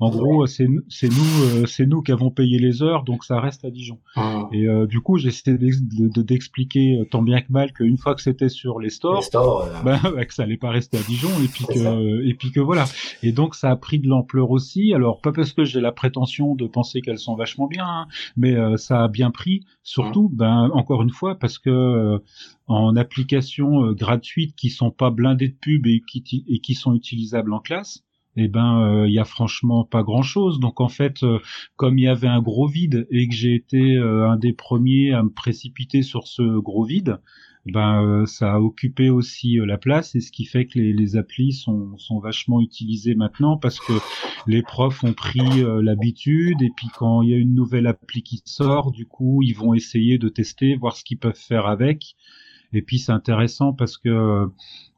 En 0.00 0.10
gros, 0.10 0.46
c'est 0.46 0.66
nous, 0.66 0.82
euh, 0.82 1.66
c'est 1.66 1.86
nous 1.86 2.02
qui 2.02 2.10
avons 2.10 2.30
payé 2.30 2.58
les 2.58 2.82
heures, 2.82 3.04
donc 3.04 3.22
ça 3.24 3.38
reste 3.38 3.64
à 3.64 3.70
Dijon. 3.70 4.00
Ah. 4.16 4.48
Et 4.52 4.66
euh, 4.66 4.86
du 4.86 5.00
coup, 5.00 5.18
j'ai 5.18 5.28
essayé 5.28 5.56
d'expliquer 5.56 6.98
euh, 6.98 7.04
tant 7.04 7.22
bien 7.22 7.40
que 7.40 7.52
mal 7.52 7.72
qu'une 7.72 7.96
fois 7.96 8.16
que 8.16 8.22
c'était 8.22 8.48
sur 8.48 8.80
les 8.80 8.90
stores, 8.90 9.24
ben, 9.84 9.98
que 10.00 10.34
ça 10.34 10.42
allait 10.42 10.56
pas 10.56 10.70
rester 10.70 10.98
à 10.98 11.02
Dijon, 11.02 11.30
et 11.44 11.46
puis 11.46 11.64
que, 11.66 12.26
et 12.26 12.34
puis 12.34 12.50
que 12.50 12.58
voilà. 12.58 12.86
Et 13.22 13.30
donc 13.30 13.54
ça 13.54 13.70
a 13.70 13.76
pris 13.76 14.00
de 14.00 14.08
l'ampleur 14.08 14.50
aussi. 14.50 14.92
Alors 14.94 15.20
pas 15.20 15.32
parce 15.32 15.52
que 15.52 15.64
j'ai 15.64 15.80
la 15.80 15.92
prétention 15.92 16.56
de 16.56 16.66
penser 16.66 17.00
qu'elles 17.00 17.18
sont 17.18 17.36
vachement 17.36 17.68
bien, 17.68 17.86
hein, 17.86 18.06
mais 18.36 18.56
ça 18.76 19.04
a 19.04 19.08
bien 19.08 19.30
pris. 19.30 19.64
Surtout, 19.84 20.28
mmh. 20.28 20.36
ben 20.36 20.70
encore 20.72 21.02
une 21.02 21.10
fois, 21.10 21.36
parce 21.36 21.58
que 21.58 22.20
en 22.66 22.96
applications 22.96 23.92
gratuites 23.92 24.56
qui 24.56 24.70
sont 24.70 24.90
pas 24.90 25.10
blindées 25.10 25.48
de 25.48 25.54
pub 25.54 25.86
et 25.86 26.02
qui, 26.06 26.44
et 26.48 26.58
qui 26.58 26.74
sont 26.74 26.94
utilisables 26.94 27.52
en 27.52 27.60
classe 27.60 28.02
eh 28.36 28.48
ben 28.48 29.04
il 29.06 29.06
euh, 29.06 29.08
y 29.08 29.18
a 29.18 29.24
franchement 29.24 29.84
pas 29.84 30.02
grand 30.02 30.22
chose. 30.22 30.60
Donc 30.60 30.80
en 30.80 30.88
fait, 30.88 31.22
euh, 31.22 31.38
comme 31.76 31.98
il 31.98 32.04
y 32.04 32.08
avait 32.08 32.28
un 32.28 32.42
gros 32.42 32.66
vide 32.66 33.06
et 33.10 33.28
que 33.28 33.34
j'ai 33.34 33.54
été 33.54 33.96
euh, 33.96 34.28
un 34.28 34.36
des 34.36 34.52
premiers 34.52 35.12
à 35.12 35.22
me 35.22 35.30
précipiter 35.30 36.02
sur 36.02 36.26
ce 36.26 36.58
gros 36.58 36.84
vide, 36.84 37.18
ben 37.66 38.02
euh, 38.02 38.26
ça 38.26 38.54
a 38.54 38.60
occupé 38.60 39.08
aussi 39.08 39.56
la 39.56 39.78
place 39.78 40.14
et 40.14 40.20
ce 40.20 40.30
qui 40.30 40.44
fait 40.44 40.66
que 40.66 40.78
les, 40.78 40.92
les 40.92 41.16
applis 41.16 41.52
sont, 41.52 41.96
sont 41.96 42.18
vachement 42.18 42.60
utilisées 42.60 43.14
maintenant 43.14 43.56
parce 43.56 43.80
que 43.80 43.94
les 44.46 44.62
profs 44.62 45.02
ont 45.02 45.14
pris 45.14 45.62
l'habitude 45.80 46.60
et 46.60 46.70
puis 46.76 46.88
quand 46.94 47.22
il 47.22 47.30
y 47.30 47.34
a 47.34 47.38
une 47.38 47.54
nouvelle 47.54 47.86
appli 47.86 48.22
qui 48.22 48.42
sort, 48.44 48.92
du 48.92 49.06
coup 49.06 49.40
ils 49.42 49.54
vont 49.54 49.72
essayer 49.72 50.18
de 50.18 50.28
tester, 50.28 50.76
voir 50.76 50.96
ce 50.96 51.04
qu'ils 51.04 51.18
peuvent 51.18 51.34
faire 51.34 51.66
avec. 51.66 52.16
Et 52.72 52.82
puis 52.82 52.98
c'est 52.98 53.12
intéressant 53.12 53.72
parce 53.72 53.96
que 53.96 54.48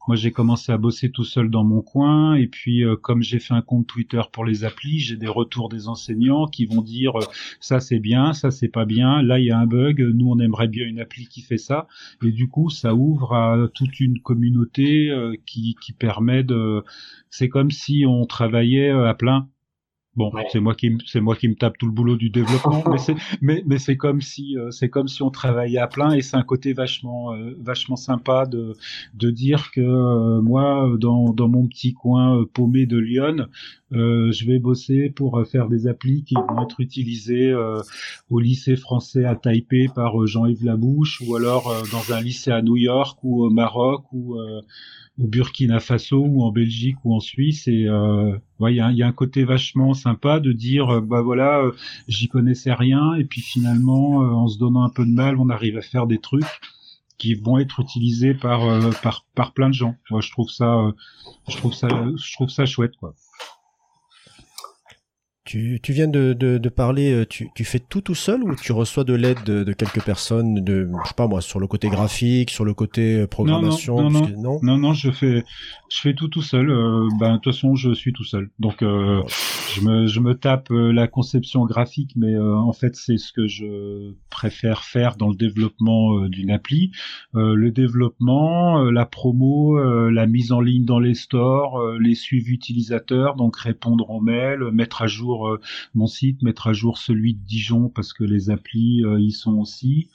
moi, 0.07 0.15
j'ai 0.15 0.31
commencé 0.31 0.71
à 0.71 0.77
bosser 0.77 1.11
tout 1.11 1.25
seul 1.25 1.49
dans 1.49 1.65
mon 1.65 1.81
coin, 1.81 2.35
et 2.35 2.47
puis 2.47 2.81
euh, 2.81 2.95
comme 2.95 3.21
j'ai 3.21 3.39
fait 3.39 3.53
un 3.53 3.61
compte 3.61 3.87
Twitter 3.87 4.21
pour 4.31 4.45
les 4.45 4.63
applis, 4.63 4.99
j'ai 4.99 5.17
des 5.17 5.27
retours 5.27 5.67
des 5.67 5.89
enseignants 5.89 6.47
qui 6.47 6.65
vont 6.65 6.81
dire 6.81 7.17
euh, 7.17 7.25
ça 7.59 7.81
c'est 7.81 7.99
bien, 7.99 8.31
ça 8.31 8.49
c'est 8.49 8.69
pas 8.69 8.85
bien, 8.85 9.21
là 9.21 9.37
il 9.37 9.45
y 9.47 9.51
a 9.51 9.59
un 9.59 9.65
bug, 9.65 9.99
nous 9.99 10.29
on 10.29 10.39
aimerait 10.39 10.69
bien 10.69 10.85
une 10.85 11.01
appli 11.01 11.27
qui 11.27 11.41
fait 11.41 11.57
ça, 11.57 11.87
et 12.23 12.31
du 12.31 12.47
coup 12.47 12.69
ça 12.69 12.95
ouvre 12.95 13.33
à 13.33 13.67
toute 13.73 13.99
une 13.99 14.19
communauté 14.21 15.09
euh, 15.09 15.35
qui 15.45 15.75
permet 15.99 16.43
de, 16.43 16.85
c'est 17.29 17.49
comme 17.49 17.71
si 17.71 18.05
on 18.07 18.25
travaillait 18.25 18.91
à 18.91 19.13
plein 19.13 19.49
Bon, 20.17 20.31
c'est 20.51 20.59
moi 20.59 20.73
qui 20.73 20.97
c'est 21.05 21.21
moi 21.21 21.35
qui 21.35 21.47
me 21.47 21.53
tape 21.53 21.77
tout 21.77 21.85
le 21.85 21.91
boulot 21.91 22.15
du 22.15 22.31
développement, 22.31 22.83
mais 22.91 22.97
c'est 22.97 23.13
mais, 23.39 23.63
mais 23.67 23.77
c'est 23.77 23.97
comme 23.97 24.19
si 24.19 24.57
euh, 24.57 24.71
c'est 24.71 24.89
comme 24.89 25.07
si 25.07 25.21
on 25.21 25.29
travaillait 25.29 25.77
à 25.77 25.85
plein 25.85 26.11
et 26.13 26.23
c'est 26.23 26.35
un 26.35 26.43
côté 26.43 26.73
vachement 26.73 27.35
euh, 27.35 27.55
vachement 27.61 27.95
sympa 27.95 28.47
de 28.47 28.75
de 29.13 29.29
dire 29.29 29.69
que 29.69 29.79
euh, 29.79 30.41
moi 30.41 30.89
dans 30.99 31.33
dans 31.33 31.47
mon 31.47 31.67
petit 31.67 31.93
coin 31.93 32.43
paumé 32.51 32.87
de 32.87 32.97
Lyon, 32.97 33.45
je 33.91 34.45
vais 34.47 34.57
bosser 34.57 35.11
pour 35.11 35.45
faire 35.47 35.69
des 35.69 35.85
applis 35.85 36.23
qui 36.23 36.33
vont 36.33 36.63
être 36.63 36.79
utilisées 36.79 37.53
au 38.29 38.39
lycée 38.39 38.75
français 38.75 39.23
à 39.23 39.35
Taipei 39.35 39.87
par 39.93 40.25
Jean-Yves 40.25 40.65
Labouche 40.65 41.21
ou 41.21 41.35
alors 41.35 41.71
dans 41.91 42.13
un 42.13 42.21
lycée 42.21 42.51
à 42.51 42.63
New 42.63 42.75
York 42.75 43.19
ou 43.23 43.45
au 43.45 43.49
Maroc 43.49 44.03
ou 44.11 44.35
au 45.19 45.27
Burkina 45.27 45.79
Faso 45.79 46.23
ou 46.23 46.43
en 46.43 46.51
Belgique 46.51 46.97
ou 47.03 47.15
en 47.15 47.19
Suisse. 47.19 47.67
Et 47.67 47.85
euh, 47.87 48.37
il 48.61 48.75
y, 48.75 48.79
a, 48.79 48.91
y, 48.91 49.03
a, 49.03 49.07
un 49.07 49.11
côté 49.11 49.43
vachement 49.43 49.93
sympa 49.93 50.39
de 50.39 50.51
dire 50.51 50.89
euh, 50.89 51.01
bah 51.01 51.21
voilà 51.21 51.59
euh, 51.59 51.71
j'y 52.07 52.27
connaissais 52.27 52.73
rien. 52.73 53.15
Et 53.15 53.25
puis 53.25 53.41
finalement 53.41 54.23
euh, 54.23 54.29
en 54.29 54.47
se 54.47 54.57
donnant 54.57 54.83
un 54.83 54.89
peu 54.89 55.05
de 55.05 55.11
mal 55.11 55.37
on 55.37 55.49
arrive 55.49 55.77
à 55.77 55.81
faire 55.81 56.07
des 56.07 56.19
trucs 56.19 56.61
qui 57.17 57.33
vont 57.33 57.57
être 57.57 57.79
utilisés 57.79 58.35
par 58.35 58.61
par 59.01 59.25
par 59.33 59.53
plein 59.53 59.69
de 59.69 59.73
gens. 59.73 59.95
Moi 60.11 60.21
je 60.21 60.31
trouve 60.31 60.51
ça 60.51 60.93
je 61.47 61.57
trouve 61.57 61.73
ça 61.73 61.87
je 62.15 62.33
trouve 62.33 62.49
ça 62.49 62.65
chouette 62.65 62.95
quoi 62.99 63.15
tu, 65.47 65.79
tu 65.81 65.93
viens 65.93 66.09
de, 66.09 66.33
de, 66.33 66.57
de 66.57 66.69
parler, 66.69 67.13
euh, 67.13 67.25
tu, 67.25 67.49
tu, 67.55 67.63
fais 67.63 67.79
tout 67.79 68.01
tout 68.01 68.15
seul 68.15 68.43
ou 68.43 68.53
tu 68.55 68.73
reçois 68.73 69.05
de 69.05 69.13
l'aide 69.13 69.41
de, 69.45 69.63
de, 69.63 69.71
quelques 69.71 70.03
personnes, 70.03 70.55
de, 70.55 70.89
je 71.03 71.07
sais 71.07 71.13
pas 71.15 71.27
moi, 71.27 71.39
sur 71.39 71.61
le 71.61 71.67
côté 71.67 71.87
graphique, 71.87 72.51
sur 72.51 72.65
le 72.65 72.73
côté 72.73 73.21
euh, 73.21 73.27
programmation 73.27 74.01
Non, 74.01 74.09
non, 74.09 74.27
non, 74.37 74.59
non, 74.61 74.77
non, 74.77 74.93
je 74.93 75.09
fais, 75.09 75.45
je 75.89 76.01
fais 76.01 76.13
tout 76.13 76.27
tout 76.27 76.41
seul. 76.41 76.69
Euh, 76.69 77.07
ben, 77.17 77.35
de 77.35 77.37
toute 77.37 77.53
façon, 77.53 77.75
je 77.75 77.93
suis 77.93 78.11
tout 78.11 78.25
seul. 78.25 78.49
Donc, 78.59 78.81
euh, 78.83 79.23
je, 79.73 79.79
me, 79.79 80.05
je 80.05 80.19
me 80.19 80.35
tape 80.35 80.67
la 80.69 81.07
conception 81.07 81.65
graphique, 81.65 82.11
mais 82.17 82.37
en 82.37 82.73
fait, 82.73 82.95
c'est 82.97 83.17
ce 83.17 83.31
que 83.31 83.47
je 83.47 84.11
préfère 84.29 84.83
faire 84.83 85.15
dans 85.15 85.29
le 85.29 85.35
développement 85.35 86.27
d'une 86.27 86.51
appli. 86.51 86.91
le 87.33 87.71
développement, 87.71 88.83
la 88.91 89.05
promo, 89.05 89.77
la 90.09 90.25
mise 90.25 90.51
en 90.51 90.59
ligne 90.59 90.83
dans 90.83 90.99
les 90.99 91.13
stores, 91.13 91.93
les 91.99 92.15
suivis 92.15 92.55
utilisateurs, 92.55 93.35
donc 93.35 93.55
répondre 93.55 94.09
aux 94.09 94.19
mails, 94.19 94.71
mettre 94.73 95.03
à 95.03 95.07
jour 95.07 95.36
euh, 95.45 95.59
mon 95.93 96.07
site, 96.07 96.41
mettre 96.41 96.67
à 96.67 96.73
jour 96.73 96.97
celui 96.97 97.33
de 97.33 97.43
Dijon 97.45 97.89
parce 97.89 98.13
que 98.13 98.23
les 98.23 98.49
applis 98.49 99.03
euh, 99.05 99.19
y 99.19 99.31
sont 99.31 99.55
aussi. 99.55 100.09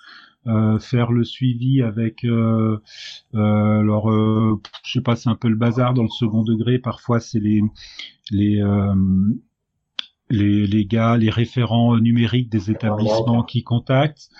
Euh, 0.48 0.80
faire 0.80 1.12
le 1.12 1.22
suivi 1.22 1.82
avec 1.82 2.24
alors 2.24 4.10
je 4.10 4.92
sais 4.92 5.00
pas 5.00 5.14
c'est 5.14 5.28
un 5.28 5.36
peu 5.36 5.46
le 5.48 5.54
bazar 5.54 5.94
dans 5.94 6.02
le 6.02 6.08
second 6.08 6.42
degré 6.42 6.80
parfois 6.80 7.20
c'est 7.20 7.38
les 7.38 7.62
les 8.32 8.60
les, 10.30 10.66
les, 10.66 10.84
gars, 10.84 11.16
les 11.16 11.30
référents 11.30 11.96
numériques 11.98 12.50
des 12.50 12.72
établissements 12.72 13.44
qui 13.44 13.62
contactent. 13.62 14.30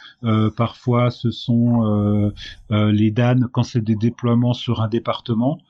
Parfois, 0.57 1.11
ce 1.11 1.31
sont 1.31 2.33
les 2.71 3.11
DAN 3.13 3.49
quand 3.53 3.63
c'est 3.63 3.85
des 3.85 3.95
déploiements 3.95 4.55
sur 4.55 4.81
un 4.81 4.89
département. 4.89 5.61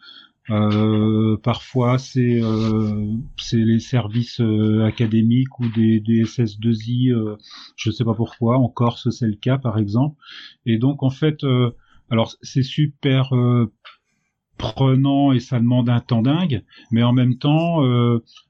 Euh, 0.51 1.37
parfois, 1.37 1.99
c'est 1.99 2.43
euh, 2.43 3.15
les 3.53 3.79
services 3.79 4.41
euh, 4.41 4.85
académiques 4.85 5.61
ou 5.61 5.69
des, 5.69 6.01
des 6.01 6.25
SS2I. 6.25 7.13
Euh, 7.13 7.37
je 7.77 7.91
ne 7.91 7.95
sais 7.95 8.05
pas 8.05 8.15
pourquoi. 8.15 8.59
En 8.59 8.69
Corse, 8.69 9.11
c'est 9.11 9.29
le 9.29 9.37
cas, 9.37 9.59
par 9.59 9.79
exemple. 9.79 10.17
Et 10.67 10.79
donc, 10.79 11.03
en 11.03 11.11
fait, 11.11 11.45
euh, 11.45 11.71
alors 12.11 12.35
c'est 12.43 12.63
super 12.63 13.33
prenant 14.59 15.33
et 15.33 15.41
ça 15.41 15.59
demande 15.59 15.89
un 15.89 16.01
temps 16.01 16.23
dingue, 16.23 16.63
mais 16.91 17.03
en 17.03 17.13
même 17.13 17.39
temps, 17.39 17.83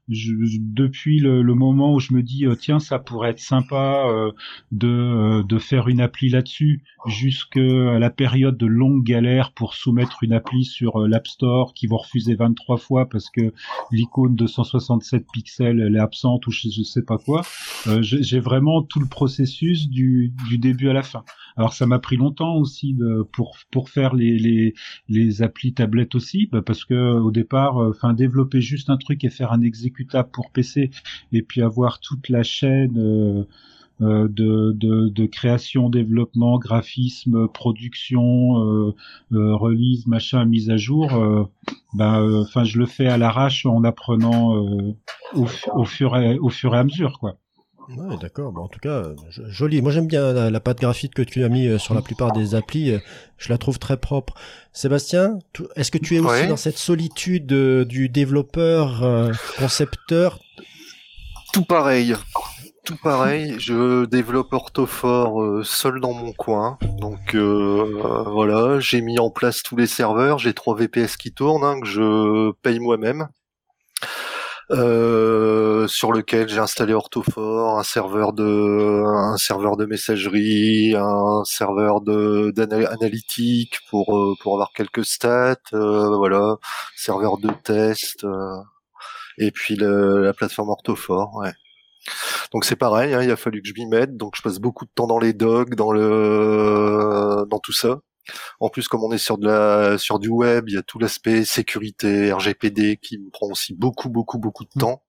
euh, 0.09 0.13
je, 0.13 0.57
depuis 0.59 1.19
le, 1.19 1.41
le, 1.41 1.55
moment 1.55 1.93
où 1.93 1.99
je 1.99 2.13
me 2.13 2.21
dis 2.21 2.45
euh, 2.45 2.55
tiens 2.55 2.79
ça 2.79 2.99
pourrait 2.99 3.31
être 3.31 3.39
sympa 3.39 4.05
euh, 4.07 4.31
de, 4.71 4.87
euh, 4.87 5.43
de 5.43 5.57
faire 5.59 5.87
une 5.87 6.01
appli 6.01 6.29
là-dessus, 6.29 6.83
jusqu'à 7.05 7.61
la 7.61 8.09
période 8.09 8.57
de 8.57 8.65
longue 8.65 9.03
galère 9.03 9.51
pour 9.51 9.73
soumettre 9.73 10.23
une 10.23 10.33
appli 10.33 10.65
sur 10.65 11.01
euh, 11.01 11.07
l'App 11.07 11.27
Store 11.27 11.73
qui 11.73 11.87
vont 11.87 11.97
refuser 11.97 12.35
23 12.35 12.77
fois 12.77 13.07
parce 13.07 13.29
que 13.29 13.53
l'icône 13.91 14.35
de 14.35 14.47
167 14.47 15.25
pixels 15.31 15.79
elle 15.79 15.95
est 15.95 15.99
absente 15.99 16.47
ou 16.47 16.51
je, 16.51 16.69
je 16.69 16.83
sais 16.83 17.03
pas 17.03 17.17
quoi. 17.17 17.41
J'ai 18.01 18.39
vraiment 18.39 18.81
tout 18.81 18.99
le 18.99 19.07
processus 19.07 19.89
du, 19.89 20.33
du 20.49 20.57
début 20.57 20.89
à 20.89 20.93
la 20.93 21.03
fin. 21.03 21.23
Alors 21.55 21.73
ça 21.73 21.85
m'a 21.85 21.99
pris 21.99 22.17
longtemps 22.17 22.55
aussi 22.55 22.93
de, 22.93 23.27
pour 23.31 23.57
pour 23.71 23.89
faire 23.89 24.15
les 24.15 24.39
les, 24.39 24.73
les 25.07 25.41
applis 25.43 25.73
tablettes 25.73 26.15
aussi 26.15 26.49
bah, 26.51 26.61
parce 26.65 26.83
que 26.83 27.19
au 27.19 27.31
départ, 27.31 27.77
enfin 27.77 28.13
développer 28.13 28.59
juste 28.59 28.89
un 28.89 28.97
truc 28.97 29.23
et 29.23 29.29
faire 29.29 29.51
un 29.51 29.61
exécutif 29.61 29.92
pour 30.31 30.51
PC 30.51 30.91
et 31.31 31.41
puis 31.41 31.61
avoir 31.61 31.99
toute 31.99 32.29
la 32.29 32.43
chaîne 32.43 32.97
euh, 32.97 33.43
euh, 34.01 34.27
de, 34.27 34.73
de, 34.73 35.09
de, 35.09 35.25
création, 35.25 35.89
développement, 35.89 36.57
graphisme, 36.57 37.47
production, 37.47 38.91
euh, 39.31 39.55
release, 39.55 40.07
machin, 40.07 40.45
mise 40.45 40.69
à 40.69 40.77
jour, 40.77 41.09
ben, 41.93 42.41
enfin, 42.41 42.63
je 42.63 42.79
le 42.79 42.85
fais 42.85 43.07
à 43.07 43.17
l'arrache 43.17 43.65
en 43.65 43.83
apprenant 43.83 44.55
au, 45.35 45.47
au, 45.73 45.85
fur 45.85 46.17
et, 46.17 46.39
au 46.39 46.49
fur 46.49 46.75
et 46.75 46.79
à 46.79 46.83
mesure, 46.83 47.19
quoi. 47.19 47.37
Ouais, 47.89 48.17
d'accord. 48.17 48.51
Bon, 48.51 48.63
en 48.63 48.67
tout 48.67 48.79
cas, 48.79 49.03
joli. 49.29 49.81
Moi, 49.81 49.91
j'aime 49.91 50.07
bien 50.07 50.33
la, 50.33 50.49
la, 50.49 50.59
patte 50.59 50.79
graphique 50.79 51.13
que 51.13 51.21
tu 51.21 51.43
as 51.43 51.49
mis 51.49 51.67
euh, 51.67 51.77
sur 51.77 51.93
la 51.93 52.01
plupart 52.01 52.31
des 52.31 52.55
applis. 52.55 52.91
Euh, 52.91 52.99
je 53.37 53.49
la 53.49 53.57
trouve 53.57 53.79
très 53.79 53.97
propre. 53.97 54.33
Sébastien, 54.71 55.39
est-ce 55.75 55.91
que 55.91 55.97
tu 55.97 56.15
es 56.15 56.19
aussi 56.19 56.29
ouais. 56.29 56.47
dans 56.47 56.57
cette 56.57 56.77
solitude 56.77 57.51
euh, 57.51 57.85
du 57.85 58.09
développeur, 58.09 59.03
euh, 59.03 59.31
concepteur? 59.57 60.39
Tout 61.51 61.65
pareil. 61.65 62.15
Tout 62.85 62.97
pareil. 63.01 63.55
Je 63.59 64.05
développe 64.05 64.51
Orthophore 64.53 65.65
seul 65.65 65.99
dans 65.99 66.13
mon 66.13 66.33
coin. 66.33 66.77
Donc 66.99 67.35
voilà, 67.35 68.79
j'ai 68.79 69.01
mis 69.01 69.19
en 69.19 69.29
place 69.29 69.63
tous 69.63 69.77
les 69.77 69.87
serveurs. 69.87 70.39
J'ai 70.39 70.53
trois 70.53 70.75
VPS 70.75 71.15
qui 71.17 71.31
tournent 71.31 71.63
hein, 71.63 71.79
que 71.79 71.87
je 71.87 72.51
paye 72.61 72.79
moi-même. 72.79 73.27
Euh, 74.71 75.87
sur 75.87 76.13
lequel 76.13 76.47
j'ai 76.47 76.59
installé 76.59 76.93
Orthophore, 76.93 77.79
un 77.79 77.83
serveur 77.83 78.31
de 78.33 79.03
un 79.05 79.37
serveur 79.37 79.75
de 79.75 79.85
messagerie, 79.85 80.95
un 80.95 81.43
serveur 81.43 81.99
de 82.01 82.51
d'analytique 82.55 83.79
pour 83.89 84.17
euh, 84.17 84.35
pour 84.41 84.53
avoir 84.53 84.71
quelques 84.73 85.05
stats, 85.05 85.57
euh, 85.73 86.15
voilà, 86.15 86.55
serveur 86.95 87.37
de 87.37 87.49
test 87.63 88.23
euh, 88.23 88.55
et 89.37 89.51
puis 89.51 89.75
le, 89.75 90.23
la 90.23 90.33
plateforme 90.33 90.69
Orthophore, 90.69 91.35
ouais. 91.37 91.53
Donc 92.53 92.65
c'est 92.65 92.75
pareil, 92.75 93.13
hein, 93.13 93.21
il 93.23 93.31
a 93.31 93.35
fallu 93.37 93.61
que 93.61 93.67
je 93.67 93.73
m'y 93.73 93.85
mette, 93.87 94.17
donc 94.17 94.35
je 94.37 94.41
passe 94.41 94.59
beaucoup 94.59 94.85
de 94.85 94.91
temps 94.95 95.07
dans 95.07 95.19
les 95.19 95.33
docs, 95.33 95.75
dans 95.75 95.91
le 95.91 97.45
dans 97.49 97.59
tout 97.59 97.73
ça. 97.73 97.99
En 98.59 98.69
plus, 98.69 98.87
comme 98.87 99.03
on 99.03 99.11
est 99.11 99.17
sur 99.17 99.37
de 99.37 99.47
la 99.47 99.97
sur 99.97 100.19
du 100.19 100.29
web, 100.29 100.65
il 100.69 100.75
y 100.75 100.77
a 100.77 100.83
tout 100.83 100.99
l'aspect 100.99 101.45
sécurité, 101.45 102.31
RGPD 102.33 102.97
qui 102.97 103.17
me 103.19 103.29
prend 103.29 103.47
aussi 103.47 103.73
beaucoup, 103.73 104.09
beaucoup, 104.09 104.39
beaucoup 104.39 104.63
de 104.65 104.79
temps. 104.79 105.03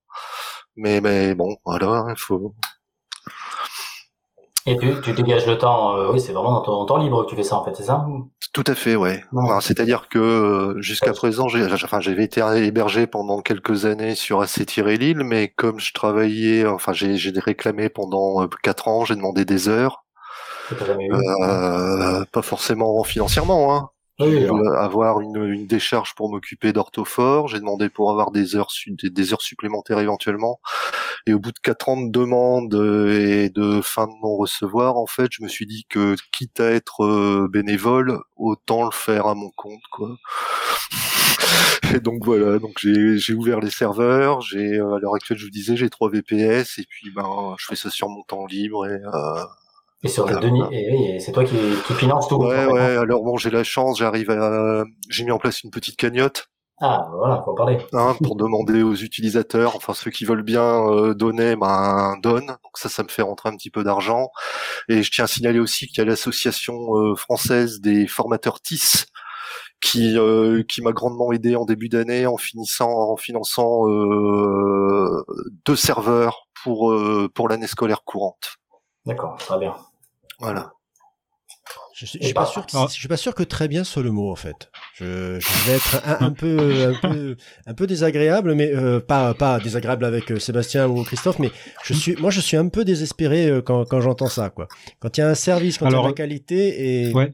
Mais 0.77 1.01
mais 1.01 1.35
bon, 1.35 1.57
voilà, 1.65 2.07
il 2.11 2.19
faut. 2.19 2.55
Et 4.67 4.79
tu, 4.79 4.99
tu 5.03 5.13
dégages 5.13 5.47
le 5.47 5.59
temps, 5.59 5.95
euh, 5.95 6.11
oui, 6.11 6.19
c'est 6.21 6.33
vraiment 6.33 6.53
dans 6.53 6.63
ton 6.63 6.87
temps 6.87 6.97
libre 6.97 7.25
que 7.25 7.31
tu 7.31 7.37
fais 7.37 7.43
ça 7.43 7.57
en 7.57 7.65
fait, 7.65 7.75
c'est 7.77 7.83
ça? 7.83 8.07
Tout 8.55 8.65
à 8.67 8.75
fait, 8.75 8.97
ouais. 8.97 9.23
ouais. 9.33 9.61
C'est-à-dire 9.61 10.09
que 10.09 10.19
euh, 10.19 10.81
jusqu'à 10.81 11.13
présent, 11.13 11.49
j'ai, 11.49 11.71
enfin, 11.71 12.01
j'avais 12.01 12.25
été 12.25 12.41
hébergé 12.41 13.07
pendant 13.07 13.43
quelques 13.43 13.85
années 13.85 14.15
sur 14.15 14.41
AC-Lille, 14.41 15.23
mais 15.23 15.49
comme 15.49 15.81
je 15.81 15.93
travaillais, 15.93 16.65
enfin, 16.67 16.95
j'ai, 16.95 17.17
j'ai 17.17 17.33
réclamé 17.39 17.91
pendant 17.91 18.43
euh, 18.43 18.47
quatre 18.63 18.89
ans, 18.89 19.05
j'ai 19.05 19.17
demandé 19.17 19.45
des 19.45 19.69
heures. 19.69 20.04
Euh, 20.73 22.25
pas 22.33 22.43
forcément 22.43 23.03
financièrement, 23.05 23.75
hein. 23.75 23.91
Oui, 24.21 24.47
avoir 24.79 25.21
une, 25.21 25.43
une 25.45 25.67
décharge 25.67 26.15
pour 26.15 26.31
m'occuper 26.31 26.73
d'orthophore. 26.73 27.49
J'ai 27.49 27.59
demandé 27.59 27.89
pour 27.89 28.13
avoir 28.13 28.31
des 28.31 28.55
heures, 28.55 28.69
des, 28.87 29.11
des 29.11 29.33
heures 29.33 29.43
supplémentaires 29.43 29.99
éventuellement. 29.99 30.61
Et 31.27 31.35
au 31.35 31.41
bout 31.41 31.51
de 31.51 31.59
quatre 31.59 31.89
ans 31.89 32.01
de 32.01 32.11
demande 32.13 32.75
euh, 32.75 33.45
et 33.45 33.51
de 33.51 33.81
fin 33.81 34.07
de 34.07 34.13
non-recevoir, 34.23 34.99
en 34.99 35.07
fait, 35.07 35.29
je 35.33 35.43
me 35.43 35.49
suis 35.49 35.67
dit 35.67 35.85
que 35.89 36.15
quitte 36.33 36.61
à 36.61 36.71
être 36.71 37.05
euh, 37.05 37.49
bénévole, 37.51 38.21
autant 38.37 38.85
le 38.85 38.93
faire 38.93 39.27
à 39.27 39.35
mon 39.35 39.51
compte, 39.57 39.83
quoi. 39.91 40.17
Et 41.95 42.01
donc 42.01 42.25
voilà, 42.25 42.59
donc 42.59 42.79
j'ai 42.81 43.19
j'ai 43.19 43.35
ouvert 43.35 43.61
les 43.61 43.71
serveurs. 43.71 44.41
J'ai 44.41 44.79
à 44.79 44.99
l'heure 44.99 45.15
actuelle, 45.15 45.39
je 45.39 45.45
vous 45.45 45.51
disais, 45.51 45.77
j'ai 45.77 45.91
trois 45.91 46.11
VPS 46.11 46.79
et 46.79 46.85
puis 46.89 47.11
ben 47.11 47.55
je 47.59 47.67
fais 47.67 47.77
ça 47.77 47.91
sur 47.91 48.09
mon 48.09 48.23
temps 48.23 48.47
libre 48.47 48.87
et 48.87 49.01
euh, 49.15 49.45
Et 50.05 50.09
sur 50.09 50.27
deniers, 50.27 50.65
et, 50.71 51.15
et 51.17 51.21
c'est 51.21 51.33
toi 51.33 51.45
qui, 51.45 51.57
qui 51.87 51.93
finance 51.95 52.29
tout. 52.29 52.37
Ouais, 52.37 52.55
fait, 52.57 52.67
ouais. 52.67 52.81
hein. 52.81 53.01
Alors 53.01 53.23
bon, 53.23 53.37
j'ai 53.37 53.51
la 53.51 53.65
chance, 53.65 53.99
j'arrive 53.99 54.31
à, 54.31 54.85
j'ai 55.09 55.25
mis 55.25 55.31
en 55.31 55.39
place 55.39 55.63
une 55.63 55.71
petite 55.71 55.97
cagnotte 55.97 56.49
Ah, 56.81 57.09
voilà, 57.17 57.41
faut 57.43 57.53
en 57.53 57.55
parler. 57.55 57.79
hein, 57.93 58.15
pour 58.23 58.37
demander 58.37 58.83
aux 58.83 58.95
utilisateurs, 58.95 59.77
enfin 59.77 59.95
ceux 59.95 60.11
qui 60.11 60.25
veulent 60.27 60.43
bien 60.43 60.87
euh, 60.89 61.15
donner, 61.15 61.57
ben 61.57 62.17
donnent. 62.23 62.49
Donc 62.49 62.77
ça, 62.77 62.89
ça 62.89 63.03
me 63.03 63.09
fait 63.09 63.23
rentrer 63.23 63.49
un 63.49 63.57
petit 63.57 63.71
peu 63.71 63.83
d'argent. 63.83 64.29
Et 64.89 65.03
je 65.03 65.11
tiens 65.11 65.25
à 65.25 65.29
signaler 65.29 65.59
aussi 65.59 65.87
qu'il 65.87 65.99
y 65.99 66.01
a 66.03 66.05
l'association 66.05 66.75
euh, 66.97 67.15
française 67.17 67.81
des 67.81 68.07
formateurs 68.07 68.61
TIS 68.61 69.07
qui 69.81 70.19
euh, 70.19 70.63
qui 70.69 70.83
m'a 70.83 70.93
grandement 70.93 71.33
aidé 71.33 71.57
en 71.57 71.65
début 71.65 71.89
d'année 71.89 72.27
en 72.27 72.37
finissant 72.37 72.91
en 72.91 73.17
finançant 73.17 73.89
euh, 73.89 75.25
deux 75.67 75.77
serveurs 75.77 76.47
pour 76.63 76.93
euh, 76.93 77.31
pour 77.35 77.49
l'année 77.49 77.67
scolaire 77.67 78.03
courante. 78.05 78.57
D'accord, 79.07 79.37
très 79.37 79.59
bien. 79.59 79.75
Voilà. 80.39 80.73
Je, 81.95 82.05
Et 82.05 82.09
je 82.21 82.25
suis 82.25 82.35
pas 82.35 82.45
sûr. 82.47 82.67
Que, 82.67 82.77
je 82.89 82.93
suis 82.93 83.09
pas 83.09 83.17
sûr 83.17 83.35
que 83.35 83.45
très 83.45 83.69
bien 83.69 83.85
soit 83.85 84.03
le 84.03 84.11
mot 84.11 84.31
en 84.31 84.35
fait. 84.35 84.69
Je, 84.95 85.39
je 85.39 85.67
vais 85.67 85.77
être 85.77 86.03
un, 86.05 86.27
un 86.27 86.31
peu, 86.33 86.93
un 86.93 87.09
peu, 87.09 87.37
un 87.67 87.75
peu 87.75 87.87
désagréable, 87.87 88.55
mais 88.55 88.75
euh, 88.75 88.99
pas, 89.01 89.33
pas 89.35 89.61
désagréable 89.61 90.05
avec 90.05 90.33
euh, 90.33 90.41
Sébastien 90.41 90.89
ou 90.89 91.05
Christophe, 91.05 91.39
mais 91.39 91.53
je 91.85 91.95
suis, 91.95 92.17
moi, 92.17 92.31
je 92.31 92.41
suis 92.41 92.57
un 92.57 92.69
peu 92.69 92.85
désespéré 92.85 93.47
euh, 93.49 93.63
quand, 93.63 93.85
quand 93.85 94.01
j'entends 94.01 94.27
ça, 94.29 94.51
quoi. 94.51 94.67
Quand 94.99 95.17
il 95.17 95.21
y 95.21 95.25
a 95.25 95.29
un 95.29 95.37
service, 95.37 95.79
quand 95.79 95.89
il 95.89 95.93
y 95.93 95.97
a 95.97 96.03
de 96.03 96.07
la 96.09 96.13
qualité 96.13 97.09
et 97.09 97.15
Ouais. 97.15 97.33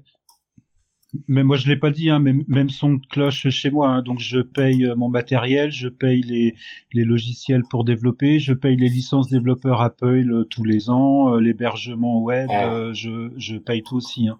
Mais 1.26 1.42
moi 1.42 1.56
je 1.56 1.68
l'ai 1.68 1.76
pas 1.76 1.90
dit, 1.90 2.08
hein, 2.08 2.20
mais 2.20 2.34
même 2.46 2.70
son 2.70 2.94
de 2.94 3.06
cloche 3.06 3.48
chez 3.50 3.70
moi. 3.70 3.88
hein. 3.90 4.02
donc 4.02 4.20
je 4.20 4.38
paye 4.40 4.84
euh, 4.84 4.94
mon 4.94 5.08
matériel, 5.08 5.72
je 5.72 5.88
paye 5.88 6.22
les, 6.22 6.54
les 6.92 7.04
logiciels 7.04 7.62
pour 7.68 7.84
développer, 7.84 8.38
je 8.38 8.52
paye 8.52 8.76
les 8.76 8.88
licences 8.88 9.28
développeurs 9.28 9.80
Apple 9.80 10.30
euh, 10.30 10.44
tous 10.44 10.62
les 10.64 10.88
ans, 10.88 11.34
euh, 11.34 11.40
l'hébergement 11.40 12.20
web, 12.22 12.48
euh, 12.50 12.94
je, 12.94 13.30
je 13.36 13.56
paye 13.56 13.82
tout 13.82 13.96
aussi. 13.96 14.28
Hein. 14.28 14.38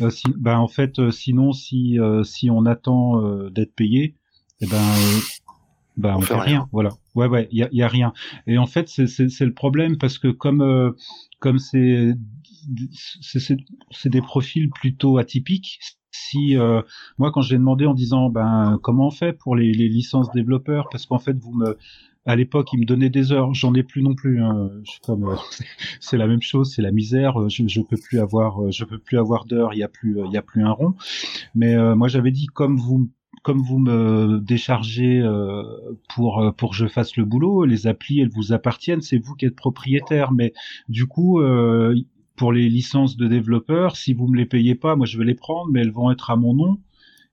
Euh, 0.00 0.08
si, 0.10 0.24
ben 0.38 0.58
en 0.58 0.68
fait, 0.68 1.10
sinon 1.10 1.52
si 1.52 1.98
si 2.24 2.50
on 2.50 2.64
attend 2.66 3.20
d'être 3.50 3.74
payé, 3.74 4.14
eh 4.62 4.66
ben 4.66 4.82
ben 5.98 6.14
on, 6.14 6.18
On 6.18 6.20
fait 6.22 6.34
rien. 6.34 6.42
rien. 6.44 6.68
Voilà. 6.72 6.90
Ouais 7.14 7.26
ouais, 7.26 7.48
il 7.50 7.58
y 7.58 7.62
a, 7.62 7.68
y 7.72 7.82
a 7.82 7.88
rien. 7.88 8.12
Et 8.46 8.58
en 8.58 8.66
fait 8.66 8.88
c'est 8.88 9.44
le 9.44 9.52
problème 9.54 9.96
parce 9.98 10.18
que 10.18 10.28
comme 10.28 10.94
comme 11.40 11.58
c'est- 11.58 12.14
c'est 13.90 14.08
des 14.08 14.22
profils 14.22 14.68
plutôt 14.70 15.18
atypiques. 15.18 15.78
Si 16.16 16.56
euh, 16.56 16.82
moi 17.18 17.30
quand 17.30 17.42
j'ai 17.42 17.56
demandé 17.56 17.86
en 17.86 17.94
disant 17.94 18.30
ben 18.30 18.78
comment 18.82 19.08
on 19.08 19.10
fait 19.10 19.32
pour 19.32 19.56
les, 19.56 19.72
les 19.72 19.88
licences 19.88 20.30
développeurs 20.32 20.88
parce 20.90 21.06
qu'en 21.06 21.18
fait 21.18 21.36
vous 21.38 21.52
me 21.52 21.76
à 22.24 22.34
l'époque 22.34 22.72
ils 22.72 22.80
me 22.80 22.84
donnaient 22.84 23.10
des 23.10 23.32
heures. 23.32 23.54
J'en 23.54 23.74
ai 23.74 23.82
plus 23.82 24.02
non 24.02 24.14
plus 24.14 24.42
hein. 24.42 24.70
Je 24.84 24.98
comme 25.04 25.28
euh, 25.28 25.36
c'est 26.00 26.16
la 26.16 26.26
même 26.26 26.42
chose 26.42 26.72
c'est 26.74 26.82
la 26.82 26.90
misère. 26.90 27.40
Euh, 27.40 27.48
je, 27.48 27.66
je 27.66 27.80
peux 27.80 27.96
plus 27.96 28.18
avoir 28.18 28.62
euh, 28.62 28.70
je 28.70 28.84
peux 28.84 28.98
plus 28.98 29.18
avoir 29.18 29.44
d'heures. 29.44 29.74
Il 29.74 29.78
y 29.78 29.84
a 29.84 29.88
plus 29.88 30.18
il 30.24 30.32
y 30.32 30.36
a 30.36 30.42
plus 30.42 30.64
un 30.64 30.72
rond. 30.72 30.94
Mais 31.54 31.74
euh, 31.74 31.94
moi 31.94 32.08
j'avais 32.08 32.32
dit 32.32 32.46
comme 32.46 32.76
vous 32.76 33.10
comme 33.42 33.62
vous 33.62 33.78
me 33.78 34.40
déchargez 34.40 35.22
pour 36.12 36.52
pour 36.56 36.70
que 36.70 36.76
je 36.76 36.86
fasse 36.88 37.16
le 37.16 37.24
boulot, 37.24 37.64
les 37.64 37.86
applis 37.86 38.18
elles 38.20 38.30
vous 38.30 38.52
appartiennent, 38.52 39.02
c'est 39.02 39.18
vous 39.18 39.34
qui 39.34 39.46
êtes 39.46 39.54
propriétaire. 39.54 40.32
Mais 40.32 40.52
du 40.88 41.06
coup, 41.06 41.40
pour 42.36 42.52
les 42.52 42.68
licences 42.68 43.16
de 43.16 43.26
développeurs, 43.26 43.96
si 43.96 44.12
vous 44.12 44.26
me 44.28 44.36
les 44.36 44.46
payez 44.46 44.74
pas, 44.74 44.96
moi 44.96 45.06
je 45.06 45.18
vais 45.18 45.24
les 45.24 45.34
prendre, 45.34 45.70
mais 45.72 45.80
elles 45.80 45.90
vont 45.90 46.10
être 46.10 46.30
à 46.30 46.36
mon 46.36 46.54
nom. 46.54 46.78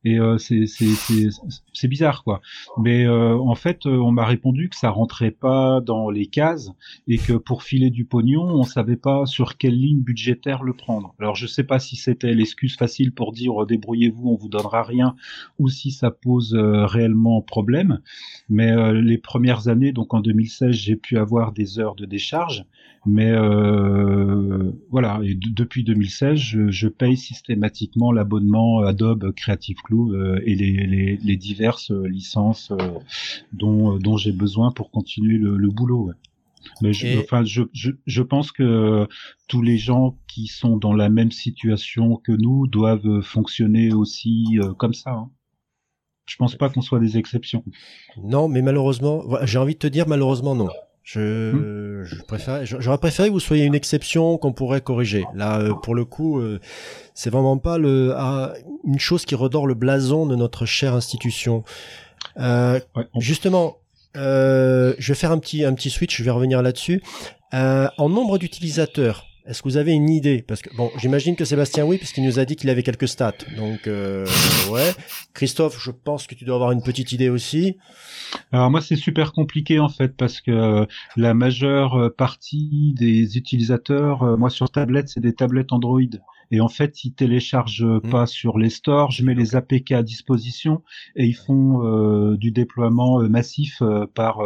Et 0.05 0.19
euh, 0.19 0.37
c'est 0.37 1.87
bizarre 1.87 2.23
quoi. 2.23 2.41
Mais 2.77 3.05
euh, 3.05 3.37
en 3.37 3.55
fait, 3.55 3.85
euh, 3.85 3.97
on 3.97 4.11
m'a 4.11 4.25
répondu 4.25 4.69
que 4.69 4.75
ça 4.75 4.89
rentrait 4.89 5.31
pas 5.31 5.79
dans 5.81 6.09
les 6.09 6.25
cases 6.25 6.71
et 7.07 7.17
que 7.17 7.33
pour 7.33 7.63
filer 7.63 7.89
du 7.89 8.05
pognon, 8.05 8.43
on 8.43 8.63
savait 8.63 8.97
pas 8.97 9.25
sur 9.25 9.57
quelle 9.57 9.79
ligne 9.79 10.01
budgétaire 10.01 10.63
le 10.63 10.73
prendre. 10.73 11.15
Alors 11.19 11.35
je 11.35 11.47
sais 11.47 11.63
pas 11.63 11.79
si 11.79 11.95
c'était 11.95 12.33
l'excuse 12.33 12.75
facile 12.75 13.13
pour 13.13 13.31
dire 13.31 13.63
euh, 13.63 13.65
débrouillez-vous, 13.65 14.29
on 14.29 14.35
vous 14.35 14.49
donnera 14.49 14.83
rien, 14.83 15.15
ou 15.59 15.69
si 15.69 15.91
ça 15.91 16.11
pose 16.11 16.53
euh, 16.53 16.85
réellement 16.85 17.41
problème. 17.41 17.99
Mais 18.49 18.73
les 19.01 19.17
premières 19.17 19.67
années, 19.67 19.91
donc 19.93 20.13
en 20.13 20.19
2016, 20.19 20.71
j'ai 20.75 20.95
pu 20.95 21.17
avoir 21.17 21.53
des 21.53 21.79
heures 21.79 21.95
de 21.95 22.05
décharge. 22.05 22.65
Mais 23.05 23.31
voilà, 24.89 25.19
et 25.23 25.35
de- 25.35 25.49
depuis 25.49 25.83
2016, 25.83 26.37
je, 26.37 26.71
je 26.71 26.87
paye 26.87 27.17
systématiquement 27.17 28.11
l'abonnement 28.11 28.79
Adobe 28.79 29.31
Creative 29.35 29.77
Cloud 29.83 29.92
euh, 30.13 30.39
et 30.45 30.56
les, 30.56 30.71
les, 30.93 31.17
les 31.17 31.38
diverses 31.38 31.91
euh, 31.91 32.08
licences 32.08 32.71
euh, 32.71 32.77
dont, 33.53 33.97
dont 33.97 34.17
j'ai 34.17 34.32
besoin 34.32 34.71
pour 34.71 34.91
continuer 34.91 35.38
le, 35.38 35.58
le 35.58 35.69
boulot. 35.69 36.08
ouais. 36.08 36.13
Mais 36.82 36.93
je, 36.93 37.08
Et- 37.08 37.17
enfin, 37.19 37.43
je, 37.43 37.63
je, 37.73 37.91
je 38.06 38.21
pense 38.21 38.51
que 38.51 39.08
tous 39.47 39.62
les 39.62 39.77
gens 39.77 40.17
qui 40.27 40.47
sont 40.47 40.77
dans 40.77 40.93
la 40.93 41.10
même 41.10 41.32
situation 41.32 42.15
que 42.15 42.32
nous 42.32 42.67
doivent 42.67 43.21
fonctionner 43.21 43.93
aussi 43.93 44.45
euh, 44.60 44.73
comme 44.73 44.93
ça. 44.93 45.12
Hein. 45.12 45.29
Je 46.25 46.38
pense 46.38 46.56
pas 46.56 46.69
qu'on 46.69 46.82
soit 46.82 46.99
des 46.99 47.17
exceptions. 47.17 47.63
non, 48.23 48.47
mais 48.47 48.62
malheureusement, 48.62 49.23
j'ai 49.43 49.58
envie 49.58 49.73
de 49.73 49.79
te 49.79 49.88
dire 49.88 50.08
malheureusement 50.08 50.56
non. 50.56 50.69
Hmm. 51.03 52.03
Je, 52.03 52.03
je 52.03 52.21
préfère, 52.23 52.65
j'aurais 52.65 52.97
préféré 52.97 53.27
que 53.27 53.33
vous 53.33 53.39
soyez 53.41 53.65
une 53.65 53.75
exception 53.75 54.37
qu'on 54.37 54.53
pourrait 54.53 54.79
corriger. 54.81 55.25
Là, 55.35 55.59
euh, 55.59 55.73
pour 55.73 55.95
le 55.95 56.05
coup, 56.05 56.39
euh, 56.39 56.59
c'est 57.13 57.29
vraiment 57.29 57.57
pas 57.57 57.77
le 57.77 58.13
ah, 58.15 58.53
une 58.85 58.99
chose 58.99 59.25
qui 59.25 59.35
redore 59.35 59.67
le 59.67 59.73
blason 59.73 60.25
de 60.25 60.35
notre 60.35 60.65
chère 60.65 60.93
institution. 60.93 61.63
Euh, 62.39 62.79
Ouais, 62.95 63.05
Justement, 63.19 63.77
euh, 64.15 64.93
je 64.97 65.11
vais 65.11 65.19
faire 65.19 65.31
un 65.31 65.39
petit, 65.39 65.65
un 65.65 65.73
petit 65.73 65.89
switch, 65.89 66.17
je 66.17 66.23
vais 66.23 66.31
revenir 66.31 66.61
là-dessus. 66.61 67.03
Euh, 67.53 67.87
en 67.97 68.09
nombre 68.09 68.37
d'utilisateurs, 68.37 69.25
est-ce 69.45 69.62
que 69.62 69.67
vous 69.67 69.77
avez 69.77 69.91
une 69.91 70.10
idée? 70.10 70.41
Parce 70.41 70.62
que 70.62 70.73
bon, 70.75 70.89
j'imagine 70.97 71.36
que 71.36 71.43
Sébastien 71.45 71.86
oui, 71.86 71.97
puisqu'il 71.97 72.23
nous 72.23 72.39
a 72.39 72.45
dit 72.45 72.56
qu'il 72.56 72.69
avait 72.69 72.84
quelques 72.84 73.08
stats. 73.08 73.34
Donc 73.58 73.88
euh, 73.88 74.25
ouais, 74.71 74.91
Christophe, 75.34 75.82
je 75.84 75.91
pense 75.91 76.27
que 76.27 76.36
tu 76.36 76.45
dois 76.45 76.56
avoir 76.56 76.71
une 76.71 76.82
petite 76.82 77.12
idée 77.12 77.29
aussi. 77.29 77.77
Alors 78.51 78.71
moi 78.71 78.82
c'est 78.82 78.95
super 78.95 79.34
compliqué 79.34 79.79
en 79.79 79.89
fait 79.89 80.15
parce 80.15 80.39
que 80.41 80.51
euh, 80.51 80.86
la 81.17 81.34
majeure 81.34 81.95
euh, 81.95 82.10
partie 82.10 82.93
des 82.97 83.38
utilisateurs, 83.38 84.23
euh, 84.23 84.38
moi 84.38 84.49
sur 84.49 84.71
tablette 84.71 85.10
c'est 85.10 85.19
des 85.19 85.34
tablettes 85.34 85.73
Android 85.73 85.99
et 86.51 86.62
en 86.62 86.69
fait 86.69 87.03
ils 87.03 87.13
téléchargent 87.13 87.84
Mm. 87.84 88.10
pas 88.10 88.25
sur 88.25 88.58
les 88.58 88.69
stores, 88.69 89.12
je 89.12 89.23
mets 89.23 89.36
les 89.36 89.56
APK 89.56 89.91
à 89.91 90.03
disposition 90.03 90.84
et 91.15 91.25
ils 91.25 91.36
font 91.36 91.84
euh, 91.84 92.38
du 92.38 92.51
déploiement 92.51 93.19
massif 93.29 93.82
euh, 93.82 94.06
par 94.13 94.39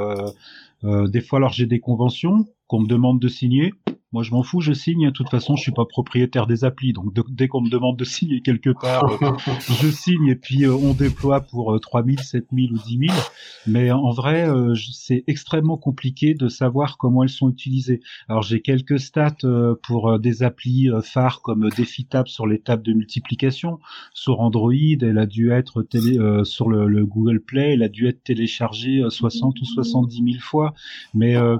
des 0.84 1.22
fois 1.22 1.38
alors 1.38 1.54
j'ai 1.54 1.66
des 1.66 1.80
conventions 1.80 2.46
qu'on 2.68 2.82
me 2.82 2.88
demande 2.88 3.20
de 3.20 3.28
signer. 3.28 3.74
Moi, 4.14 4.24
je 4.24 4.32
m'en 4.32 4.42
fous, 4.42 4.62
je 4.62 4.72
signe. 4.72 5.08
De 5.08 5.12
toute 5.12 5.30
façon, 5.30 5.58
je 5.58 5.62
suis 5.64 5.74
pas 5.74 5.84
propriétaire 5.86 6.48
des 6.48 6.64
applis, 6.64 6.94
donc 6.94 7.14
de- 7.14 7.26
dès 7.30 7.50
qu'on 7.50 7.60
me 7.62 7.70
demande 7.70 7.98
de 7.98 8.06
signer 8.06 8.42
quelque 8.42 8.70
part, 8.70 9.04
euh, 9.22 9.32
je 9.82 9.90
signe 9.90 10.28
et 10.28 10.36
puis 10.36 10.64
euh, 10.64 10.74
on 10.74 10.94
déploie 10.94 11.42
pour 11.42 11.74
euh, 11.76 11.80
3000, 11.80 12.20
7000 12.22 12.72
ou 12.72 12.78
10 12.78 12.98
000. 13.10 13.20
Mais 13.68 13.92
en 13.92 14.12
vrai, 14.12 14.48
euh, 14.48 14.74
c'est 14.94 15.26
extrêmement 15.28 15.76
compliqué 15.78 16.36
de 16.36 16.48
savoir 16.48 16.98
comment 16.98 17.24
elles 17.24 17.30
sont 17.30 17.50
utilisées. 17.50 18.00
Alors 18.30 18.44
j'ai 18.44 18.62
quelques 18.62 18.98
stats 19.00 19.36
pour 19.84 20.20
des 20.20 20.42
applis 20.42 20.90
phares 21.04 21.42
comme 21.42 21.70
DefiTab 21.70 22.28
sur 22.28 22.48
les 22.48 22.60
tables 22.60 22.84
de 22.84 22.94
multiplication. 22.94 23.80
Sur 24.14 24.40
Android, 24.40 24.72
elle 25.02 25.18
a 25.18 25.26
dû 25.26 25.52
être 25.52 25.84
télé, 25.84 26.18
euh, 26.18 26.46
sur 26.46 26.70
le, 26.70 26.88
le 26.88 27.06
Google 27.06 27.42
Play, 27.42 27.74
elle 27.74 27.84
a 27.84 27.90
dû 27.90 28.08
être 28.08 28.24
téléchargée 28.24 29.00
euh, 29.04 29.10
60 29.10 29.60
ou 29.60 29.66
70 29.66 30.16
000 30.24 30.28
fois. 30.40 30.74
Mais 31.14 31.36
euh, 31.36 31.58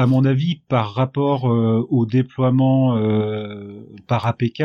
à 0.00 0.06
mon 0.06 0.24
avis, 0.24 0.62
par 0.66 0.94
rapport 0.94 1.52
euh, 1.52 1.86
au 1.90 2.06
déploiement 2.06 2.96
euh, 2.96 3.84
par 4.06 4.26
APK, 4.26 4.62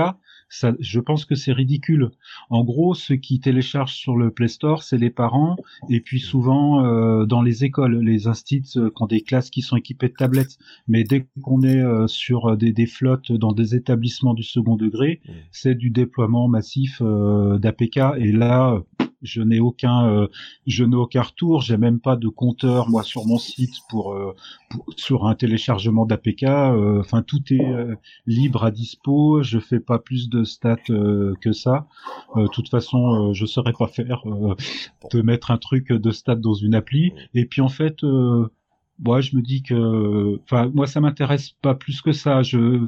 ça, 0.47 0.71
je 0.79 1.01
pense 1.01 1.25
que 1.25 1.35
c'est 1.35 1.51
ridicule. 1.51 2.11
En 2.49 2.63
gros, 2.63 2.93
ceux 2.93 3.17
qui 3.17 3.41
téléchargent 3.41 3.95
sur 3.95 4.15
le 4.15 4.31
Play 4.31 4.47
Store, 4.47 4.81
c'est 4.81 4.97
les 4.97 5.09
parents, 5.09 5.57
et 5.89 5.99
puis 5.99 6.21
souvent 6.21 6.85
euh, 6.85 7.25
dans 7.25 7.41
les 7.41 7.65
écoles, 7.65 7.99
les 7.99 8.27
instits 8.27 8.63
euh, 8.77 8.89
qui 8.95 9.03
ont 9.03 9.07
des 9.07 9.19
classes 9.19 9.49
qui 9.49 9.61
sont 9.61 9.75
équipées 9.75 10.07
de 10.07 10.13
tablettes. 10.13 10.57
Mais 10.87 11.03
dès 11.03 11.27
qu'on 11.41 11.63
est 11.63 11.81
euh, 11.81 12.07
sur 12.07 12.55
des, 12.55 12.71
des 12.71 12.85
flottes 12.85 13.33
dans 13.33 13.51
des 13.51 13.75
établissements 13.75 14.35
du 14.35 14.43
second 14.43 14.77
degré, 14.77 15.19
c'est 15.51 15.75
du 15.75 15.89
déploiement 15.89 16.47
massif 16.47 17.01
euh, 17.01 17.57
d'APK. 17.57 17.97
Et 18.19 18.31
là, 18.31 18.81
je 19.25 19.41
n'ai 19.41 19.59
aucun, 19.59 20.07
euh, 20.07 20.27
je 20.67 20.83
n'ai 20.85 20.95
aucun 20.95 21.23
retour. 21.23 21.61
J'ai 21.61 21.77
même 21.77 21.99
pas 21.99 22.15
de 22.15 22.27
compteur 22.29 22.89
moi 22.89 23.03
sur 23.03 23.25
mon 23.25 23.37
site 23.37 23.75
pour, 23.89 24.13
euh, 24.13 24.33
pour 24.69 24.85
sur 24.95 25.27
un 25.27 25.35
téléchargement 25.35 26.05
d'APK. 26.05 26.43
euh, 26.43 26.99
Enfin, 27.01 27.21
tout 27.23 27.41
est 27.51 27.65
euh, 27.65 27.95
libre 28.27 28.63
à 28.63 28.71
dispo. 28.71 29.41
Je 29.43 29.59
fais 29.59 29.79
pas 29.79 29.99
plus 29.99 30.29
de 30.29 30.43
stats 30.43 30.77
euh, 30.89 31.33
que 31.41 31.51
ça. 31.51 31.87
De 32.35 32.47
toute 32.47 32.69
façon, 32.69 33.33
je 33.33 33.45
saurais 33.45 33.73
pas 33.73 33.87
faire 33.87 34.23
de 35.11 35.21
mettre 35.21 35.51
un 35.51 35.57
truc 35.57 35.91
de 35.91 36.11
stats 36.11 36.35
dans 36.35 36.53
une 36.53 36.75
appli. 36.75 37.11
Et 37.33 37.45
puis 37.45 37.61
en 37.61 37.69
fait. 37.69 37.97
Moi, 38.97 39.19
je 39.19 39.35
me 39.35 39.41
dis 39.41 39.61
que, 39.61 40.39
enfin, 40.43 40.71
moi, 40.73 40.87
ça 40.87 41.01
m'intéresse 41.01 41.51
pas 41.61 41.75
plus 41.75 42.01
que 42.01 42.13
ça. 42.13 42.43
Je, 42.43 42.87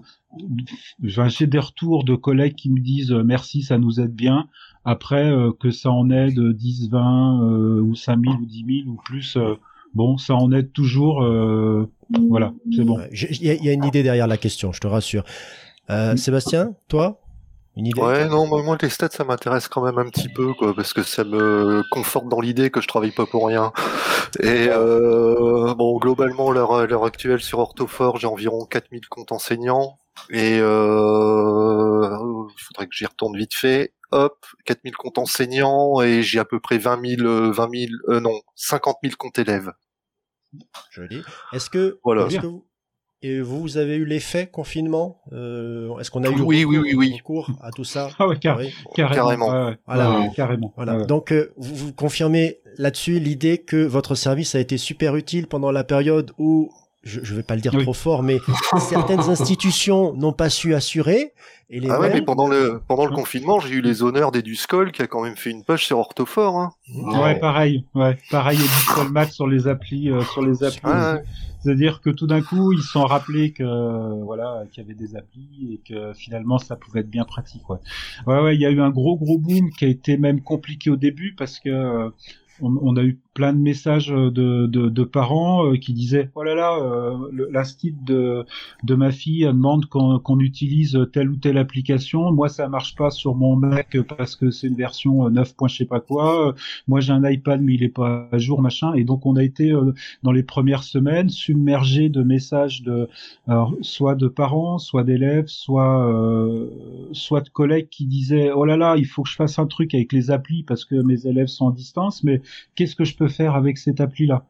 j'ai 1.04 1.48
des 1.48 1.60
retours 1.60 2.06
de 2.06 2.16
collègues 2.16 2.56
qui 2.56 2.70
me 2.70 2.80
disent 2.80 3.12
merci, 3.12 3.62
ça 3.62 3.78
nous 3.78 4.00
aide 4.00 4.16
bien. 4.16 4.48
Après, 4.86 5.26
euh, 5.30 5.52
que 5.60 5.72
ça 5.72 5.92
en 5.92 6.10
aide 6.10 6.40
10, 6.54 6.90
20 6.90 7.42
euh, 7.44 7.82
ou 7.82 7.96
5000 7.96 8.36
ou 8.42 8.46
10 8.46 8.84
000 8.86 8.90
ou 8.90 8.96
plus, 9.04 9.36
euh, 9.38 9.56
bon, 9.94 10.18
ça 10.18 10.34
en 10.36 10.52
aide 10.52 10.72
toujours. 10.74 11.24
euh, 11.24 11.90
voilà, 12.30 12.54
c'est 12.76 12.84
bon. 12.86 12.98
Il 13.12 13.42
y, 13.44 13.50
a- 13.50 13.54
il 13.54 13.64
y 13.66 13.70
a 13.70 13.74
une 13.74 13.84
idée 13.84 14.04
derrière 14.04 14.28
la 14.28 14.38
question, 14.38 14.72
je 14.72 14.80
te 14.80 14.88
rassure. 14.88 15.24
Euh, 15.90 16.16
Sébastien, 16.16 16.74
toi 16.88 17.20
Une 17.76 17.88
idée? 17.88 18.02
Ouais, 18.02 18.28
non, 18.28 18.48
moi, 18.48 18.64
moi, 18.64 18.78
les 18.82 18.90
stats, 18.90 19.10
ça 19.12 19.24
m'intéresse 19.24 19.68
quand 19.68 19.84
même 19.84 19.98
un 19.98 20.10
petit 20.10 20.30
peu, 20.30 20.54
quoi, 20.54 20.74
parce 20.74 20.94
que 20.94 21.04
ça 21.04 21.24
me 21.24 21.82
conforte 21.92 22.28
dans 22.30 22.40
l'idée 22.42 22.70
que 22.70 22.82
je 22.82 22.88
travaille 22.88 23.12
pas 23.12 23.26
pour 23.26 23.48
rien. 23.48 23.72
Et 24.42 24.68
euh, 24.70 25.74
bon, 25.76 25.98
globalement, 25.98 26.52
l'heure 26.52 26.74
à 26.74 26.86
l'heure 26.86 27.06
actuelle 27.06 27.42
sur 27.42 27.60
Orthophore, 27.60 28.18
j'ai 28.18 28.28
environ 28.28 28.66
4000 28.66 29.08
comptes 29.10 29.32
enseignants. 29.32 30.00
Et 30.32 30.60
euh, 30.60 32.48
il 32.58 32.62
faudrait 32.62 32.88
que 32.88 32.96
j'y 32.96 33.06
retourne 33.06 33.38
vite 33.38 33.54
fait. 33.54 33.94
Hop, 34.12 34.46
4000 34.66 34.96
comptes 34.96 35.18
enseignants 35.18 36.02
et 36.02 36.24
j'ai 36.24 36.40
à 36.40 36.46
peu 36.46 36.60
près 36.60 36.78
20 36.78 37.18
000, 37.18 37.22
euh, 37.28 37.52
20 37.52 37.70
000, 37.76 37.92
euh, 38.10 38.20
non, 38.22 38.40
50 38.56 38.98
000 39.04 39.16
comptes 39.18 39.38
élèves. 39.40 39.72
Joli. 40.92 41.22
Est-ce 41.54 41.70
que, 41.70 42.00
Voilà. 42.04 42.26
est-ce 42.28 42.38
que 42.40 42.46
vous, 42.48 42.66
et 43.22 43.42
vous, 43.42 43.78
avez 43.78 43.96
eu 43.96 44.06
l'effet 44.06 44.48
confinement 44.48 45.22
Euh, 45.34 45.98
Est-ce 46.00 46.10
qu'on 46.12 46.24
a 46.24 46.30
eu 46.30 46.40
Oui, 46.40 46.64
oui, 46.64 46.78
recours- 46.78 46.84
oui, 46.84 46.94
oui. 46.96 47.18
recours 47.18 47.50
à 47.62 47.72
tout 47.72 47.84
ça? 47.84 48.10
Ah 48.20 48.28
ouais, 48.28 48.38
car- 48.40 48.58
Oui. 48.58 48.74
carrément. 48.96 49.16
Carrément. 49.50 49.76
Voilà. 49.86 50.20
ouais, 50.20 50.32
carrément. 50.36 50.74
Voilà. 50.78 50.98
ouais. 51.00 51.06
Donc, 51.06 51.32
euh, 51.34 51.52
vous, 51.58 51.76
vous 51.76 51.94
confirmez 51.94 52.60
là-dessus 52.78 53.20
l'idée 53.20 53.58
que 53.58 53.86
votre 53.86 54.16
service 54.16 54.56
a 54.56 54.60
été 54.60 54.78
super 54.78 55.16
utile 55.16 55.48
pendant 55.48 55.72
la 55.72 55.84
période 55.84 56.32
où, 56.38 56.70
je 57.08 57.20
ne 57.20 57.38
vais 57.38 57.44
pas 57.44 57.56
le 57.56 57.62
dire 57.62 57.74
Oui. 57.74 57.84
trop 57.84 57.94
fort, 57.94 58.24
mais 58.24 58.40
certaines 58.80 59.20
institutions 59.30 60.14
n'ont 60.14 60.34
pas 60.34 60.50
su 60.50 60.74
assurer. 60.76 61.34
Et 61.70 61.80
les 61.82 61.90
Ah 61.90 62.00
ouais, 62.00 62.08
mêmes- 62.10 62.20
mais 62.20 62.22
pendant 62.26 62.48
le 62.48 62.82
pendant 62.88 63.06
le 63.06 63.12
confinement, 63.14 63.60
j'ai 63.60 63.76
eu 63.76 63.82
les 63.82 64.02
honneurs 64.02 64.32
d'Eduscol 64.32 64.92
qui 64.94 65.02
a 65.02 65.08
quand 65.08 65.22
même 65.22 65.36
fait 65.36 65.50
une 65.52 65.64
page 65.66 65.86
sur 65.86 65.98
Orthophore. 66.00 66.56
Hein. 66.58 66.72
Ouais, 66.94 67.38
pareil. 67.40 67.84
Ouais, 67.94 68.18
pareil. 68.32 68.58
Edison 68.58 69.10
Max 69.12 69.34
sur 69.34 69.48
les 69.48 69.68
applis, 69.68 70.10
euh, 70.10 70.22
sur 70.24 70.42
les 70.46 70.64
applis. 70.64 70.80
Ouais, 70.86 70.94
ouais. 70.94 71.24
C'est-à-dire 71.60 72.00
que 72.00 72.10
tout 72.10 72.28
d'un 72.28 72.42
coup, 72.42 72.72
ils 72.72 72.82
se 72.82 72.88
sont 72.88 73.04
rappelés 73.04 73.52
que 73.52 73.64
euh, 73.64 74.24
voilà, 74.24 74.64
qu'il 74.72 74.82
y 74.82 74.86
avait 74.86 74.96
des 74.96 75.18
applis 75.18 75.74
et 75.74 75.82
que 75.86 76.14
finalement, 76.14 76.58
ça 76.58 76.78
pouvait 76.78 77.02
être 77.02 77.10
bien 77.10 77.26
pratique. 77.26 77.70
Ouais, 77.70 77.80
ouais, 78.28 78.40
ouais. 78.42 78.56
Il 78.56 78.62
y 78.62 78.66
a 78.66 78.70
eu 78.70 78.80
un 78.80 78.90
gros, 78.92 79.18
gros 79.18 79.38
boom 79.38 79.70
qui 79.72 79.84
a 79.84 79.90
été 79.90 80.16
même 80.18 80.40
compliqué 80.42 80.90
au 80.90 80.96
début 80.96 81.36
parce 81.38 81.60
que 81.60 81.68
euh, 81.70 82.10
on, 82.62 82.78
on 82.82 82.96
a 82.96 83.02
eu 83.04 83.20
plein 83.38 83.54
de 83.54 83.60
messages 83.60 84.08
de, 84.08 84.30
de, 84.66 84.90
de 84.90 85.04
parents 85.04 85.64
euh, 85.64 85.78
qui 85.78 85.94
disaient 85.94 86.32
oh 86.34 86.42
là 86.42 86.56
là, 86.56 86.76
euh, 86.82 87.48
l'instit 87.52 87.94
de 88.04 88.46
de 88.84 88.96
ma 88.96 89.12
fille 89.12 89.46
demande 89.46 89.86
qu'on 89.86 90.18
qu'on 90.18 90.40
utilise 90.40 91.00
telle 91.14 91.30
ou 91.30 91.36
telle 91.36 91.60
application. 91.60 92.32
Moi, 92.32 92.50
ça 92.50 92.68
marche 92.68 92.96
pas 92.96 93.12
sur 93.12 93.36
mon 93.36 93.56
Mac 93.56 93.96
parce 94.18 94.36
que 94.36 94.50
c'est 94.50 94.66
une 94.66 94.76
version 94.76 95.28
euh, 95.28 95.30
9. 95.30 95.56
point 95.56 95.68
je 95.68 95.78
sais 95.78 95.86
pas 95.86 96.00
quoi. 96.00 96.56
Moi, 96.88 97.00
j'ai 97.00 97.14
un 97.14 97.24
iPad 97.30 97.62
mais 97.62 97.76
il 97.76 97.84
est 97.84 97.90
pas 97.90 98.28
à 98.32 98.40
jour, 98.40 98.60
machin. 98.60 98.96
Et 98.96 99.04
donc, 99.04 99.28
on 99.28 99.36
a 99.36 99.44
été 99.44 99.72
euh, 99.72 99.94
dans 100.24 100.32
les 100.32 100.42
premières 100.42 100.82
semaines 100.82 101.30
submergé 101.30 102.10
de 102.10 102.24
messages 102.24 102.82
de 102.82 103.08
soit 103.82 104.16
de 104.16 104.28
parents, 104.28 104.80
soit 104.80 105.04
d'élèves, 105.04 105.46
soit 105.48 106.10
euh, 106.10 106.70
soit 107.12 107.42
de 107.42 107.50
collègues 107.50 107.90
qui 107.90 108.08
disaient 108.08 108.50
oh 108.52 108.66
là 108.66 108.78
là, 108.78 108.96
il 108.98 109.06
faut 109.06 109.22
que 109.22 109.30
je 109.30 109.36
fasse 109.36 109.60
un 109.60 109.68
truc 109.68 109.94
avec 109.94 110.12
les 110.12 110.32
applis 110.32 110.64
parce 110.64 110.86
que 110.86 110.96
mes 110.96 111.28
élèves 111.28 111.48
sont 111.48 111.66
en 111.66 111.72
distance, 111.72 112.24
mais 112.24 112.42
qu'est-ce 112.76 112.96
que 112.96 113.04
je 113.06 113.16
peux 113.16 113.27
faire 113.28 113.56
avec 113.56 113.78
cette 113.78 114.02
appli 114.02 114.28
là 114.28 114.44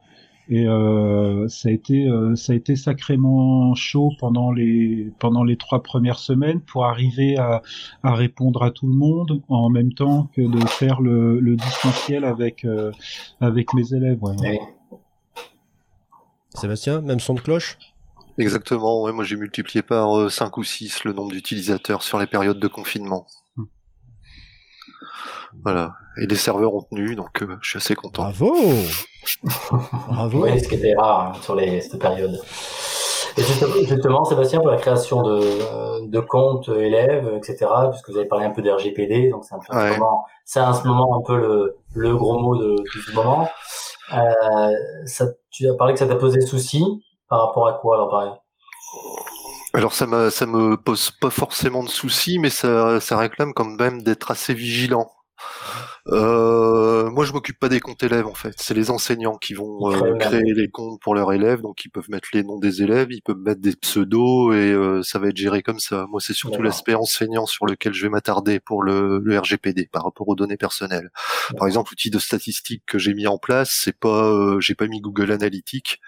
et 0.49 0.65
euh, 0.65 1.47
ça 1.49 1.69
a 1.69 1.71
été 1.73 2.07
euh, 2.07 2.35
ça 2.35 2.53
a 2.53 2.55
été 2.55 2.75
sacrément 2.77 3.75
chaud 3.75 4.11
pendant 4.19 4.51
les 4.51 5.11
pendant 5.19 5.43
les 5.43 5.57
trois 5.57 5.83
premières 5.83 6.19
semaines 6.19 6.61
pour 6.61 6.85
arriver 6.85 7.37
à, 7.37 7.61
à 8.03 8.13
répondre 8.13 8.63
à 8.63 8.71
tout 8.71 8.87
le 8.87 8.95
monde 8.95 9.41
en 9.49 9.69
même 9.69 9.93
temps 9.93 10.29
que 10.33 10.41
de 10.41 10.65
faire 10.67 11.01
le, 11.01 11.39
le 11.41 11.57
distanciel 11.57 12.23
avec 12.23 12.63
euh, 12.63 12.91
avec 13.41 13.73
mes 13.73 13.93
élèves. 13.93 14.23
ouais. 14.23 14.59
Sébastien, 16.53 17.01
même 17.01 17.19
son 17.19 17.33
de 17.33 17.41
cloche? 17.41 17.77
Exactement, 18.37 19.03
ouais, 19.03 19.11
moi 19.11 19.23
j'ai 19.23 19.35
multiplié 19.35 19.81
par 19.81 20.17
euh, 20.17 20.29
5 20.29 20.57
ou 20.57 20.63
6 20.63 21.03
le 21.03 21.13
nombre 21.13 21.31
d'utilisateurs 21.31 22.03
sur 22.03 22.19
les 22.19 22.27
périodes 22.27 22.59
de 22.59 22.67
confinement. 22.67 23.25
Voilà. 25.63 25.93
Et 26.21 26.25
les 26.27 26.35
serveurs 26.35 26.73
ont 26.73 26.81
tenu, 26.83 27.15
donc 27.15 27.41
euh, 27.41 27.57
je 27.61 27.69
suis 27.69 27.77
assez 27.77 27.95
content. 27.95 28.23
Bravo 28.23 28.55
Bravo 30.09 30.43
Oui, 30.43 30.59
ce 30.59 30.67
qui 30.67 30.75
était 30.75 30.95
rare 30.95 31.33
hein, 31.35 31.41
sur 31.41 31.55
les, 31.55 31.81
cette 31.81 31.99
période. 31.99 32.39
Et 33.37 33.43
justement, 33.43 33.73
justement, 33.87 34.25
Sébastien, 34.25 34.59
pour 34.59 34.69
la 34.71 34.77
création 34.77 35.21
de, 35.21 35.39
euh, 35.41 35.99
de 36.07 36.19
comptes 36.19 36.69
élèves, 36.69 37.29
etc., 37.35 37.67
puisque 37.91 38.09
vous 38.09 38.17
avez 38.17 38.27
parlé 38.27 38.45
un 38.45 38.49
peu 38.51 38.61
de 38.63 38.71
RGPD, 38.71 39.29
donc 39.29 39.43
c'est 39.45 39.53
un 39.53 39.59
peu 39.59 39.73
en 39.75 39.79
ce 39.79 39.83
Ouais. 39.85 39.97
moment- 39.97 40.25
c'est 40.43 40.59
en 40.61 40.73
ce 40.73 40.87
moment 40.87 41.17
un 41.17 41.21
peu 41.21 41.37
le, 41.37 41.77
le 41.93 42.15
gros 42.15 42.39
mot 42.39 42.55
de, 42.55 42.75
du 42.77 43.13
moment. 43.13 43.47
Euh, 44.13 44.71
ça, 45.05 45.25
tu 45.51 45.69
as 45.69 45.73
parlé 45.75 45.93
que 45.93 45.99
ça 45.99 46.07
t'a 46.07 46.15
posé 46.15 46.41
souci 46.41 46.83
par 47.29 47.45
rapport 47.45 47.67
à 47.67 47.73
quoi 47.73 47.95
alors 47.97 48.09
pareil? 48.09 48.31
Alors 49.77 49.93
ça 49.93 50.07
me 50.07 50.31
ça 50.31 50.47
me 50.47 50.75
pose 50.75 51.11
pas 51.11 51.29
forcément 51.29 51.83
de 51.83 51.89
soucis, 51.89 52.39
mais 52.39 52.49
ça 52.49 52.99
ça 52.99 53.15
réclame 53.15 53.53
quand 53.53 53.65
même 53.65 54.01
d'être 54.01 54.31
assez 54.31 54.55
vigilant. 54.55 55.11
Euh, 56.07 57.11
moi, 57.11 57.25
je 57.25 57.33
m'occupe 57.33 57.59
pas 57.59 57.69
des 57.69 57.79
comptes 57.79 58.01
élèves 58.01 58.25
en 58.25 58.33
fait. 58.33 58.55
C'est 58.57 58.73
les 58.73 58.89
enseignants 58.89 59.37
qui 59.37 59.53
vont 59.53 59.91
euh, 59.91 60.17
créer 60.17 60.53
les 60.55 60.67
comptes 60.67 60.99
pour 60.99 61.13
leurs 61.13 61.31
élèves, 61.31 61.61
donc 61.61 61.85
ils 61.85 61.89
peuvent 61.89 62.09
mettre 62.09 62.29
les 62.33 62.43
noms 62.43 62.57
des 62.57 62.81
élèves, 62.81 63.09
ils 63.11 63.21
peuvent 63.21 63.37
mettre 63.37 63.61
des 63.61 63.75
pseudos 63.75 64.51
et 64.55 64.71
euh, 64.71 65.03
ça 65.03 65.19
va 65.19 65.27
être 65.27 65.37
géré 65.37 65.61
comme 65.61 65.79
ça. 65.79 66.07
Moi, 66.09 66.21
c'est 66.21 66.33
surtout 66.33 66.63
l'aspect 66.63 66.95
enseignant 66.95 67.45
sur 67.45 67.67
lequel 67.67 67.93
je 67.93 68.01
vais 68.01 68.09
m'attarder 68.09 68.59
pour 68.59 68.81
le, 68.81 69.19
le 69.23 69.39
RGPD 69.39 69.89
par 69.91 70.05
rapport 70.05 70.27
aux 70.27 70.35
données 70.35 70.57
personnelles. 70.57 71.11
Par 71.55 71.67
exemple, 71.67 71.91
l'outil 71.91 72.09
de 72.09 72.17
statistique 72.19 72.81
que 72.87 72.97
j'ai 72.97 73.13
mis 73.13 73.27
en 73.27 73.37
place, 73.37 73.77
c'est 73.83 73.99
pas, 73.99 74.57
j'ai 74.59 74.73
pas 74.75 74.87
mis 74.87 75.01
Google 75.01 75.31
Analytics. 75.31 75.99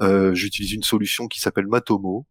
Euh, 0.00 0.34
J'utilise 0.34 0.72
une 0.72 0.82
solution 0.82 1.28
qui 1.28 1.40
s'appelle 1.40 1.66
Matomo, 1.66 2.26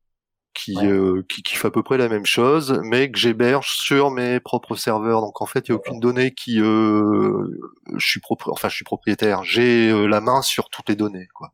qui, 0.54 0.76
Ouais. 0.78 0.88
euh, 0.88 1.26
qui 1.30 1.44
qui 1.44 1.56
fait 1.56 1.68
à 1.68 1.72
peu 1.72 1.82
près 1.84 1.98
la 1.98 2.10
même 2.10 2.26
chose, 2.26 2.80
mais 2.84 3.10
que 3.12 3.18
j'héberge 3.18 3.72
sur 3.78 4.12
mes 4.12 4.40
propres 4.40 4.76
serveurs. 4.76 5.22
Donc 5.22 5.42
en 5.42 5.46
fait, 5.46 5.68
il 5.68 5.70
y 5.70 5.72
a 5.72 5.76
aucune 5.76 6.00
donnée 6.00 6.34
qui, 6.34 6.60
euh, 6.62 7.48
je 7.96 8.06
suis 8.08 8.20
propre, 8.20 8.50
enfin 8.52 8.68
je 8.70 8.76
suis 8.76 8.86
propriétaire. 8.86 9.44
J'ai 9.44 9.90
euh, 9.90 10.08
la 10.08 10.22
main 10.22 10.42
sur 10.42 10.70
toutes 10.70 10.90
les 10.90 10.96
données, 10.96 11.28
quoi. 11.34 11.50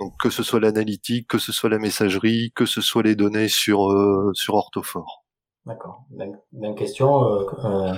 Donc 0.00 0.14
que 0.20 0.30
ce 0.30 0.42
soit 0.42 0.60
l'analytique, 0.60 1.28
que 1.28 1.38
ce 1.38 1.52
soit 1.52 1.68
la 1.70 1.78
messagerie, 1.78 2.52
que 2.54 2.66
ce 2.66 2.80
soit 2.80 3.02
les 3.02 3.16
données 3.16 3.48
sur 3.48 3.90
euh, 3.92 4.30
sur 4.34 4.54
Orthophore. 4.54 5.24
D'accord. 5.66 6.04
Même, 6.10 6.36
même 6.52 6.74
question. 6.74 7.24
Euh, 7.24 7.44
euh, 7.64 7.94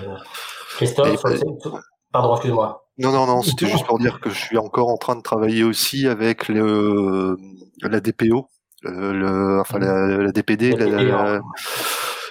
Christophe, 0.76 1.08
Et- 1.08 1.16
sur 1.38 1.48
le- 1.48 1.80
pardon, 2.12 2.34
excuse-moi. 2.34 2.80
Non, 2.98 3.10
non, 3.10 3.26
non, 3.26 3.42
c'était 3.42 3.66
juste 3.66 3.86
pour 3.86 3.98
dire 3.98 4.20
que 4.20 4.30
je 4.30 4.38
suis 4.38 4.56
encore 4.58 4.88
en 4.88 4.96
train 4.98 5.16
de 5.16 5.22
travailler 5.22 5.64
aussi 5.64 6.06
avec 6.06 6.46
le, 6.48 7.36
la 7.82 8.00
DPO, 8.00 8.48
le, 8.90 9.60
enfin 9.60 9.78
la, 9.78 10.06
la 10.18 10.32
DPD, 10.32 10.72
La 10.72 10.86
la- 10.86 10.90
DPD, 10.90 11.10
la- 11.10 11.40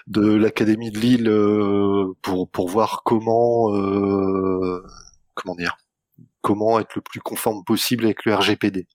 de 0.08 0.36
l'Académie 0.36 0.92
de 0.92 1.00
Lille, 1.00 1.30
euh, 1.30 2.14
pour 2.22 2.50
pour 2.50 2.68
voir 2.70 3.02
comment, 3.06 3.74
euh, 3.76 4.84
comment 5.34 5.56
dire, 5.56 5.78
comment 6.42 6.80
être 6.80 6.96
le 6.96 7.02
plus 7.02 7.22
conforme 7.22 7.64
possible 7.64 8.06
avec 8.06 8.26
le 8.26 8.36
RGPD. 8.36 8.88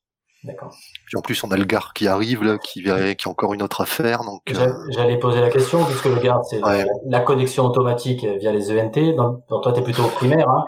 Puis 0.44 1.16
en 1.16 1.20
plus, 1.20 1.42
on 1.42 1.50
a 1.50 1.56
le 1.56 1.64
GAR 1.64 1.92
qui 1.94 2.06
arrive 2.06 2.44
là, 2.44 2.58
qui 2.58 2.82
qui 2.82 2.88
a 2.90 3.28
encore 3.30 3.54
une 3.54 3.62
autre 3.62 3.80
affaire, 3.80 4.22
donc. 4.22 4.42
euh, 4.50 4.54
J'a- 4.54 4.76
J'allais 4.90 5.18
poser 5.18 5.40
la 5.40 5.50
question, 5.50 5.84
puisque 5.84 6.04
le 6.04 6.16
garde, 6.20 6.44
c'est 6.44 6.62
Ouais. 6.64 6.84
la, 6.84 7.18
la 7.18 7.20
connexion 7.20 7.64
automatique 7.64 8.24
via 8.24 8.52
les 8.52 8.70
ENT. 8.70 9.14
Donc, 9.16 9.42
toi, 9.48 9.72
tu 9.72 9.80
es 9.80 9.82
plutôt 9.82 10.04
au 10.04 10.08
primaire. 10.08 10.48
Hein, 10.48 10.64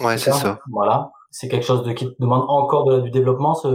ouais, 0.00 0.16
c'est 0.18 0.32
ça. 0.32 0.58
Voilà. 0.70 1.10
C'est 1.30 1.48
quelque 1.48 1.64
chose 1.64 1.84
de, 1.84 1.92
qui 1.92 2.08
demande 2.18 2.44
encore 2.48 2.84
de- 2.84 3.00
du 3.00 3.10
développement, 3.10 3.54
ce... 3.54 3.68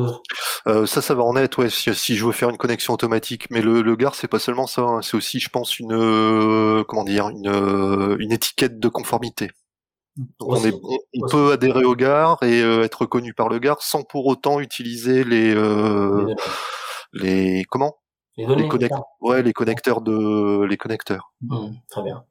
Euh, 0.68 0.86
ça, 0.86 1.02
ça 1.02 1.14
va 1.16 1.24
en 1.24 1.36
être, 1.36 1.60
ouais, 1.60 1.70
si, 1.70 1.94
si 1.96 2.16
je 2.16 2.26
veux 2.26 2.32
faire 2.32 2.50
une 2.50 2.58
connexion 2.58 2.94
automatique. 2.94 3.48
Mais 3.52 3.62
le, 3.62 3.82
le 3.82 3.96
GAR, 3.96 4.16
c'est 4.16 4.28
pas 4.28 4.40
seulement 4.40 4.68
ça, 4.68 4.82
hein, 4.82 5.02
c'est 5.02 5.16
aussi, 5.16 5.40
je 5.40 5.50
pense, 5.50 5.80
une, 5.80 5.94
euh, 5.94 6.84
comment 6.88 7.04
dire, 7.04 7.30
une, 7.30 7.48
euh, 7.48 8.18
une 8.20 8.32
étiquette 8.32 8.80
de 8.80 8.88
conformité. 8.90 9.52
Donc 10.40 10.54
on, 10.54 10.56
est, 10.66 10.74
on, 11.22 11.28
peut 11.28 11.52
adhérer 11.52 11.84
au 11.84 11.94
GAR 11.96 12.42
et 12.42 12.62
euh, 12.62 12.84
être 12.84 13.02
reconnu 13.02 13.34
par 13.34 13.50
le 13.50 13.60
GAR 13.60 13.82
sans 13.82 14.04
pour 14.04 14.26
autant 14.28 14.60
utiliser 14.62 15.24
les, 15.26 15.54
les 15.54 15.56
euh, 15.56 16.34
les, 17.12 17.66
comment, 17.70 17.98
Les 18.38 18.46
données, 18.46 18.64
les 18.64 18.70
connect- 18.70 18.94
ouais, 19.22 19.44
les 19.44 19.52
connecteurs 19.54 20.02
de, 20.02 20.64
les 20.64 20.78
connecteurs. 20.78 21.34
Hmm, 21.42 21.74
Très 21.90 22.02
bien. 22.02 22.24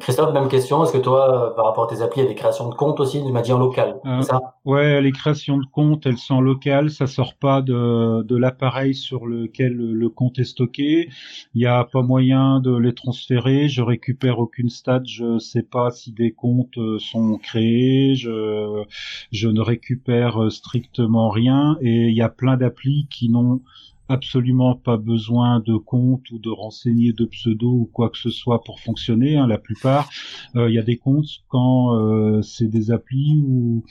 Christophe, 0.00 0.34
même 0.34 0.48
question. 0.48 0.84
Est-ce 0.84 0.92
que 0.92 0.98
toi, 0.98 1.50
euh, 1.50 1.54
par 1.54 1.64
rapport 1.64 1.84
à 1.84 1.86
tes 1.86 2.02
applis, 2.02 2.20
il 2.20 2.24
y 2.24 2.26
a 2.26 2.28
des 2.28 2.34
créations 2.34 2.68
de 2.68 2.74
comptes 2.74 3.00
aussi, 3.00 3.22
de 3.22 3.30
manière 3.30 3.58
locale 3.58 3.98
Euh, 4.04 4.20
ça? 4.20 4.38
Ouais, 4.66 5.00
les 5.00 5.12
créations 5.12 5.56
de 5.56 5.64
comptes, 5.64 6.04
elles 6.04 6.18
sont 6.18 6.42
locales, 6.42 6.90
ça 6.90 7.06
sort 7.06 7.34
pas 7.36 7.62
de, 7.62 8.22
de 8.22 8.36
l'appareil 8.36 8.94
sur 8.94 9.26
lequel 9.26 9.72
le 9.72 10.08
compte 10.10 10.38
est 10.38 10.44
stocké. 10.44 11.08
Il 11.54 11.62
y 11.62 11.66
a 11.66 11.84
pas 11.84 12.02
moyen 12.02 12.60
de 12.60 12.76
les 12.76 12.92
transférer. 12.92 13.68
Je 13.68 13.80
récupère 13.80 14.38
aucune 14.40 14.68
stat. 14.68 15.00
Je 15.06 15.38
sais 15.38 15.62
pas 15.62 15.90
si 15.90 16.12
des 16.12 16.32
comptes 16.32 16.76
euh, 16.76 16.98
sont 16.98 17.38
créés. 17.38 18.14
Je, 18.14 18.84
je 19.32 19.48
ne 19.48 19.60
récupère 19.62 20.52
strictement 20.52 21.30
rien. 21.30 21.78
Et 21.80 22.08
il 22.08 22.14
y 22.14 22.22
a 22.22 22.28
plein 22.28 22.58
d'applis 22.58 23.06
qui 23.10 23.30
n'ont 23.30 23.62
absolument 24.08 24.74
pas 24.74 24.96
besoin 24.96 25.60
de 25.60 25.76
compte 25.76 26.30
ou 26.30 26.38
de 26.38 26.50
renseigner 26.50 27.12
de 27.12 27.24
pseudo 27.26 27.70
ou 27.70 27.90
quoi 27.92 28.10
que 28.10 28.18
ce 28.18 28.30
soit 28.30 28.62
pour 28.62 28.80
fonctionner. 28.80 29.36
Hein, 29.36 29.46
la 29.46 29.58
plupart, 29.58 30.08
euh, 30.56 30.68
il 30.68 30.74
y 30.74 30.78
a 30.78 30.82
des 30.82 30.96
comptes 30.96 31.44
quand 31.48 31.94
euh, 31.94 32.42
c'est 32.42 32.68
des 32.68 32.90
applis 32.90 33.42
où 33.44 33.84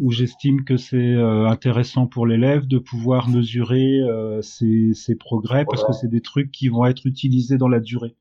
où 0.00 0.10
j'estime 0.10 0.64
que 0.64 0.76
c'est 0.76 0.96
euh, 0.96 1.46
intéressant 1.46 2.06
pour 2.06 2.26
l'élève 2.26 2.66
de 2.66 2.78
pouvoir 2.78 3.28
mesurer 3.28 4.00
euh, 4.00 4.40
ses, 4.40 4.94
ses, 4.94 5.16
progrès 5.16 5.64
parce 5.68 5.84
que 5.84 5.92
c'est 5.92 6.08
des 6.08 6.22
trucs 6.22 6.50
qui 6.50 6.68
vont 6.68 6.86
être 6.86 7.06
utilisés 7.06 7.58
dans 7.58 7.68
la 7.68 7.80
durée. 7.80 8.16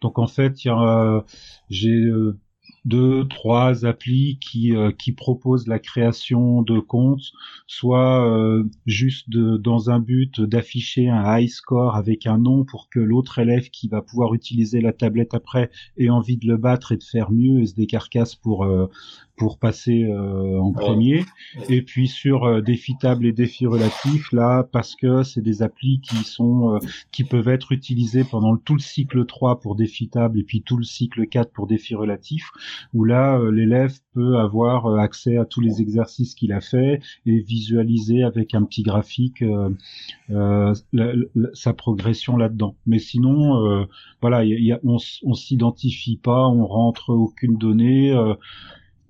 Donc 0.00 0.18
en 0.18 0.28
fait, 0.28 0.64
il 0.64 0.68
y 0.68 0.70
a 0.70 1.24
j'ai 1.68 1.90
euh, 1.90 2.38
deux, 2.84 3.26
trois 3.28 3.84
applis 3.84 4.38
qui, 4.40 4.74
euh, 4.74 4.92
qui 4.92 5.12
proposent 5.12 5.66
la 5.66 5.78
création 5.78 6.62
de 6.62 6.78
comptes, 6.78 7.32
soit 7.66 8.26
euh, 8.26 8.64
juste 8.86 9.28
de, 9.30 9.56
dans 9.56 9.90
un 9.90 10.00
but 10.00 10.40
d'afficher 10.40 11.08
un 11.08 11.38
high 11.38 11.48
score 11.48 11.96
avec 11.96 12.26
un 12.26 12.38
nom 12.38 12.64
pour 12.64 12.88
que 12.88 13.00
l'autre 13.00 13.38
élève 13.38 13.70
qui 13.70 13.88
va 13.88 14.02
pouvoir 14.02 14.34
utiliser 14.34 14.80
la 14.80 14.92
tablette 14.92 15.34
après 15.34 15.70
ait 15.96 16.10
envie 16.10 16.36
de 16.36 16.46
le 16.46 16.56
battre 16.56 16.92
et 16.92 16.96
de 16.96 17.04
faire 17.04 17.30
mieux 17.30 17.60
et 17.60 17.66
se 17.66 17.74
décarcasse 17.74 18.34
pour, 18.34 18.64
euh, 18.64 18.86
pour 19.38 19.58
passer 19.58 20.04
euh, 20.04 20.58
en 20.58 20.72
premier. 20.72 21.24
Et 21.68 21.82
puis 21.82 22.08
sur 22.08 22.44
euh, 22.44 22.60
défi 22.60 22.96
table 22.98 23.26
et 23.26 23.32
défi 23.32 23.66
relatif, 23.66 24.32
là, 24.32 24.64
parce 24.70 24.94
que 24.96 25.22
c'est 25.22 25.40
des 25.40 25.62
applis 25.62 26.00
qui 26.00 26.16
sont 26.24 26.74
euh, 26.74 26.78
qui 27.12 27.24
peuvent 27.24 27.48
être 27.48 27.72
utilisées 27.72 28.24
pendant 28.24 28.56
tout 28.56 28.74
le 28.74 28.80
cycle 28.80 29.24
3 29.24 29.60
pour 29.60 29.76
défi 29.76 30.08
table 30.08 30.38
et 30.38 30.42
puis 30.42 30.62
tout 30.62 30.76
le 30.76 30.84
cycle 30.84 31.26
4 31.26 31.52
pour 31.52 31.66
défi 31.66 31.94
relatif, 31.94 32.50
où 32.94 33.04
là, 33.04 33.38
euh, 33.38 33.50
l'élève 33.50 33.98
peut 34.14 34.38
avoir 34.38 34.86
euh, 34.86 34.98
accès 34.98 35.36
à 35.36 35.44
tous 35.44 35.60
les 35.60 35.80
exercices 35.80 36.34
qu'il 36.34 36.52
a 36.52 36.60
fait 36.60 37.00
et 37.26 37.40
visualiser 37.40 38.22
avec 38.22 38.54
un 38.54 38.64
petit 38.64 38.82
graphique 38.82 39.42
euh, 39.42 39.70
la, 40.30 41.12
la, 41.34 41.48
sa 41.54 41.72
progression 41.72 42.36
là-dedans. 42.36 42.76
Mais 42.86 42.98
sinon, 42.98 43.86
voilà, 44.20 44.44
y 44.44 44.50
y 44.68 44.72
a, 44.72 44.80
on, 44.84 44.98
on 45.24 45.34
s'identifie 45.34 46.16
pas, 46.16 46.46
on 46.48 46.66
rentre 46.66 47.10
aucune 47.10 47.56
donnée 47.56 48.14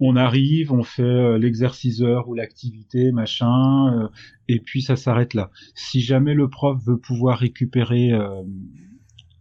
on 0.00 0.16
arrive, 0.16 0.72
on 0.72 0.82
fait 0.82 1.02
euh, 1.02 1.38
l'exerciceur 1.38 2.28
ou 2.28 2.34
l'activité, 2.34 3.12
machin, 3.12 3.92
euh, 3.94 4.08
et 4.48 4.60
puis 4.60 4.82
ça 4.82 4.96
s'arrête 4.96 5.34
là. 5.34 5.50
Si 5.74 6.00
jamais 6.00 6.34
le 6.34 6.48
prof 6.48 6.78
veut 6.84 6.98
pouvoir 6.98 7.38
récupérer 7.38 8.12
euh, 8.12 8.42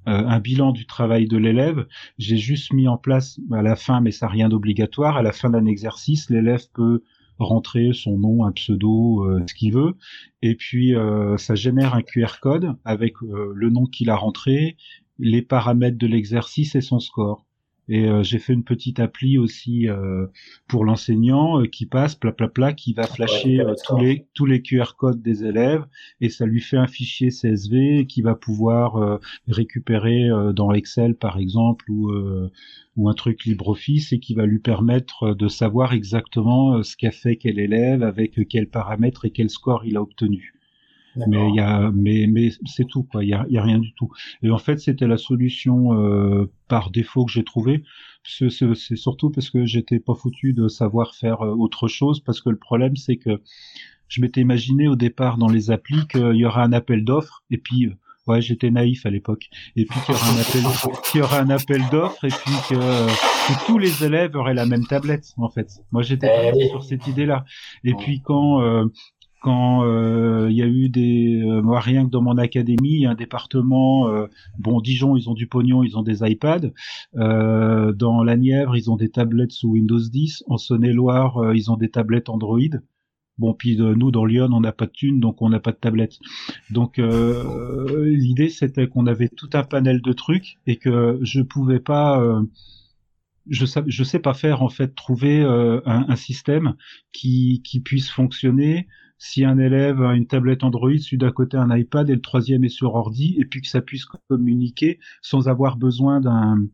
un 0.05 0.39
bilan 0.39 0.72
du 0.72 0.86
travail 0.86 1.28
de 1.28 1.38
l'élève, 1.38 1.86
j'ai 2.18 2.38
juste 2.38 2.74
mis 2.74 2.88
en 2.88 2.97
place 2.97 3.39
à 3.51 3.62
la 3.62 3.76
fin, 3.76 4.01
mais 4.01 4.12
ça 4.12 4.28
rien 4.28 4.49
d'obligatoire, 4.49 5.18
à 5.18 5.22
la 5.22 5.32
fin 5.32 5.49
d'un 5.49 5.66
exercice, 5.66 6.30
l'élève 6.30 6.66
peut 6.74 7.03
rentrer 7.39 7.91
son 7.93 8.18
nom, 8.18 8.45
un 8.45 8.51
pseudo, 8.51 9.24
euh, 9.26 9.43
ce 9.47 9.53
qu'il 9.53 9.74
veut, 9.74 9.95
et 10.41 10.55
puis 10.55 10.95
ça 11.38 11.55
génère 11.55 11.93
un 11.93 12.01
QR 12.01 12.39
code 12.41 12.76
avec 12.84 13.14
le 13.22 13.70
nom 13.70 13.86
qu'il 13.86 14.10
a 14.10 14.16
rentré, 14.16 14.78
les 15.20 15.41
paramètres 15.41 15.97
de 15.97 16.08
l'exercice 16.08 16.76
et 16.76 16.82
son 16.82 16.99
score. 16.99 17.47
Et 17.90 18.06
euh, 18.06 18.22
j'ai 18.22 18.40
fait 18.40 18.54
une 18.54 18.64
petite 18.64 19.00
appli 19.00 19.38
aussi 19.38 19.88
euh, 19.88 20.28
pour 20.68 20.84
l'enseignant 20.84 21.62
euh, 21.62 21.68
qui 21.68 21.86
passe 21.86 22.16
pla 22.16 22.34
pla 22.34 22.50
pla 22.50 22.74
qui 22.74 22.94
va 22.94 23.04
flasher 23.04 23.64
ouais, 23.64 23.76
tous 23.86 23.98
les 23.98 24.28
tous 24.34 24.46
les 24.46 24.62
QR 24.62 24.96
codes 24.98 25.22
des 25.22 25.46
élèves 25.46 25.86
et 26.20 26.30
ça 26.30 26.46
lui 26.46 26.60
fait 26.60 26.78
un 26.78 26.88
fichier 26.88 27.30
CSV 27.30 28.06
qui 28.08 28.22
va 28.22 28.36
pouvoir 28.36 29.20
récupérer 29.48 30.30
dans 30.54 30.74
Excel 30.74 31.16
par 31.16 31.38
exemple 31.38 31.90
ou 31.90 32.12
ou 32.96 33.10
un 33.10 33.14
truc 33.14 33.46
LibreOffice 33.46 34.12
et 34.14 34.20
qui 34.20 34.34
va 34.34 34.46
lui 34.46 34.60
permettre 34.60 35.34
de 35.34 35.48
savoir 35.48 35.94
exactement 35.94 36.84
ce 36.84 36.98
qu'a 36.98 37.12
fait 37.12 37.38
quel 37.38 37.60
élève 37.60 38.04
avec 38.04 38.48
quels 38.50 38.70
paramètres 38.70 39.26
et 39.26 39.32
quel 39.32 39.50
score 39.50 39.86
il 39.86 39.98
a 39.98 40.02
obtenu 40.02 40.57
mais 41.28 41.49
il 41.49 41.55
y 41.55 41.59
a 41.59 41.91
mais 41.93 42.28
mais 42.28 42.49
c'est 42.65 42.88
tout 42.88 43.03
quoi. 43.03 43.24
Il 43.24 43.30
y 43.30 43.34
a, 43.34 43.45
y 43.49 43.57
a 43.57 43.63
rien 43.63 43.80
du 43.80 43.93
tout. 43.93 44.11
Et 44.43 44.49
en 44.49 44.57
fait 44.57 44.80
c'était 44.80 45.07
la 45.07 45.18
solution 45.18 45.93
euh, 45.93 46.51
par 46.68 46.91
défaut 46.91 47.26
que 47.26 47.32
j'ai 47.32 47.43
trouvé 47.43 47.84
c'est 48.28 48.95
surtout 48.95 49.30
parce 49.30 49.49
que 49.49 49.65
j'étais 49.65 49.99
pas 49.99 50.13
foutu 50.13 50.53
de 50.53 50.68
savoir 50.68 51.15
faire 51.15 51.41
autre 51.41 51.88
chose. 51.88 52.20
Parce 52.20 52.41
que 52.41 52.49
le 52.49 52.57
problème 52.57 52.95
c'est 52.95 53.18
que 53.18 53.41
je 54.07 54.22
m'étais 54.22 54.41
imaginé 54.41 54.88
au 54.88 54.95
départ 54.95 55.38
dans 55.38 55.49
les 55.49 55.72
applis 55.72 56.07
qu'il 56.07 56.36
y 56.36 56.45
aura 56.45 56.63
un 56.63 56.74
appel 56.74 57.03
d'offres. 57.03 57.43
Et 57.51 57.57
puis 57.57 57.89
ouais 58.28 58.41
j'étais 58.41 58.70
naïf 58.70 59.05
à 59.05 59.09
l'époque. 59.09 59.49
Et 59.76 59.86
puis 59.86 59.99
qu'il 60.01 60.13
y 60.13 60.18
aura 60.18 60.30
un 60.30 60.39
appel 60.39 60.63
qu'il 61.11 61.20
y 61.20 61.24
aura 61.24 61.39
un 61.39 61.49
appel 61.49 61.82
d'offres 61.89 62.26
et 62.26 62.30
puis 62.30 62.53
que, 62.70 62.76
que, 62.76 63.65
tous 63.65 63.78
les 63.78 64.03
élèves 64.03 64.36
auraient 64.36 64.53
la 64.53 64.65
même 64.65 64.86
tablette 64.86 65.34
en 65.38 65.49
fait. 65.49 65.70
Moi 65.91 66.01
j'étais 66.01 66.51
eh 66.53 66.68
sur 66.68 66.84
cette 66.84 67.07
idée 67.07 67.26
là 67.26 67.45
et 67.84 67.93
puis 67.93 68.22
quand 68.22 68.61
euh, 68.61 68.86
quand 69.42 69.84
il 69.84 69.88
euh, 69.88 70.52
y 70.52 70.62
a 70.62 70.68
eu 70.68 70.90
des 70.90 71.42
euh, 71.44 71.62
moi 71.62 71.80
rien 71.80 72.06
que 72.06 72.10
dans 72.10 72.22
mon 72.22 72.38
académie 72.38 73.02
il 73.02 73.06
un 73.06 73.16
département 73.16 74.10
euh, 74.10 74.28
bon 74.58 74.82
Dijon 74.82 75.16
ils 75.16 75.30
ont 75.30 75.34
du 75.34 75.48
pognon 75.48 75.84
ils 75.84 75.98
ont 75.98 76.04
des 76.04 76.28
iPads. 76.28 76.72
Dans 77.14 78.24
la 78.24 78.38
Nièvre 78.38 78.76
ils 78.76 78.90
ont 78.90 78.96
des 78.96 79.10
tablettes 79.10 79.52
sous 79.52 79.70
Windows 79.70 80.00
10 80.00 80.44
en 80.48 80.58
Saône-et-Loire 80.58 81.54
ils 81.54 81.72
ont 81.72 81.78
des 81.78 81.90
tablettes 81.90 82.30
Android. 82.30 82.60
Bon 83.38 83.54
puis 83.54 83.78
nous 83.78 84.10
dans 84.10 84.26
Lyon 84.26 84.50
on 84.52 84.62
n'a 84.62 84.72
pas 84.72 84.88
de 84.88 84.92
thunes 84.92 85.20
donc 85.20 85.42
on 85.42 85.50
n'a 85.50 85.60
pas 85.60 85.72
de 85.72 85.78
tablettes 85.78 86.18
donc 86.72 86.98
l'idée 86.98 88.50
c'était 88.50 88.88
qu'on 88.88 89.06
avait 89.06 89.30
tout 89.30 89.50
un 89.54 89.64
panel 89.64 90.02
de 90.02 90.14
trucs 90.14 90.58
et 90.66 90.78
que 90.78 91.20
je 91.22 91.42
pouvais 91.42 91.80
pas 91.80 92.42
je 93.50 93.66
sais, 93.66 93.84
sais 94.04 94.20
pas 94.20 94.34
faire 94.34 94.64
en 94.64 94.70
fait 94.70 94.96
trouver 94.96 95.42
un, 95.44 95.82
un, 95.86 96.16
système 96.16 96.76
qui, 97.14 97.62
qui 97.64 97.80
puisse 97.80 98.10
fonctionner 98.10 98.88
si 99.20 99.43
un 99.43 99.57
élève 99.57 100.01
a 100.03 100.13
une 100.13 100.28
tablette 100.28 100.63
Android, 100.63 100.97
celui 100.99 101.18
d'à 101.18 101.32
côté 101.32 101.57
un 101.57 101.76
iPad 101.76 102.09
et 102.09 102.15
le 102.15 102.22
troisième 102.22 102.63
est 102.63 102.70
sur 102.70 102.93
ordi, 102.93 103.36
et 103.39 103.45
puis 103.45 103.61
que 103.61 103.68
ça 103.68 103.82
puisse 103.82 104.05
communiquer 104.30 104.99
sans 105.22 105.49
avoir 105.49 105.78
besoin 105.78 106.22
d'un 106.22 106.65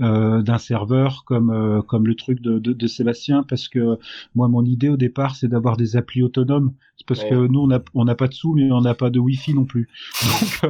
euh, 0.00 0.42
d'un 0.42 0.58
serveur 0.58 1.24
comme 1.24 1.50
euh, 1.50 1.80
comme 1.82 2.06
le 2.06 2.14
truc 2.14 2.40
de, 2.40 2.58
de, 2.58 2.72
de, 2.72 2.86
Sébastien, 2.86 3.42
parce 3.42 3.68
que 3.68 3.98
moi 4.34 4.48
mon 4.48 4.64
idée 4.64 4.88
au 4.88 4.96
départ 4.96 5.34
c'est 5.34 5.48
d'avoir 5.48 5.76
des 5.76 5.96
applis 5.96 6.22
autonomes, 6.22 6.74
parce 7.06 7.22
ouais. 7.22 7.30
que 7.30 7.46
nous 7.46 7.60
on 7.60 7.66
n'a 7.68 7.82
on 7.94 8.04
n'a 8.04 8.14
pas 8.14 8.28
de 8.28 8.34
sous 8.34 8.52
mais 8.52 8.70
on 8.70 8.82
n'a 8.82 8.94
pas 8.94 9.08
de 9.08 9.18
Wi-Fi 9.18 9.54
non 9.54 9.64
plus. 9.64 9.88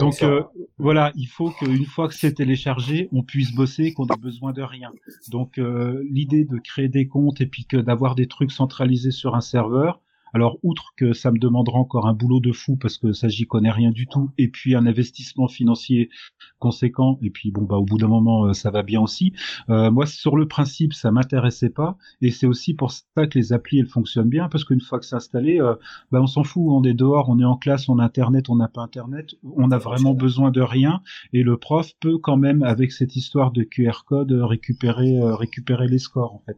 Donc, 0.00 0.22
euh, 0.22 0.40
donc 0.40 0.50
voilà, 0.78 1.12
il 1.16 1.26
faut 1.26 1.50
qu'une 1.50 1.84
fois 1.84 2.08
que 2.08 2.14
c'est 2.14 2.34
téléchargé, 2.34 3.08
on 3.12 3.22
puisse 3.22 3.52
bosser, 3.54 3.92
qu'on 3.92 4.06
ait 4.06 4.20
besoin 4.20 4.52
de 4.52 4.62
rien. 4.62 4.92
Donc 5.30 5.60
l'idée 6.08 6.44
de 6.44 6.58
créer 6.58 6.88
des 6.88 7.08
comptes 7.08 7.40
et 7.40 7.46
puis 7.46 7.64
que 7.64 7.76
d'avoir 7.76 8.14
des 8.14 8.26
trucs 8.26 8.52
centralisés 8.52 9.10
sur 9.10 9.34
un 9.34 9.40
serveur, 9.40 10.00
alors, 10.32 10.58
outre 10.62 10.92
que 10.96 11.12
ça 11.12 11.30
me 11.30 11.38
demandera 11.38 11.78
encore 11.78 12.06
un 12.06 12.14
boulot 12.14 12.40
de 12.40 12.52
fou 12.52 12.76
parce 12.76 12.98
que 12.98 13.12
ça, 13.12 13.28
j'y 13.28 13.46
connais 13.46 13.70
rien 13.70 13.90
du 13.90 14.06
tout, 14.06 14.30
et 14.38 14.48
puis 14.48 14.74
un 14.74 14.86
investissement 14.86 15.48
financier 15.48 16.10
conséquent, 16.58 17.18
et 17.22 17.30
puis 17.30 17.50
bon, 17.50 17.62
bah, 17.62 17.76
au 17.76 17.84
bout 17.84 17.98
d'un 17.98 18.08
moment, 18.08 18.52
ça 18.52 18.70
va 18.70 18.82
bien 18.82 19.00
aussi. 19.00 19.32
Euh, 19.68 19.90
moi, 19.90 20.06
sur 20.06 20.36
le 20.36 20.46
principe, 20.46 20.92
ça 20.92 21.10
m'intéressait 21.10 21.70
pas, 21.70 21.96
et 22.20 22.30
c'est 22.30 22.46
aussi 22.46 22.74
pour 22.74 22.92
ça 22.92 23.26
que 23.26 23.38
les 23.38 23.52
applis, 23.52 23.78
elles 23.78 23.86
fonctionnent 23.86 24.28
bien, 24.28 24.48
parce 24.48 24.64
qu'une 24.64 24.80
fois 24.80 24.98
que 24.98 25.06
c'est 25.06 25.16
installé, 25.16 25.60
euh, 25.60 25.74
bah, 26.10 26.20
on 26.20 26.26
s'en 26.26 26.44
fout, 26.44 26.64
on 26.66 26.84
est 26.84 26.94
dehors, 26.94 27.28
on 27.28 27.38
est 27.38 27.44
en 27.44 27.56
classe, 27.56 27.88
on 27.88 27.98
a 27.98 28.04
Internet, 28.04 28.48
on 28.48 28.56
n'a 28.56 28.68
pas 28.68 28.82
Internet, 28.82 29.34
on 29.42 29.70
a 29.70 29.78
vraiment 29.78 30.14
besoin 30.14 30.50
de 30.50 30.60
rien, 30.60 31.02
et 31.32 31.42
le 31.42 31.56
prof 31.56 31.90
peut 32.00 32.18
quand 32.18 32.36
même, 32.36 32.62
avec 32.62 32.92
cette 32.92 33.16
histoire 33.16 33.52
de 33.52 33.62
QR 33.62 34.04
code, 34.06 34.32
récupérer, 34.32 35.18
euh, 35.18 35.34
récupérer 35.34 35.88
les 35.88 35.98
scores, 35.98 36.34
en 36.34 36.42
fait. 36.46 36.56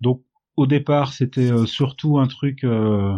Donc, 0.00 0.22
au 0.56 0.66
départ, 0.66 1.12
c'était 1.12 1.50
euh, 1.50 1.66
surtout 1.66 2.18
un 2.18 2.26
truc 2.26 2.64
euh, 2.64 3.16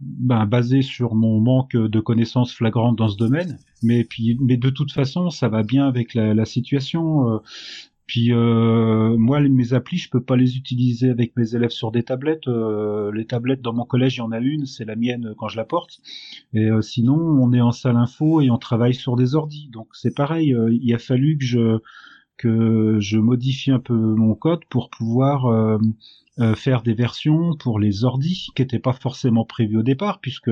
ben, 0.00 0.46
basé 0.46 0.82
sur 0.82 1.14
mon 1.14 1.40
manque 1.40 1.76
de 1.76 2.00
connaissances 2.00 2.52
flagrantes 2.52 2.96
dans 2.96 3.08
ce 3.08 3.16
domaine. 3.16 3.58
Mais 3.82 4.04
puis, 4.04 4.36
mais 4.40 4.56
de 4.56 4.70
toute 4.70 4.92
façon, 4.92 5.30
ça 5.30 5.48
va 5.48 5.62
bien 5.62 5.86
avec 5.86 6.14
la, 6.14 6.34
la 6.34 6.44
situation. 6.44 7.34
Euh. 7.34 7.38
Puis 8.06 8.32
euh, 8.32 9.16
moi, 9.16 9.40
mes 9.40 9.72
applis, 9.72 9.96
je 9.96 10.10
peux 10.10 10.22
pas 10.22 10.36
les 10.36 10.56
utiliser 10.56 11.08
avec 11.08 11.36
mes 11.36 11.54
élèves 11.54 11.70
sur 11.70 11.90
des 11.90 12.02
tablettes. 12.02 12.48
Euh, 12.48 13.10
les 13.12 13.26
tablettes 13.26 13.62
dans 13.62 13.72
mon 13.72 13.84
collège, 13.84 14.16
il 14.16 14.18
y 14.18 14.22
en 14.22 14.32
a 14.32 14.40
une, 14.40 14.66
c'est 14.66 14.84
la 14.84 14.94
mienne 14.94 15.34
quand 15.38 15.48
je 15.48 15.56
la 15.56 15.64
porte. 15.64 16.00
Et 16.52 16.66
euh, 16.66 16.82
sinon, 16.82 17.16
on 17.16 17.52
est 17.52 17.62
en 17.62 17.72
salle 17.72 17.96
info 17.96 18.42
et 18.42 18.50
on 18.50 18.58
travaille 18.58 18.94
sur 18.94 19.16
des 19.16 19.34
ordis. 19.34 19.68
Donc 19.72 19.88
c'est 19.92 20.14
pareil. 20.14 20.54
il 20.70 20.94
a 20.94 20.98
fallu 20.98 21.38
que 21.38 21.44
je 21.44 21.78
que 22.36 22.98
je 22.98 23.16
modifie 23.16 23.70
un 23.70 23.78
peu 23.78 23.94
mon 23.94 24.34
code 24.34 24.64
pour 24.68 24.90
pouvoir 24.90 25.78
euh, 26.40 26.54
faire 26.54 26.82
des 26.82 26.94
versions 26.94 27.54
pour 27.56 27.78
les 27.78 28.04
ordis 28.04 28.48
qui 28.54 28.62
n'étaient 28.62 28.78
pas 28.78 28.92
forcément 28.92 29.44
prévues 29.44 29.78
au 29.78 29.82
départ 29.82 30.20
puisque 30.20 30.50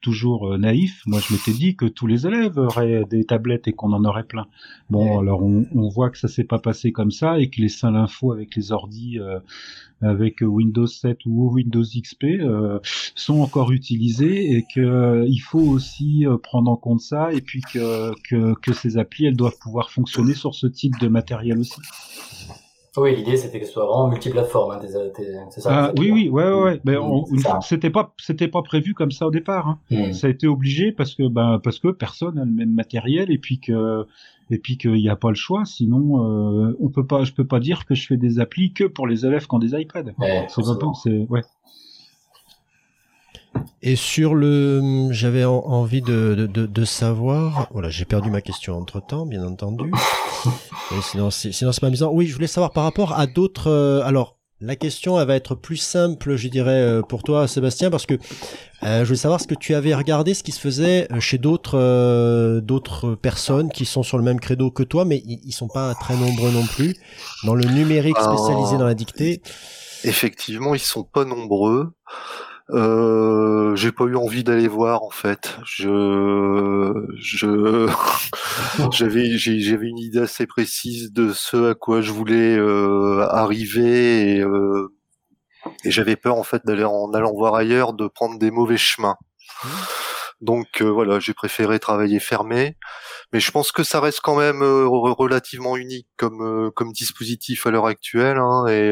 toujours 0.00 0.52
euh, 0.52 0.58
naïf. 0.58 1.02
Moi, 1.06 1.20
je 1.20 1.32
m'étais 1.32 1.52
dit 1.52 1.74
que 1.76 1.86
tous 1.86 2.06
les 2.06 2.26
élèves 2.26 2.58
auraient 2.58 3.04
des 3.08 3.24
tablettes 3.24 3.66
et 3.66 3.72
qu'on 3.72 3.92
en 3.92 4.04
aurait 4.04 4.24
plein. 4.26 4.46
Bon, 4.90 5.18
alors 5.18 5.42
on, 5.42 5.66
on 5.74 5.88
voit 5.88 6.10
que 6.10 6.18
ça 6.18 6.28
s'est 6.28 6.44
pas 6.44 6.58
passé 6.58 6.92
comme 6.92 7.10
ça 7.10 7.40
et 7.40 7.50
que 7.50 7.60
les 7.60 7.68
seules 7.68 7.96
infos 7.96 8.32
avec 8.32 8.54
les 8.54 8.72
ordis, 8.72 9.18
euh, 9.18 9.40
avec 10.02 10.42
Windows 10.42 10.86
7 10.86 11.18
ou 11.26 11.50
Windows 11.52 11.82
XP, 11.82 12.24
euh, 12.24 12.78
sont 13.14 13.40
encore 13.40 13.72
utilisés 13.72 14.56
et 14.56 14.64
que 14.74 14.80
euh, 14.80 15.26
il 15.26 15.38
faut 15.38 15.60
aussi 15.60 16.26
euh, 16.26 16.36
prendre 16.36 16.70
en 16.70 16.76
compte 16.76 17.00
ça 17.00 17.32
et 17.32 17.40
puis 17.40 17.62
que, 17.62 18.12
que 18.28 18.54
que 18.60 18.72
ces 18.72 18.98
applis, 18.98 19.26
elles 19.26 19.36
doivent 19.36 19.58
pouvoir 19.58 19.90
fonctionner 19.90 20.34
sur 20.34 20.54
ce 20.54 20.66
type 20.66 20.98
de 21.00 21.08
matériel 21.08 21.58
aussi. 21.58 21.80
Oui, 22.96 23.14
l'idée 23.14 23.36
c'était 23.36 23.60
que 23.60 23.66
ce 23.66 23.72
soit 23.72 23.84
vraiment 23.84 24.08
multiplateforme, 24.08 24.72
hein, 24.72 24.80
c'est 25.50 25.60
ça. 25.60 25.70
Ah, 25.70 25.92
oui, 25.98 26.10
oui, 26.10 26.28
ouais, 26.28 26.44
ouais, 26.44 26.62
ouais. 26.62 26.80
Mais 26.84 26.96
ça. 27.38 27.50
fois- 27.50 27.60
c'était 27.62 27.90
pas, 27.90 28.14
c'était 28.18 28.48
pas 28.48 28.62
prévu 28.62 28.94
comme 28.94 29.10
ça 29.10 29.26
au 29.26 29.30
départ. 29.30 29.68
Hein. 29.68 29.78
Hmm. 29.90 30.12
Ça 30.12 30.26
a 30.26 30.30
été 30.30 30.46
obligé 30.46 30.92
parce 30.92 31.14
que, 31.14 31.28
ben, 31.28 31.60
parce 31.62 31.78
que 31.78 31.88
personne 31.88 32.38
a 32.38 32.44
le 32.44 32.50
même 32.50 32.72
matériel 32.72 33.30
et 33.30 33.38
puis 33.38 33.60
que, 33.60 34.06
et 34.50 34.58
puis 34.58 34.78
qu'il 34.78 34.92
n'y 34.94 35.08
a 35.08 35.16
pas 35.16 35.28
le 35.30 35.34
choix. 35.34 35.64
Sinon, 35.64 36.24
euh, 36.24 36.76
on 36.80 36.88
peut 36.88 37.06
pas, 37.06 37.24
je 37.24 37.32
peux 37.32 37.46
pas 37.46 37.60
dire 37.60 37.84
que 37.86 37.94
je 37.94 38.06
fais 38.06 38.16
des 38.16 38.38
applis 38.40 38.72
que 38.72 38.84
pour 38.84 39.06
les 39.06 39.26
élèves 39.26 39.46
qui 39.46 39.54
ont 39.54 39.58
des 39.58 39.74
iPads. 39.78 40.12
Ouais, 40.18 40.46
bon, 40.56 40.94
c'est, 40.94 41.26
ouais. 41.28 41.42
Et 43.82 43.96
sur 43.96 44.34
le, 44.34 45.08
j'avais 45.12 45.44
en- 45.44 45.64
envie 45.66 46.02
de, 46.02 46.34
de, 46.34 46.46
de, 46.46 46.66
de 46.66 46.84
savoir. 46.84 47.68
Voilà, 47.72 47.88
j'ai 47.90 48.04
perdu 48.04 48.30
ma 48.30 48.40
question 48.40 48.76
entre 48.76 49.00
temps, 49.00 49.26
bien 49.26 49.44
entendu. 49.44 49.92
Et 50.92 51.02
sinon, 51.02 51.30
c'est, 51.30 51.52
sinon 51.52 51.72
c'est 51.72 51.80
pas 51.80 51.86
amusant. 51.88 52.10
Oui, 52.12 52.26
je 52.26 52.34
voulais 52.34 52.46
savoir 52.46 52.70
par 52.72 52.84
rapport 52.84 53.12
à 53.18 53.26
d'autres. 53.26 53.68
euh, 53.70 54.02
alors, 54.04 54.36
la 54.60 54.74
question, 54.74 55.20
elle 55.20 55.26
va 55.26 55.36
être 55.36 55.54
plus 55.54 55.76
simple, 55.76 56.36
je 56.36 56.48
dirais, 56.48 56.80
euh, 56.80 57.02
pour 57.02 57.22
toi, 57.22 57.46
Sébastien, 57.46 57.90
parce 57.90 58.06
que 58.06 58.14
euh, 58.82 59.00
je 59.00 59.04
voulais 59.04 59.16
savoir 59.18 59.38
ce 59.40 59.46
que 59.46 59.54
tu 59.54 59.74
avais 59.74 59.94
regardé, 59.94 60.32
ce 60.32 60.42
qui 60.42 60.52
se 60.52 60.60
faisait 60.60 61.06
euh, 61.12 61.20
chez 61.20 61.36
d'autres, 61.36 61.76
euh, 61.78 62.60
d'autres 62.62 63.14
personnes 63.16 63.70
qui 63.70 63.84
sont 63.84 64.02
sur 64.02 64.16
le 64.16 64.24
même 64.24 64.40
credo 64.40 64.70
que 64.70 64.82
toi, 64.82 65.04
mais 65.04 65.18
ils, 65.26 65.40
ils 65.44 65.52
sont 65.52 65.68
pas 65.68 65.94
très 65.94 66.16
nombreux 66.16 66.50
non 66.52 66.64
plus 66.64 66.96
dans 67.44 67.54
le 67.54 67.66
numérique 67.66 68.16
Ah. 68.18 68.24
spécialisé 68.34 68.78
dans 68.78 68.86
la 68.86 68.94
dictée. 68.94 69.42
Effectivement, 70.04 70.74
ils 70.74 70.78
sont 70.80 71.04
pas 71.04 71.24
nombreux. 71.26 71.92
Euh, 72.70 73.76
j'ai 73.76 73.92
pas 73.92 74.04
eu 74.04 74.16
envie 74.16 74.42
d'aller 74.42 74.66
voir 74.66 75.02
en 75.04 75.10
fait. 75.10 75.56
Je, 75.64 76.92
je, 77.16 77.88
j'avais, 78.92 79.38
j'avais 79.38 79.86
une 79.88 79.98
idée 79.98 80.18
assez 80.20 80.46
précise 80.46 81.12
de 81.12 81.32
ce 81.32 81.70
à 81.70 81.74
quoi 81.74 82.00
je 82.00 82.10
voulais 82.12 82.56
euh, 82.56 83.20
arriver 83.30 84.36
et, 84.36 84.40
euh, 84.40 84.88
et 85.84 85.90
j'avais 85.90 86.16
peur 86.16 86.36
en 86.36 86.44
fait 86.44 86.62
d'aller 86.66 86.84
en 86.84 87.12
allant 87.14 87.32
voir 87.34 87.54
ailleurs 87.56 87.92
de 87.94 88.08
prendre 88.08 88.38
des 88.38 88.50
mauvais 88.50 88.78
chemins. 88.78 89.16
Donc 90.40 90.82
euh, 90.82 90.90
voilà, 90.90 91.18
j'ai 91.18 91.32
préféré 91.34 91.78
travailler 91.78 92.20
fermé, 92.20 92.76
mais 93.32 93.40
je 93.40 93.50
pense 93.50 93.72
que 93.72 93.84
ça 93.84 94.00
reste 94.00 94.20
quand 94.22 94.36
même 94.36 94.62
euh, 94.62 94.86
re- 94.86 95.14
relativement 95.16 95.76
unique 95.76 96.08
comme 96.16 96.70
comme 96.74 96.92
dispositif 96.92 97.66
à 97.66 97.70
l'heure 97.70 97.86
actuelle 97.86 98.38
hein, 98.38 98.66
et 98.68 98.90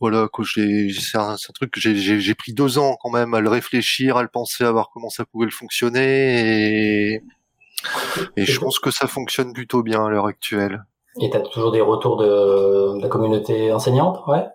voilà 0.00 0.28
quoi 0.32 0.44
j'ai 0.46 0.90
c'est 0.92 1.18
un, 1.18 1.36
truc 1.54 1.72
que 1.72 1.80
j'ai- 1.80 2.34
pris 2.34 2.52
deux 2.52 2.78
ans 2.78 2.96
quand 3.02 3.10
même 3.10 3.34
à 3.34 3.40
le 3.40 3.48
réfléchir 3.48 4.16
à 4.16 4.22
le 4.22 4.28
penser 4.28 4.64
à 4.64 4.70
voir 4.70 4.90
comment 4.92 5.10
ça 5.10 5.24
pouvait 5.24 5.46
le 5.46 5.50
fonctionner 5.50 7.14
et 7.14 7.22
et 8.36 8.44
je 8.44 8.60
pense 8.60 8.78
que 8.78 8.90
ça 8.90 9.06
fonctionne 9.06 9.52
plutôt 9.52 9.82
bien 9.82 10.04
à 10.04 10.08
l'heure 10.08 10.26
actuelle. 10.26 10.84
Et 11.20 11.30
t'as 11.30 11.40
toujours 11.40 11.72
des 11.72 11.80
retours 11.80 12.16
de, 12.16 12.96
de 12.96 13.02
la 13.02 13.08
communauté 13.08 13.72
enseignante, 13.72 14.20
ouais? 14.26 14.46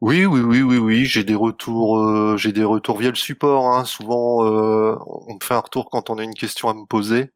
Oui 0.00 0.26
oui 0.26 0.40
oui 0.40 0.62
oui 0.62 0.78
oui 0.78 1.04
j'ai 1.04 1.22
des 1.22 1.36
retours 1.36 1.96
euh, 1.96 2.36
j'ai 2.36 2.50
des 2.50 2.64
retours 2.64 2.98
via 2.98 3.10
le 3.10 3.14
support 3.14 3.68
hein. 3.68 3.84
souvent 3.84 4.44
euh, 4.44 4.96
on 5.06 5.34
me 5.34 5.38
fait 5.40 5.54
un 5.54 5.60
retour 5.60 5.90
quand 5.90 6.10
on 6.10 6.18
a 6.18 6.24
une 6.24 6.34
question 6.34 6.68
à 6.68 6.74
me 6.74 6.84
poser 6.86 7.30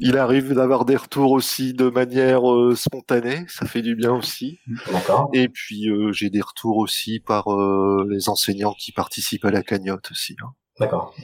il 0.00 0.16
arrive 0.16 0.54
d'avoir 0.54 0.84
des 0.84 0.96
retours 0.96 1.32
aussi 1.32 1.74
de 1.74 1.88
manière 1.90 2.50
euh, 2.50 2.74
spontanée 2.74 3.44
ça 3.48 3.66
fait 3.66 3.82
du 3.82 3.94
bien 3.94 4.12
aussi 4.12 4.58
D'accord. 4.92 5.30
Et 5.32 5.48
puis 5.48 5.88
euh, 5.88 6.12
j'ai 6.12 6.30
des 6.30 6.40
retours 6.40 6.78
aussi 6.78 7.20
par 7.20 7.52
euh, 7.52 8.06
les 8.08 8.28
enseignants 8.28 8.74
qui 8.78 8.92
participent 8.92 9.44
à 9.44 9.50
la 9.50 9.62
cagnotte 9.62 10.10
aussi. 10.10 10.36
hein. 10.42 10.50
D'accord. 10.80 11.14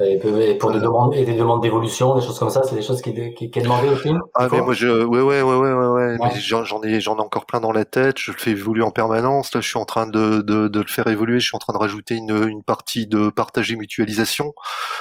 Et, 0.00 0.18
pour 0.58 0.72
des 0.72 0.80
demandes, 0.80 1.14
et 1.14 1.24
des 1.24 1.36
demandes 1.36 1.62
d'évolution, 1.62 2.16
des 2.16 2.20
choses 2.20 2.36
comme 2.36 2.50
ça, 2.50 2.64
c'est 2.64 2.74
des 2.74 2.82
choses 2.82 3.00
qui, 3.00 3.14
qui, 3.34 3.48
qui 3.48 3.58
est 3.60 3.62
demandé 3.62 3.88
aussi 3.88 4.10
Ah 4.34 4.48
mais 4.50 4.60
moi 4.60 4.74
je 4.74 4.88
ouais 4.88 5.20
ouais 5.22 5.40
ouais 5.40 5.56
ouais 5.56 5.72
ouais, 5.72 5.88
ouais. 6.06 6.18
Ouais. 6.18 6.30
mais 6.34 6.40
j'en 6.40 6.64
j'en 6.64 6.82
ai 6.82 7.00
j'en 7.00 7.16
ai 7.16 7.20
encore 7.20 7.46
plein 7.46 7.60
dans 7.60 7.72
la 7.72 7.84
tête, 7.84 8.18
je 8.18 8.32
le 8.32 8.38
fais 8.38 8.52
évoluer 8.52 8.82
en 8.82 8.90
permanence. 8.90 9.54
Là, 9.54 9.60
je 9.60 9.68
suis 9.68 9.78
en 9.78 9.84
train 9.84 10.06
de 10.06 10.40
de, 10.42 10.68
de 10.68 10.80
le 10.80 10.86
faire 10.86 11.06
évoluer, 11.06 11.40
je 11.40 11.46
suis 11.46 11.56
en 11.56 11.58
train 11.58 11.72
de 11.72 11.78
rajouter 11.78 12.14
une 12.16 12.48
une 12.48 12.62
partie 12.62 13.06
de 13.06 13.28
partage 13.30 13.70
et 13.72 13.76
mutualisation 13.76 14.52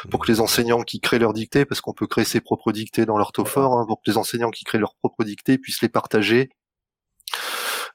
pour 0.10 0.22
que 0.22 0.32
les 0.32 0.40
enseignants 0.42 0.82
qui 0.84 1.00
créent 1.00 1.20
leurs 1.20 1.34
dictées 1.34 1.66
parce 1.66 1.82
qu'on 1.82 1.94
peut 1.94 2.08
créer 2.08 2.26
ses 2.26 2.42
propres 2.42 2.72
dictées 2.72 3.06
dans 3.06 3.18
l'orthophore 3.18 3.78
hein, 3.80 3.86
pour 3.88 4.02
que 4.02 4.10
les 4.10 4.18
enseignants 4.18 4.52
qui 4.52 4.64
créent 4.64 4.80
leurs 4.80 4.96
propres 4.96 5.24
dictées 5.24 5.58
puissent 5.58 5.82
les 5.82 5.90
partager. 5.90 6.50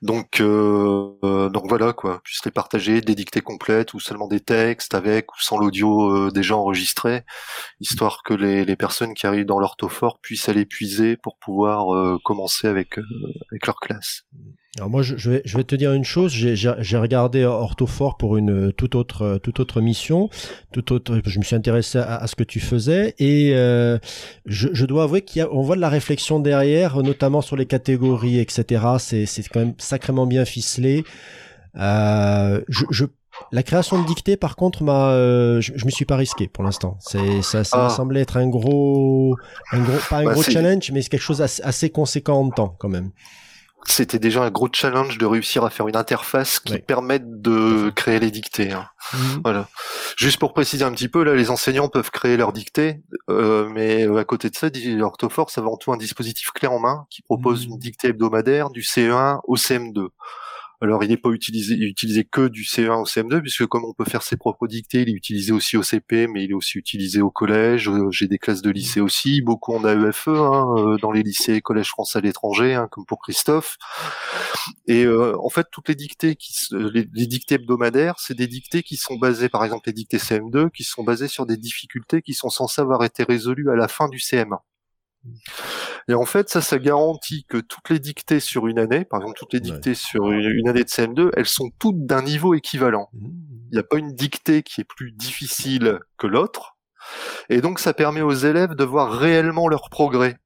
Donc, 0.00 0.40
euh, 0.40 1.48
donc 1.50 1.64
voilà 1.68 1.92
quoi, 1.92 2.20
puissent 2.22 2.44
les 2.44 2.50
partager, 2.50 3.00
des 3.00 3.14
dictées 3.14 3.40
complètes 3.40 3.94
ou 3.94 4.00
seulement 4.00 4.28
des 4.28 4.40
textes 4.40 4.94
avec 4.94 5.32
ou 5.34 5.40
sans 5.40 5.58
l'audio 5.58 6.28
euh, 6.28 6.30
déjà 6.30 6.56
enregistré, 6.56 7.24
histoire 7.80 8.22
que 8.24 8.34
les, 8.34 8.64
les 8.64 8.76
personnes 8.76 9.14
qui 9.14 9.26
arrivent 9.26 9.46
dans 9.46 9.58
l'orthophore 9.58 10.20
puissent 10.20 10.48
aller 10.48 10.66
puiser 10.66 11.16
pour 11.16 11.36
pouvoir 11.38 11.94
euh, 11.94 12.18
commencer 12.24 12.68
avec 12.68 12.98
euh, 12.98 13.04
avec 13.50 13.66
leur 13.66 13.76
classe. 13.80 14.22
Alors 14.76 14.90
moi, 14.90 15.02
je, 15.02 15.16
je 15.16 15.30
vais, 15.30 15.42
je 15.44 15.56
vais 15.56 15.64
te 15.64 15.74
dire 15.74 15.92
une 15.94 16.04
chose. 16.04 16.30
J'ai, 16.30 16.96
regardé 16.98 17.44
Orthofort 17.44 18.16
pour 18.18 18.36
une 18.36 18.68
euh, 18.68 18.72
toute 18.72 18.94
autre, 18.94 19.22
euh, 19.22 19.38
toute 19.38 19.60
autre 19.60 19.80
mission, 19.80 20.28
toute 20.72 20.92
autre. 20.92 21.20
Je 21.24 21.38
me 21.38 21.44
suis 21.44 21.56
intéressé 21.56 21.98
à, 21.98 22.16
à 22.16 22.26
ce 22.26 22.36
que 22.36 22.44
tu 22.44 22.60
faisais 22.60 23.14
et 23.18 23.52
euh, 23.54 23.98
je, 24.44 24.68
je 24.72 24.84
dois 24.86 25.04
avouer 25.04 25.22
qu'il 25.22 25.40
y 25.40 25.42
a, 25.42 25.48
on 25.52 25.62
voit 25.62 25.74
de 25.74 25.80
la 25.80 25.88
réflexion 25.88 26.38
derrière, 26.38 27.02
notamment 27.02 27.40
sur 27.40 27.56
les 27.56 27.66
catégories, 27.66 28.38
etc. 28.38 28.82
C'est, 28.98 29.24
quand 29.52 29.60
même 29.60 29.74
sacrément 29.78 30.26
bien 30.26 30.44
ficelé. 30.44 31.02
Euh, 31.76 32.60
je, 32.68 32.84
je, 32.90 33.04
la 33.52 33.62
création 33.62 34.00
de 34.00 34.06
dictée, 34.06 34.36
par 34.36 34.54
contre, 34.54 34.82
m'a, 34.82 35.10
euh, 35.12 35.60
je, 35.62 35.72
je 35.76 35.86
me 35.86 35.90
suis 35.90 36.04
pas 36.04 36.16
risqué 36.16 36.46
pour 36.46 36.62
l'instant. 36.62 36.98
C'est, 37.00 37.40
ça, 37.42 37.64
ça 37.64 37.76
m'a 37.78 37.86
Ah. 37.86 37.90
semblé 37.90 38.20
être 38.20 38.36
un 38.36 38.48
gros, 38.48 39.34
un 39.72 39.80
gros, 39.80 39.96
pas 40.10 40.18
un 40.18 40.24
Bah, 40.24 40.32
gros 40.34 40.42
challenge, 40.42 40.90
mais 40.92 41.00
c'est 41.02 41.08
quelque 41.08 41.22
chose 41.22 41.40
assez, 41.40 41.62
assez 41.62 41.88
conséquent 41.90 42.38
en 42.40 42.50
temps 42.50 42.76
quand 42.78 42.88
même. 42.90 43.10
C'était 43.90 44.18
déjà 44.18 44.42
un 44.42 44.50
gros 44.50 44.68
challenge 44.70 45.16
de 45.16 45.24
réussir 45.24 45.64
à 45.64 45.70
faire 45.70 45.88
une 45.88 45.96
interface 45.96 46.60
qui 46.60 46.78
permette 46.78 47.40
de 47.40 47.88
créer 47.90 48.20
les 48.20 48.30
dictées. 48.30 48.70
hein. 48.72 48.86
Voilà. 49.42 49.66
Juste 50.18 50.38
pour 50.38 50.52
préciser 50.52 50.84
un 50.84 50.92
petit 50.92 51.08
peu, 51.08 51.22
là, 51.24 51.34
les 51.34 51.48
enseignants 51.50 51.88
peuvent 51.88 52.10
créer 52.10 52.36
leurs 52.36 52.52
dictées, 52.52 53.00
euh, 53.30 53.66
mais 53.72 54.06
euh, 54.06 54.18
à 54.18 54.24
côté 54.24 54.50
de 54.50 54.56
ça, 54.56 54.68
Orthophore, 55.00 55.50
c'est 55.50 55.60
avant 55.60 55.78
tout 55.78 55.90
un 55.92 55.96
dispositif 55.96 56.50
clé 56.50 56.68
en 56.68 56.78
main 56.78 57.06
qui 57.08 57.22
propose 57.22 57.66
Mhm. 57.66 57.72
une 57.72 57.78
dictée 57.78 58.08
hebdomadaire 58.08 58.68
du 58.70 58.82
CE1 58.82 59.40
au 59.44 59.56
CM2. 59.56 60.08
Alors, 60.80 61.02
il 61.02 61.08
n'est 61.08 61.16
pas 61.16 61.30
utilisé, 61.30 61.76
que 62.30 62.46
du 62.46 62.62
CE1 62.62 63.00
au 63.00 63.04
CM2, 63.04 63.40
puisque 63.40 63.66
comme 63.66 63.84
on 63.84 63.94
peut 63.94 64.04
faire 64.04 64.22
ses 64.22 64.36
propres 64.36 64.68
dictées, 64.68 65.02
il 65.02 65.08
est 65.08 65.12
utilisé 65.12 65.52
aussi 65.52 65.76
au 65.76 65.82
CP, 65.82 66.28
mais 66.28 66.44
il 66.44 66.52
est 66.52 66.54
aussi 66.54 66.78
utilisé 66.78 67.20
au 67.20 67.32
collège. 67.32 67.88
Euh, 67.88 68.10
J'ai 68.12 68.28
des 68.28 68.38
classes 68.38 68.62
de 68.62 68.70
lycée 68.70 69.00
aussi, 69.00 69.42
beaucoup 69.42 69.74
en 69.74 69.84
AEFE, 69.84 70.28
hein, 70.28 70.74
euh, 70.76 70.96
dans 70.98 71.10
les 71.10 71.24
lycées 71.24 71.54
et 71.54 71.60
collèges 71.60 71.88
français 71.88 72.18
à 72.18 72.22
l'étranger, 72.22 72.74
hein, 72.74 72.86
comme 72.92 73.04
pour 73.06 73.20
Christophe. 73.20 73.76
Et 74.86 75.04
euh, 75.04 75.36
en 75.42 75.48
fait, 75.50 75.66
toutes 75.72 75.88
les 75.88 75.96
dictées 75.96 76.36
qui, 76.36 76.54
les 76.70 77.26
dictées 77.26 77.56
hebdomadaires, 77.56 78.14
c'est 78.18 78.36
des 78.36 78.46
dictées 78.46 78.84
qui 78.84 78.96
sont 78.96 79.16
basées, 79.16 79.48
par 79.48 79.64
exemple 79.64 79.88
les 79.88 79.92
dictées 79.92 80.18
CM2, 80.18 80.70
qui 80.70 80.84
sont 80.84 81.02
basées 81.02 81.28
sur 81.28 81.44
des 81.44 81.56
difficultés 81.56 82.22
qui 82.22 82.34
sont 82.34 82.50
censées 82.50 82.80
avoir 82.80 83.02
été 83.02 83.24
résolues 83.24 83.70
à 83.70 83.74
la 83.74 83.88
fin 83.88 84.08
du 84.08 84.18
CM1. 84.18 84.58
Et 86.08 86.14
en 86.14 86.24
fait, 86.24 86.48
ça, 86.48 86.60
ça 86.62 86.78
garantit 86.78 87.44
que 87.48 87.58
toutes 87.58 87.90
les 87.90 87.98
dictées 87.98 88.40
sur 88.40 88.66
une 88.66 88.78
année, 88.78 89.04
par 89.04 89.20
exemple 89.20 89.38
toutes 89.38 89.52
les 89.52 89.58
Ouais. 89.60 89.64
dictées 89.72 89.94
sur 89.94 90.30
une, 90.30 90.40
une 90.40 90.68
année 90.68 90.84
de 90.84 90.88
CM2, 90.88 91.30
elles 91.36 91.46
sont 91.46 91.70
toutes 91.78 92.06
d'un 92.06 92.22
niveau 92.22 92.54
équivalent. 92.54 93.10
Il 93.12 93.72
n'y 93.72 93.78
a 93.78 93.82
pas 93.82 93.98
une 93.98 94.14
dictée 94.14 94.62
qui 94.62 94.80
est 94.80 94.84
plus 94.84 95.12
difficile 95.12 95.98
que 96.16 96.26
l'autre. 96.26 96.76
Et 97.50 97.60
donc, 97.60 97.78
ça 97.78 97.92
permet 97.94 98.22
aux 98.22 98.32
élèves 98.32 98.74
de 98.74 98.84
voir 98.84 99.12
réellement 99.12 99.68
leur 99.68 99.90
progrès. 99.90 100.36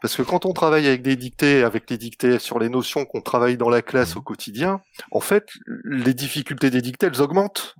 Parce 0.00 0.16
que 0.16 0.22
quand 0.22 0.44
on 0.44 0.52
travaille 0.52 0.86
avec 0.86 1.00
des 1.00 1.16
dictées, 1.16 1.62
avec 1.64 1.88
les 1.88 1.96
dictées 1.96 2.38
sur 2.38 2.58
les 2.58 2.68
notions 2.68 3.06
qu'on 3.06 3.22
travaille 3.22 3.56
dans 3.56 3.70
la 3.70 3.80
classe 3.80 4.16
au 4.16 4.22
quotidien, 4.22 4.80
en 5.10 5.20
fait, 5.20 5.48
les 5.84 6.12
difficultés 6.12 6.68
des 6.70 6.82
dictées, 6.82 7.06
elles 7.06 7.22
augmentent 7.22 7.74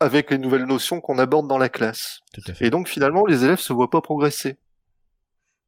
avec 0.00 0.30
les 0.30 0.38
nouvelles 0.38 0.64
notions 0.66 1.00
qu'on 1.00 1.18
aborde 1.18 1.48
dans 1.48 1.58
la 1.58 1.68
classe. 1.68 2.20
Tout 2.32 2.42
à 2.48 2.54
fait. 2.54 2.66
Et 2.66 2.70
donc, 2.70 2.88
finalement, 2.88 3.26
les 3.26 3.44
élèves 3.44 3.58
se 3.60 3.72
voient 3.72 3.90
pas 3.90 4.00
progresser. 4.00 4.56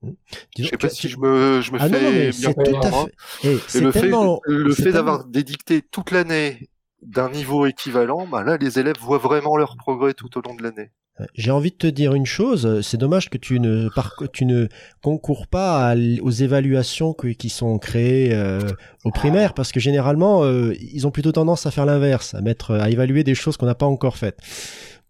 Je 0.02 0.08
Disons 0.56 0.70
sais 0.70 0.76
pas 0.78 0.88
si 0.88 1.08
je 1.08 1.18
me, 1.18 1.60
je 1.60 1.72
me 1.72 1.78
Ah 1.80 1.88
fais 1.88 2.00
non, 2.02 2.10
bien 2.10 2.32
c'est 2.32 2.54
tout 2.54 2.60
à 2.60 2.64
comprendre. 2.64 3.08
fait. 3.40 3.48
Eh, 3.48 3.54
Et 3.54 3.58
c'est 3.68 3.80
le 3.80 3.92
fait, 3.92 4.00
tellement. 4.00 4.40
le 4.44 4.70
c'est 4.70 4.76
fait 4.76 4.82
tellement- 4.92 4.96
d'avoir 5.12 5.24
des 5.26 5.42
dictées 5.42 5.82
toute 5.82 6.10
l'année 6.10 6.70
d'un 7.02 7.30
niveau 7.30 7.66
équivalent, 7.66 8.26
bah 8.26 8.42
là, 8.42 8.56
les 8.58 8.78
élèves 8.78 8.98
voient 9.00 9.18
vraiment 9.18 9.56
leur 9.56 9.76
progrès 9.76 10.14
tout 10.14 10.36
au 10.38 10.42
long 10.42 10.54
de 10.54 10.62
l'année. 10.62 10.90
J'ai 11.34 11.50
envie 11.50 11.70
de 11.70 11.76
te 11.76 11.86
dire 11.86 12.14
une 12.14 12.26
chose, 12.26 12.80
c'est 12.82 12.96
dommage 12.96 13.30
que 13.30 13.38
tu 13.38 13.60
ne, 13.60 13.88
par, 13.88 14.14
tu 14.32 14.44
ne 14.44 14.68
concours 15.02 15.46
pas 15.46 15.90
à 15.90 15.94
aux 16.22 16.30
évaluations 16.30 17.12
que, 17.12 17.28
qui 17.28 17.48
sont 17.48 17.78
créées 17.78 18.32
euh, 18.32 18.60
au 19.04 19.10
primaire, 19.10 19.54
parce 19.54 19.72
que 19.72 19.80
généralement, 19.80 20.44
euh, 20.44 20.74
ils 20.92 21.06
ont 21.06 21.10
plutôt 21.10 21.32
tendance 21.32 21.66
à 21.66 21.70
faire 21.70 21.86
l'inverse, 21.86 22.34
à 22.34 22.40
mettre, 22.40 22.74
à 22.74 22.90
évaluer 22.90 23.24
des 23.24 23.34
choses 23.34 23.56
qu'on 23.56 23.66
n'a 23.66 23.74
pas 23.74 23.86
encore 23.86 24.16
faites. 24.16 24.38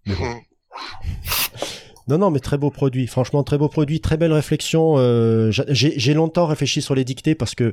Mais 0.06 0.14
bon. 0.14 0.34
Non, 2.08 2.18
non, 2.18 2.32
mais 2.32 2.40
très 2.40 2.58
beau 2.58 2.70
produit. 2.70 3.06
Franchement, 3.06 3.44
très 3.44 3.56
beau 3.56 3.68
produit, 3.68 4.00
très 4.00 4.16
belle 4.16 4.32
réflexion. 4.32 4.94
Euh, 4.96 5.52
J'ai 5.68 6.12
longtemps 6.12 6.46
réfléchi 6.46 6.82
sur 6.82 6.96
les 6.96 7.04
dictées 7.04 7.36
parce 7.36 7.54
que 7.54 7.70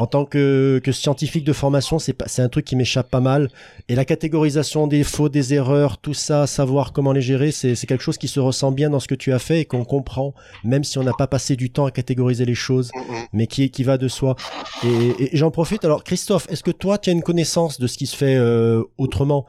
en 0.00 0.06
tant 0.06 0.24
que, 0.24 0.80
que 0.82 0.92
scientifique 0.92 1.44
de 1.44 1.52
formation, 1.52 1.98
c'est 1.98 2.40
un 2.40 2.48
truc 2.48 2.64
qui 2.64 2.74
m'échappe 2.74 3.10
pas 3.10 3.20
mal. 3.20 3.50
Et 3.90 3.94
la 3.94 4.06
catégorisation 4.06 4.86
des 4.86 5.04
faux, 5.04 5.28
des 5.28 5.52
erreurs, 5.52 5.98
tout 5.98 6.14
ça, 6.14 6.46
savoir 6.46 6.94
comment 6.94 7.12
les 7.12 7.20
gérer, 7.20 7.50
c'est 7.50 7.86
quelque 7.86 8.02
chose 8.02 8.16
qui 8.16 8.26
se 8.26 8.40
ressent 8.40 8.72
bien 8.72 8.88
dans 8.88 8.98
ce 8.98 9.06
que 9.06 9.14
tu 9.14 9.30
as 9.34 9.38
fait 9.38 9.60
et 9.60 9.64
qu'on 9.66 9.84
comprend, 9.84 10.32
même 10.64 10.84
si 10.84 10.96
on 10.96 11.02
n'a 11.02 11.12
pas 11.12 11.26
passé 11.26 11.54
du 11.54 11.68
temps 11.70 11.84
à 11.84 11.90
catégoriser 11.90 12.46
les 12.46 12.54
choses, 12.54 12.90
mais 13.34 13.46
qui, 13.46 13.70
qui 13.70 13.84
va 13.84 13.98
de 13.98 14.08
soi. 14.08 14.36
Et, 14.84 15.34
et 15.34 15.36
j'en 15.36 15.50
profite. 15.50 15.84
Alors, 15.84 16.02
Christophe, 16.02 16.46
est-ce 16.50 16.62
que 16.62 16.70
toi, 16.70 16.96
tu 16.96 17.10
as 17.10 17.12
une 17.12 17.22
connaissance 17.22 17.78
de 17.78 17.86
ce 17.86 17.98
qui 17.98 18.06
se 18.06 18.16
fait 18.16 18.36
euh, 18.36 18.82
autrement? 18.96 19.44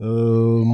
Euh, 0.00 0.64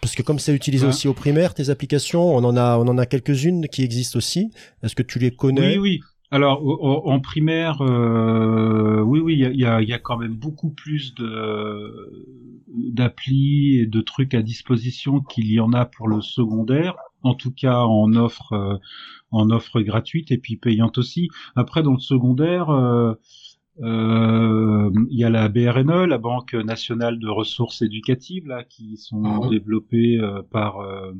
parce 0.00 0.14
que 0.14 0.22
comme 0.22 0.38
c'est 0.38 0.54
utilisé 0.54 0.86
aussi 0.86 1.08
au 1.08 1.14
primaire, 1.14 1.54
tes 1.54 1.70
applications, 1.70 2.36
on 2.36 2.44
en 2.44 2.56
a, 2.56 2.78
on 2.78 2.86
en 2.86 2.98
a 2.98 3.06
quelques-unes 3.06 3.66
qui 3.66 3.82
existent 3.82 4.18
aussi. 4.18 4.52
Est-ce 4.84 4.94
que 4.94 5.02
tu 5.02 5.18
les 5.18 5.32
connais? 5.32 5.76
Oui, 5.76 5.78
oui. 5.78 6.00
Alors 6.34 6.64
en 7.06 7.20
primaire, 7.20 7.80
euh, 7.80 9.00
oui, 9.02 9.20
oui, 9.20 9.34
il 9.34 9.60
y 9.60 9.64
a, 9.64 9.80
y 9.80 9.92
a, 9.92 9.98
quand 10.00 10.16
même 10.16 10.34
beaucoup 10.34 10.70
plus 10.70 11.14
de 11.14 12.26
d'applis 12.66 13.78
et 13.78 13.86
de 13.86 14.00
trucs 14.00 14.34
à 14.34 14.42
disposition 14.42 15.20
qu'il 15.20 15.46
y 15.46 15.60
en 15.60 15.72
a 15.72 15.84
pour 15.84 16.08
le 16.08 16.20
secondaire. 16.20 16.96
En 17.22 17.34
tout 17.34 17.52
cas, 17.52 17.82
en 17.82 18.14
offre, 18.14 18.52
euh, 18.52 18.78
en 19.30 19.50
offre 19.50 19.80
gratuite 19.80 20.32
et 20.32 20.38
puis 20.38 20.56
payante 20.56 20.98
aussi. 20.98 21.28
Après, 21.54 21.84
dans 21.84 21.92
le 21.92 22.00
secondaire. 22.00 22.68
Euh, 22.70 23.14
euh, 23.82 24.90
il 25.10 25.18
y 25.18 25.24
a 25.24 25.30
la 25.30 25.48
BRNE, 25.48 26.04
la 26.04 26.18
Banque 26.18 26.54
nationale 26.54 27.18
de 27.18 27.28
ressources 27.28 27.82
éducatives, 27.82 28.46
là, 28.46 28.62
qui 28.64 28.96
sont 28.96 29.44
mhm. 29.44 29.50
développées 29.50 30.18
euh, 30.20 30.42
par 30.42 30.80
euh, 30.80 31.12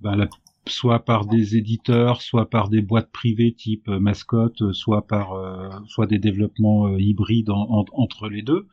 ben, 0.00 0.16
la, 0.16 0.28
soit 0.66 1.04
par 1.04 1.26
des 1.26 1.56
éditeurs, 1.56 2.22
soit 2.22 2.48
par 2.48 2.68
des 2.68 2.82
boîtes 2.82 3.10
privées 3.12 3.52
type 3.52 3.88
mascotte, 3.88 4.72
soit 4.72 5.06
par 5.06 5.34
soit 5.86 6.06
des 6.06 6.18
développements 6.18 6.96
hybrides 6.96 7.50
entre 7.50 8.28
les 8.28 8.42
deux. 8.42 8.66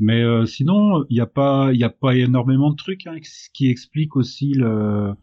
Mais 0.00 0.24
sinon, 0.46 1.04
il 1.10 1.14
n'y 1.14 1.20
a 1.20 1.26
pas 1.26 1.70
il 1.72 1.78
y 1.78 1.84
a 1.84 1.90
pas 1.90 2.16
énormément 2.16 2.70
de 2.70 2.76
trucs 2.76 3.06
hein, 3.06 3.16
qui 3.52 3.68
expliquent 3.68 4.16
aussi 4.16 4.54
le 4.54 5.14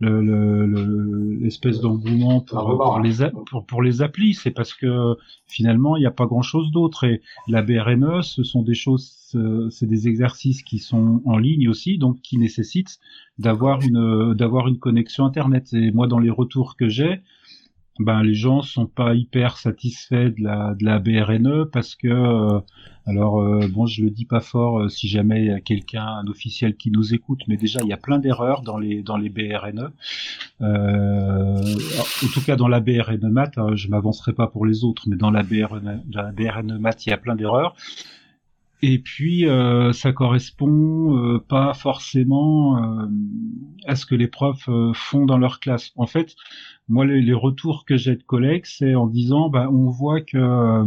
l'espèce 0.00 1.76
le, 1.76 1.82
d'engouement 1.82 2.40
pour, 2.40 2.78
pour, 2.78 3.00
les 3.00 3.16
pour, 3.46 3.66
pour 3.66 3.82
les 3.82 4.00
applis, 4.00 4.34
c'est 4.34 4.52
parce 4.52 4.72
que 4.72 5.16
finalement 5.46 5.96
il 5.96 6.00
n'y 6.00 6.06
a 6.06 6.12
pas 6.12 6.26
grand 6.26 6.42
chose 6.42 6.70
d'autre. 6.70 7.04
Et 7.04 7.20
la 7.48 7.62
BRNE 7.62 8.22
ce 8.22 8.44
sont 8.44 8.62
des 8.62 8.74
choses 8.74 9.36
c'est 9.70 9.86
des 9.86 10.08
exercices 10.08 10.62
qui 10.62 10.78
sont 10.78 11.20
en 11.24 11.36
ligne 11.36 11.68
aussi 11.68 11.98
donc 11.98 12.20
qui 12.22 12.38
nécessitent 12.38 12.98
d'avoir 13.38 13.82
une 13.82 14.34
d'avoir 14.34 14.68
une 14.68 14.78
connexion 14.78 15.24
internet. 15.24 15.72
Et 15.72 15.90
moi 15.90 16.06
dans 16.06 16.20
les 16.20 16.30
retours 16.30 16.76
que 16.76 16.88
j'ai 16.88 17.20
ben 17.98 18.22
les 18.22 18.34
gens 18.34 18.62
sont 18.62 18.86
pas 18.86 19.14
hyper 19.14 19.58
satisfaits 19.58 20.30
de 20.36 20.44
la 20.44 20.74
de 20.74 20.84
la 20.84 20.98
BRNE 20.98 21.66
parce 21.70 21.94
que 21.94 22.08
euh, 22.08 22.60
alors 23.06 23.40
euh, 23.40 23.66
bon 23.68 23.86
je 23.86 24.04
le 24.04 24.10
dis 24.10 24.24
pas 24.24 24.40
fort 24.40 24.80
euh, 24.80 24.88
si 24.88 25.08
jamais 25.08 25.40
il 25.40 25.46
y 25.46 25.50
a 25.50 25.60
quelqu'un 25.60 26.04
un 26.04 26.26
officiel 26.28 26.76
qui 26.76 26.90
nous 26.90 27.14
écoute 27.14 27.40
mais 27.48 27.56
déjà 27.56 27.80
il 27.82 27.88
y 27.88 27.92
a 27.92 27.96
plein 27.96 28.18
d'erreurs 28.18 28.62
dans 28.62 28.78
les 28.78 29.02
dans 29.02 29.16
les 29.16 29.30
BRNE 29.30 29.90
en 30.60 32.28
tout 32.32 32.40
cas 32.44 32.56
dans 32.56 32.68
la 32.68 32.80
BRNE 32.80 33.28
math 33.30 33.58
hein, 33.58 33.74
je 33.74 33.88
m'avancerai 33.88 34.32
pas 34.32 34.46
pour 34.46 34.64
les 34.64 34.84
autres 34.84 35.04
mais 35.08 35.16
dans 35.16 35.30
la 35.30 35.42
BRNE 35.42 36.02
la 36.12 36.30
BRNE 36.32 36.78
math 36.78 37.06
il 37.06 37.10
y 37.10 37.12
a 37.12 37.18
plein 37.18 37.34
d'erreurs 37.34 37.74
et 38.82 38.98
puis 38.98 39.46
ça 39.92 40.12
correspond 40.12 41.40
pas 41.48 41.74
forcément 41.74 42.76
à 43.86 43.96
ce 43.96 44.06
que 44.06 44.14
les 44.14 44.28
profs 44.28 44.68
font 44.94 45.26
dans 45.26 45.38
leur 45.38 45.60
classe. 45.60 45.92
En 45.96 46.06
fait, 46.06 46.36
moi, 46.88 47.04
les, 47.04 47.34
retours 47.34 47.84
que 47.84 47.96
j'ai 47.96 48.16
de 48.16 48.22
collègues, 48.22 48.66
c'est 48.66 48.94
en 48.94 49.06
disant, 49.06 49.48
bah, 49.48 49.68
on 49.70 49.90
voit 49.90 50.20
que 50.20 50.86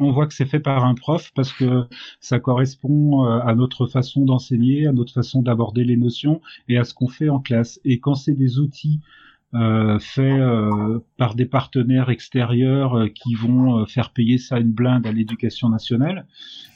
on 0.00 0.12
voit 0.12 0.26
que 0.26 0.34
c'est 0.34 0.46
fait 0.46 0.60
par 0.60 0.84
un 0.84 0.94
prof 0.94 1.32
parce 1.34 1.52
que 1.52 1.84
ça 2.20 2.38
correspond 2.38 3.24
euh, 3.24 3.40
à 3.40 3.54
notre 3.54 3.86
façon 3.86 4.24
d'enseigner, 4.24 4.86
à 4.86 4.92
notre 4.92 5.12
façon 5.12 5.42
d'aborder 5.42 5.84
les 5.84 5.96
notions 5.96 6.40
et 6.68 6.78
à 6.78 6.84
ce 6.84 6.94
qu'on 6.94 7.08
fait 7.08 7.28
en 7.28 7.40
classe. 7.40 7.80
Et 7.84 7.98
quand 7.98 8.14
c'est 8.14 8.34
des 8.34 8.58
outils 8.58 9.00
euh, 9.54 9.98
faits 9.98 10.40
euh, 10.40 11.00
par 11.16 11.34
des 11.34 11.46
partenaires 11.46 12.10
extérieurs 12.10 12.98
euh, 12.98 13.08
qui 13.08 13.34
vont 13.34 13.86
faire 13.86 14.10
payer 14.10 14.38
ça 14.38 14.58
une 14.58 14.72
blinde 14.72 15.06
à 15.06 15.12
l'éducation 15.12 15.68
nationale, 15.68 16.26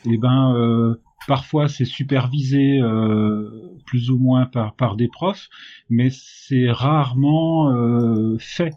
et 0.07 0.14
eh 0.14 0.18
ben 0.18 0.97
Parfois, 1.29 1.68
c'est 1.68 1.85
supervisé 1.85 2.81
euh, 2.81 3.79
plus 3.87 4.11
ou 4.11 4.18
moins 4.18 4.47
par, 4.47 4.75
par 4.75 4.97
des 4.97 5.09
profs, 5.09 5.49
mais 5.89 6.11
c'est 6.11 6.70
rarement 6.70 7.70
euh, 7.70 8.37
fait 8.39 8.75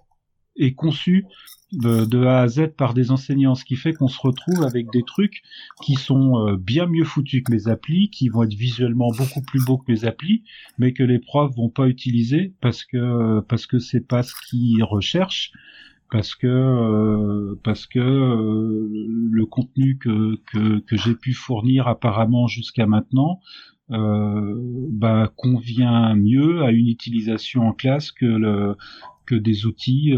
et 0.56 0.74
conçu 0.74 1.26
de, 1.76 2.26
A 2.26 2.42
à 2.42 2.48
Z 2.48 2.68
par 2.78 2.94
des 2.94 3.12
enseignants, 3.12 3.56
ce 3.56 3.66
qui 3.66 3.76
fait 3.76 3.94
qu'on 3.94 4.08
se 4.08 4.20
retrouve 4.20 4.64
avec 4.64 4.92
des 4.92 5.04
trucs 5.04 5.42
qui 5.84 5.96
sont 5.96 6.48
euh, 6.48 6.58
bien 6.58 6.86
mieux 6.86 7.04
foutus 7.04 7.44
que 7.44 7.52
mes 7.52 7.68
applis, 7.68 8.10
qui 8.10 8.30
vont 8.30 8.44
être 8.44 8.54
visuellement 8.54 9.10
beaucoup 9.18 9.42
plus 9.42 9.64
beaux 9.66 9.78
que 9.78 9.92
mes 9.92 10.06
applis, 10.06 10.44
mais 10.78 10.94
que 10.94 11.04
les 11.04 11.20
profs 11.20 11.56
vont 11.56 11.70
pas 11.70 11.88
utiliser 11.88 12.54
parce 12.62 12.84
que 12.84 13.42
parce 13.42 13.66
que 13.66 13.80
c'est 13.80 14.08
pas 14.08 14.24
ce 14.24 14.34
qu'ils 14.48 14.84
recherchent 14.84 15.52
parce 16.12 16.36
que 16.36 16.48
euh, 16.48 17.60
parce 17.64 17.88
que 17.88 18.00
euh, 18.00 18.88
le 19.32 19.46
contenu 19.46 19.98
que 19.98 20.40
que, 20.52 20.96
j'ai 20.96 21.16
pu 21.16 21.34
fournir 21.34 21.88
apparemment 21.88 22.48
jusqu'à 22.48 22.86
maintenant 22.86 23.40
bah, 23.88 25.32
convient 25.36 26.16
mieux 26.16 26.64
à 26.64 26.72
une 26.72 26.88
utilisation 26.88 27.68
en 27.68 27.74
classe 27.74 28.12
que 28.12 28.76
que 29.28 29.36
des 29.36 29.68
outils 29.68 30.14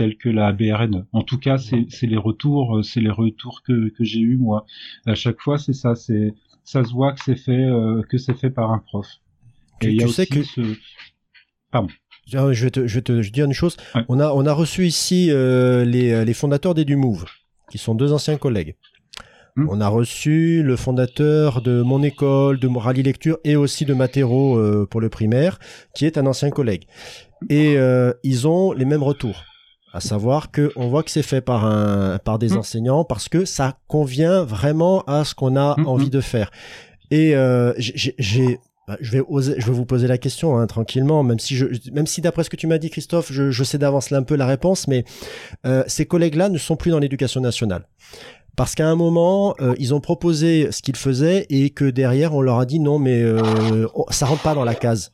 euh, 0.00 0.06
tels 0.06 0.16
que 0.16 0.28
la 0.28 0.52
BRN. 0.52 1.06
En 1.12 1.22
tout 1.22 1.38
cas, 1.38 1.58
c'est 1.58 2.06
les 2.06 2.16
retours, 2.16 2.84
c'est 2.84 3.00
les 3.00 3.10
retours 3.10 3.62
que, 3.62 3.88
que 3.90 4.04
j'ai 4.04 4.20
eu 4.20 4.36
moi. 4.36 4.64
À 5.06 5.14
chaque 5.14 5.40
fois, 5.40 5.58
c'est 5.58 5.72
ça, 5.72 5.94
c'est 5.94 6.34
ça 6.64 6.84
se 6.84 6.92
voit 6.92 7.12
que 7.12 7.20
c'est 7.24 7.36
fait 7.36 7.68
que 8.08 8.18
c'est 8.18 8.34
fait 8.34 8.50
par 8.50 8.70
un 8.70 8.78
prof. 8.78 9.06
Et 9.82 9.88
il 9.88 10.00
y 10.00 10.02
a 10.02 10.06
aussi 10.06 10.26
que 10.26 10.42
ce... 10.42 10.60
pardon. 11.70 11.88
Je 12.26 12.64
vais 12.64 12.70
te, 12.70 12.86
je 12.86 13.00
te 13.00 13.28
dire 13.30 13.46
une 13.46 13.52
chose. 13.52 13.76
On, 14.08 14.20
a, 14.20 14.30
on 14.30 14.46
a 14.46 14.52
reçu 14.52 14.86
ici 14.86 15.30
euh, 15.30 15.84
les, 15.84 16.24
les 16.24 16.34
fondateurs 16.34 16.74
d'EduMove, 16.74 17.24
qui 17.70 17.78
sont 17.78 17.94
deux 17.94 18.12
anciens 18.12 18.36
collègues. 18.36 18.76
Hmm. 19.56 19.66
On 19.68 19.80
a 19.80 19.88
reçu 19.88 20.62
le 20.62 20.76
fondateur 20.76 21.60
de 21.60 21.82
mon 21.82 22.02
école, 22.02 22.60
de 22.60 22.68
Morali 22.68 23.02
Lecture 23.02 23.38
et 23.42 23.56
aussi 23.56 23.84
de 23.84 23.94
Matero 23.94 24.56
euh, 24.56 24.86
pour 24.88 25.00
le 25.00 25.08
primaire, 25.08 25.58
qui 25.94 26.06
est 26.06 26.18
un 26.18 26.26
ancien 26.26 26.50
collègue. 26.50 26.84
Et 27.48 27.76
euh, 27.76 28.12
ils 28.22 28.46
ont 28.46 28.72
les 28.72 28.84
mêmes 28.84 29.02
retours. 29.02 29.42
À 29.92 30.00
savoir 30.00 30.50
que 30.50 30.70
on 30.76 30.88
voit 30.88 31.02
que 31.02 31.10
c'est 31.10 31.22
fait 31.22 31.40
par 31.40 31.64
un 31.64 32.18
par 32.18 32.38
des 32.38 32.50
hmm. 32.50 32.58
enseignants 32.58 33.04
parce 33.04 33.28
que 33.28 33.44
ça 33.44 33.78
convient 33.88 34.44
vraiment 34.44 35.02
à 35.02 35.24
ce 35.24 35.34
qu'on 35.34 35.56
a 35.56 35.74
hmm, 35.78 35.86
envie 35.86 36.10
de 36.10 36.20
faire. 36.20 36.50
Et 37.10 37.34
j'ai 37.78 38.60
bah, 38.90 38.96
je 39.00 39.12
vais 39.12 39.22
oser, 39.28 39.54
je 39.58 39.66
vais 39.66 39.72
vous 39.72 39.84
poser 39.84 40.08
la 40.08 40.18
question 40.18 40.58
hein, 40.58 40.66
tranquillement, 40.66 41.22
même 41.22 41.38
si 41.38 41.54
je, 41.54 41.66
même 41.92 42.08
si 42.08 42.20
d'après 42.20 42.42
ce 42.42 42.50
que 42.50 42.56
tu 42.56 42.66
m'as 42.66 42.78
dit, 42.78 42.90
Christophe, 42.90 43.30
je, 43.30 43.52
je 43.52 43.62
sais 43.62 43.78
d'avance 43.78 44.10
là 44.10 44.18
un 44.18 44.24
peu 44.24 44.34
la 44.34 44.46
réponse, 44.46 44.88
mais 44.88 45.04
euh, 45.64 45.84
ces 45.86 46.06
collègues-là 46.06 46.48
ne 46.48 46.58
sont 46.58 46.74
plus 46.74 46.90
dans 46.90 46.98
l'éducation 46.98 47.40
nationale. 47.40 47.86
Parce 48.56 48.74
qu'à 48.74 48.88
un 48.88 48.96
moment, 48.96 49.54
euh, 49.60 49.76
ils 49.78 49.94
ont 49.94 50.00
proposé 50.00 50.72
ce 50.72 50.82
qu'ils 50.82 50.96
faisaient 50.96 51.46
et 51.50 51.70
que 51.70 51.84
derrière, 51.84 52.34
on 52.34 52.40
leur 52.40 52.58
a 52.58 52.66
dit 52.66 52.80
non, 52.80 52.98
mais 52.98 53.22
euh, 53.22 53.86
ça 54.10 54.26
rentre 54.26 54.42
pas 54.42 54.54
dans 54.54 54.64
la 54.64 54.74
case. 54.74 55.12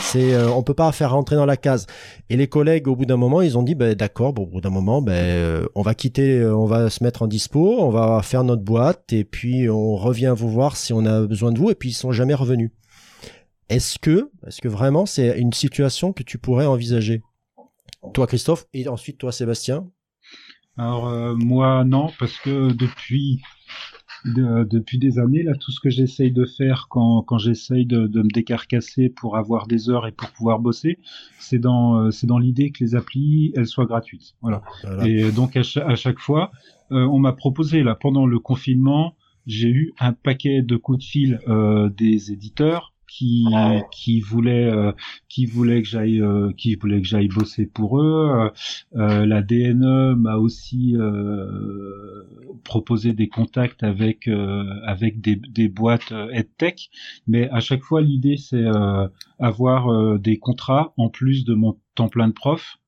C'est, 0.00 0.34
euh, 0.34 0.50
on 0.50 0.62
peut 0.62 0.74
pas 0.74 0.90
faire 0.92 1.12
rentrer 1.12 1.36
dans 1.36 1.46
la 1.46 1.56
case. 1.56 1.86
Et 2.30 2.36
les 2.36 2.46
collègues, 2.46 2.88
au 2.88 2.96
bout 2.96 3.04
d'un 3.04 3.16
moment, 3.16 3.42
ils 3.42 3.58
ont 3.58 3.62
dit, 3.62 3.74
ben 3.74 3.94
d'accord, 3.94 4.32
bon, 4.32 4.44
au 4.44 4.46
bout 4.46 4.60
d'un 4.60 4.70
moment, 4.70 5.02
ben 5.02 5.12
euh, 5.12 5.66
on 5.74 5.82
va 5.82 5.94
quitter, 5.94 6.38
euh, 6.38 6.56
on 6.56 6.66
va 6.66 6.88
se 6.88 7.02
mettre 7.02 7.22
en 7.22 7.26
dispo, 7.26 7.80
on 7.80 7.90
va 7.90 8.22
faire 8.22 8.44
notre 8.44 8.62
boîte 8.62 9.12
et 9.12 9.24
puis 9.24 9.68
on 9.68 9.96
revient 9.96 10.34
vous 10.36 10.48
voir 10.48 10.76
si 10.76 10.92
on 10.92 11.04
a 11.04 11.22
besoin 11.22 11.52
de 11.52 11.58
vous. 11.58 11.70
Et 11.70 11.74
puis 11.74 11.90
ils 11.90 11.94
sont 11.94 12.12
jamais 12.12 12.34
revenus. 12.34 12.70
Est-ce 13.68 13.98
que, 13.98 14.30
est-ce 14.46 14.60
que 14.60 14.68
vraiment 14.68 15.06
c'est 15.06 15.38
une 15.38 15.52
situation 15.52 16.12
que 16.12 16.22
tu 16.22 16.38
pourrais 16.38 16.66
envisager? 16.66 17.22
Toi, 18.14 18.26
Christophe, 18.26 18.66
et 18.74 18.88
ensuite 18.88 19.18
toi, 19.18 19.32
Sébastien? 19.32 19.86
Alors 20.76 21.10
moi, 21.36 21.84
non, 21.84 22.10
parce 22.18 22.36
que 22.38 22.72
depuis 22.72 23.40
depuis 24.24 24.98
des 24.98 25.18
années 25.18 25.42
là 25.42 25.54
tout 25.54 25.72
ce 25.72 25.80
que 25.80 25.90
j'essaye 25.90 26.30
de 26.30 26.44
faire 26.44 26.86
quand, 26.88 27.22
quand 27.22 27.38
j'essaye 27.38 27.86
de, 27.86 28.06
de, 28.06 28.22
me 28.22 28.28
décarcasser 28.28 29.08
pour 29.08 29.36
avoir 29.36 29.66
des 29.66 29.90
heures 29.90 30.06
et 30.06 30.12
pour 30.12 30.30
pouvoir 30.30 30.60
bosser 30.60 30.98
c'est 31.38 31.58
dans 31.58 31.96
euh, 31.96 32.10
c'est 32.10 32.26
dans 32.26 32.38
l'idée 32.38 32.70
que 32.70 32.84
les 32.84 32.94
applis 32.94 33.52
elles 33.56 33.66
soient 33.66 33.86
gratuites. 33.86 34.34
Voilà, 34.40 34.62
et 35.04 35.32
donc 35.32 35.56
à, 35.56 35.62
chaque 35.96 36.18
fois 36.18 36.52
euh, 36.92 37.04
on 37.06 37.18
m'a 37.18 37.32
proposé 37.32 37.82
là 37.82 37.94
pendant 37.94 38.26
le 38.26 38.38
confinement 38.38 39.14
j'ai 39.46 39.68
eu 39.68 39.92
un 39.98 40.12
paquet 40.12 40.62
de 40.62 40.76
coups 40.76 40.98
de 40.98 41.04
fil 41.04 41.40
euh, 41.48 41.88
des 41.88 42.32
éditeurs 42.32 42.91
qui 43.12 43.44
qui 43.90 44.20
voulaient 44.20 44.70
euh, 44.70 44.92
qui 45.28 45.46
que 45.46 45.84
j'aille 45.84 46.20
euh, 46.22 46.52
qui 46.56 46.76
voulaient 46.76 47.02
que 47.02 47.06
j'aille 47.06 47.28
bosser 47.28 47.66
pour 47.66 48.00
eux. 48.00 48.50
Euh, 48.96 49.26
la 49.26 49.42
DNE 49.42 50.14
m'a 50.16 50.36
aussi 50.36 50.96
euh, 50.96 52.22
proposé 52.64 53.12
des 53.12 53.28
contacts 53.28 53.82
avec 53.82 54.28
euh, 54.28 54.64
avec 54.86 55.20
des 55.20 55.36
des 55.36 55.68
boîtes 55.68 56.12
EdTech, 56.32 56.90
mais 57.26 57.50
à 57.50 57.60
chaque 57.60 57.82
fois 57.82 58.00
l'idée 58.00 58.38
c'est 58.38 58.64
avoir 59.38 60.18
des 60.18 60.38
contrats 60.38 60.94
en 60.96 61.08
plus 61.08 61.44
de 61.44 61.54
mon 61.54 61.78
temps 61.94 62.08
plein 62.08 62.28
de 62.28 62.32
prof 62.32 62.78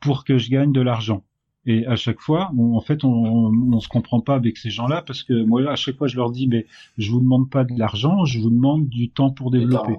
pour 0.00 0.24
que 0.24 0.36
je 0.36 0.50
gagne 0.50 0.72
de 0.72 0.82
l'argent. 0.82 1.24
Et 1.66 1.86
à 1.86 1.96
chaque 1.96 2.20
fois, 2.20 2.50
on- 2.56 2.76
en 2.76 2.80
fait, 2.80 3.04
on, 3.04 3.08
on, 3.12 3.72
on 3.72 3.80
se 3.80 3.88
comprend 3.88 4.20
pas 4.20 4.34
avec 4.34 4.56
ces 4.58 4.70
gens-là 4.70 5.02
parce 5.02 5.22
que 5.22 5.32
moi, 5.44 5.70
à 5.70 5.76
chaque 5.76 5.96
fois, 5.96 6.08
je 6.08 6.16
leur 6.16 6.30
dis, 6.30 6.46
mais 6.46 6.66
je 6.98 7.10
vous 7.10 7.20
demande 7.20 7.48
pas 7.50 7.64
de 7.64 7.74
l'argent, 7.78 8.24
je 8.24 8.38
vous 8.40 8.50
demande 8.50 8.88
du 8.88 9.10
temps 9.10 9.30
pour 9.30 9.50
développer. 9.50 9.92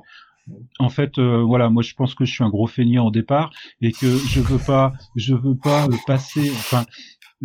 En 0.79 0.89
fait, 0.89 1.17
euh, 1.17 1.41
voilà, 1.41 1.69
moi, 1.69 1.81
je 1.81 1.93
pense 1.95 2.13
que 2.13 2.23
je 2.25 2.31
suis 2.31 2.43
un 2.43 2.49
gros 2.49 2.67
feignant 2.67 3.07
au 3.07 3.11
départ 3.11 3.51
et 3.81 3.91
que 3.91 4.07
je 4.29 4.41
veux 4.41 4.59
pas, 4.59 4.93
je 5.15 5.33
veux 5.33 5.55
pas 5.55 5.87
euh, 5.87 5.95
passer, 6.05 6.51
enfin. 6.51 6.85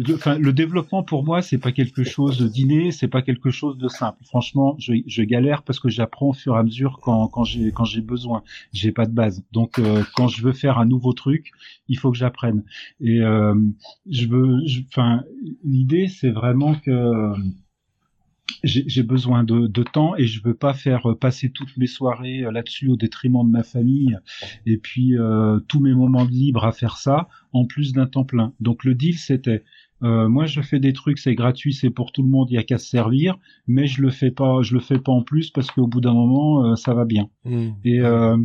Le- 0.00 0.52
développement 0.52 1.02
pour 1.02 1.24
moi, 1.24 1.42
c'est 1.42 1.58
pas 1.58 1.72
quelque 1.72 2.04
chose 2.04 2.40
d'inné, 2.52 2.90
c'est 2.90 3.08
pas 3.08 3.22
quelque 3.22 3.50
chose 3.50 3.78
de 3.78 3.88
simple. 3.88 4.24
Franchement, 4.24 4.76
je, 4.78 5.22
galère 5.22 5.62
parce 5.62 5.78
que 5.78 5.88
j'apprends 5.88 6.30
au 6.30 6.32
fur 6.32 6.56
et 6.56 6.58
à 6.58 6.62
mesure 6.62 7.00
quand, 7.02 7.28
quand 7.28 7.44
j'ai 7.44 7.70
quand 7.70 7.84
j'ai 7.84 8.00
besoin. 8.00 8.42
J'ai 8.72 8.92
pas 8.92 9.06
de 9.06 9.12
base. 9.12 9.44
Donc, 9.52 9.78
euh, 9.78 10.02
quand 10.16 10.28
je 10.28 10.42
veux 10.42 10.52
faire 10.52 10.78
un 10.78 10.86
nouveau 10.86 11.12
truc, 11.12 11.52
il 11.88 11.98
faut 11.98 12.10
que 12.10 12.18
j'apprenne. 12.18 12.64
Et 13.00 13.20
euh, 13.20 13.54
je 14.08 14.26
veux, 14.26 14.58
enfin, 14.88 15.22
l'idée 15.64 16.08
c'est 16.08 16.30
vraiment 16.30 16.74
que 16.74 16.90
euh, 16.90 17.34
j'ai 18.64 19.02
besoin 19.02 19.44
de, 19.44 19.82
temps 19.82 20.16
et 20.16 20.26
je 20.26 20.42
veux 20.42 20.54
pas 20.54 20.74
faire 20.74 21.10
euh, 21.10 21.14
passer 21.14 21.50
toutes 21.50 21.76
mes 21.76 21.86
soirées 21.86 22.40
là-dessus 22.52 22.88
au 22.88 22.96
détriment 22.96 23.46
de 23.46 23.50
ma 23.50 23.62
famille 23.62 24.18
et 24.66 24.76
puis 24.76 25.14
tous 25.68 25.80
mes 25.80 25.94
moments 25.94 26.24
de 26.24 26.30
libre 26.30 26.64
à 26.64 26.72
faire 26.72 26.96
ça 26.96 27.28
en 27.52 27.66
plus 27.66 27.92
d'un 27.92 28.06
temps 28.06 28.24
plein. 28.24 28.52
Donc 28.60 28.84
le 28.84 28.94
deal 28.94 29.18
c'était 29.18 29.64
euh, 30.02 30.28
moi 30.28 30.46
je 30.46 30.60
fais 30.60 30.80
des 30.80 30.92
trucs 30.92 31.18
c'est 31.18 31.34
gratuit 31.34 31.72
c'est 31.74 31.90
pour 31.90 32.12
tout 32.12 32.22
le 32.22 32.28
monde 32.28 32.48
il 32.50 32.54
y 32.54 32.58
a 32.58 32.62
qu'à 32.62 32.78
se 32.78 32.88
servir 32.88 33.36
mais 33.66 33.86
je 33.86 34.02
le 34.02 34.10
fais 34.10 34.30
pas 34.30 34.62
je 34.62 34.74
le 34.74 34.80
fais 34.80 34.98
pas 34.98 35.12
en 35.12 35.22
plus 35.22 35.50
parce 35.50 35.70
qu'au 35.70 35.86
bout 35.86 36.00
d'un 36.00 36.14
moment 36.14 36.64
euh, 36.64 36.76
ça 36.76 36.94
va 36.94 37.04
bien. 37.04 37.28
Hmm. 37.44 37.70
Et 37.84 38.00
euh, 38.00 38.36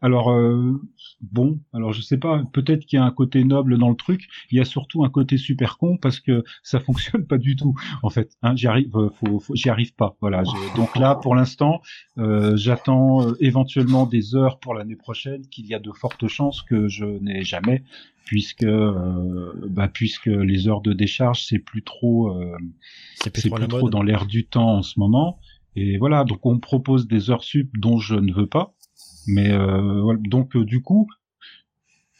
alors 0.00 0.30
euh, 0.30 0.80
bon, 1.20 1.58
alors 1.72 1.92
je 1.92 2.02
sais 2.02 2.18
pas, 2.18 2.44
peut-être 2.52 2.86
qu'il 2.86 2.98
y 2.98 3.02
a 3.02 3.04
un 3.04 3.10
côté 3.10 3.42
noble 3.44 3.78
dans 3.78 3.90
le 3.90 3.96
truc. 3.96 4.28
Il 4.50 4.58
y 4.58 4.60
a 4.60 4.64
surtout 4.64 5.04
un 5.04 5.10
côté 5.10 5.36
super 5.36 5.76
con 5.78 5.96
parce 5.96 6.20
que 6.20 6.44
ça 6.62 6.80
fonctionne 6.80 7.26
pas 7.26 7.38
du 7.38 7.56
tout. 7.56 7.74
En 8.02 8.10
fait, 8.10 8.36
hein, 8.42 8.54
j'y 8.54 8.66
arrive, 8.66 8.96
euh, 8.96 9.10
faut, 9.10 9.40
faut- 9.40 9.54
j'y 9.54 9.68
arrive 9.68 9.94
pas. 9.94 10.16
Voilà. 10.20 10.42
Donc 10.76 10.96
là, 10.96 11.16
pour 11.16 11.34
l'instant, 11.34 11.80
euh, 12.18 12.56
j'attends 12.56 13.26
euh, 13.26 13.32
éventuellement 13.40 14.06
des 14.06 14.36
heures 14.36 14.58
pour 14.60 14.74
l'année 14.74 14.96
prochaine, 14.96 15.42
qu'il 15.48 15.66
y 15.66 15.74
a 15.74 15.78
de 15.80 15.90
fortes 15.90 16.28
chances 16.28 16.62
que 16.62 16.88
je 16.88 17.04
n'ai 17.04 17.42
jamais, 17.42 17.82
puisque 18.28 18.62
euh, 18.64 19.52
bah, 19.70 19.88
puisque 19.88 20.26
les 20.26 20.68
heures 20.68 20.82
de 20.82 20.92
décharge 20.92 21.44
c'est 21.46 21.58
plus 21.58 21.82
trop. 21.82 22.28
euh, 22.36 22.54
C'est 23.14 23.30
plus 23.30 23.48
trop 23.48 23.66
plus 23.66 23.90
dans 23.90 24.02
l'air 24.02 24.26
du 24.26 24.46
temps 24.46 24.76
en 24.76 24.82
ce 24.82 25.00
moment. 25.00 25.40
Et 25.76 25.96
voilà, 25.96 26.24
donc 26.24 26.44
on 26.44 26.54
me 26.56 26.60
propose 26.60 27.08
des 27.08 27.30
heures 27.30 27.42
sup 27.42 27.70
dont 27.78 27.98
je 27.98 28.16
ne 28.16 28.32
veux 28.34 28.46
pas. 28.46 28.74
Mais 29.26 29.50
euh, 29.50 30.02
voilà. 30.02 30.20
donc 30.24 30.56
euh, 30.56 30.64
du 30.66 30.82
coup, 30.82 31.08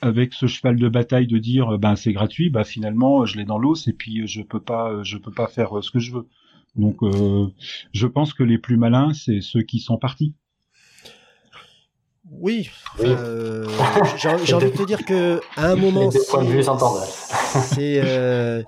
avec 0.00 0.32
ce 0.32 0.46
cheval 0.46 0.76
de 0.76 0.88
bataille 0.88 1.26
de 1.26 1.36
dire 1.38 1.74
euh, 1.74 1.78
ben 1.78 1.94
c'est 1.94 2.14
gratuit, 2.14 2.48
bah 2.48 2.64
finalement 2.64 3.26
je 3.26 3.36
l'ai 3.36 3.44
dans 3.44 3.58
l'os 3.58 3.86
et 3.86 3.92
puis 3.92 4.26
je 4.26 4.40
peux 4.42 4.60
pas, 4.60 4.90
euh, 4.92 5.04
je 5.04 5.18
peux 5.18 5.32
pas 5.32 5.46
faire 5.46 5.82
ce 5.82 5.90
que 5.90 5.98
je 5.98 6.12
veux. 6.12 6.26
Donc 6.76 7.02
euh, 7.02 7.48
je 7.92 8.06
pense 8.06 8.32
que 8.32 8.44
les 8.44 8.58
plus 8.58 8.78
malins 8.78 9.12
c'est 9.12 9.40
ceux 9.42 9.62
qui 9.62 9.80
sont 9.80 9.98
partis. 9.98 10.34
Oui, 12.30 12.68
Oui. 12.98 13.06
euh, 13.08 13.66
j'ai 14.16 14.28
envie 14.28 14.70
de 14.70 14.76
te 14.76 14.82
dire 14.82 15.04
que 15.04 15.40
à 15.56 15.68
un 15.70 15.76
moment, 15.76 16.10
c'est- 16.10 18.00
euh, 18.04 18.62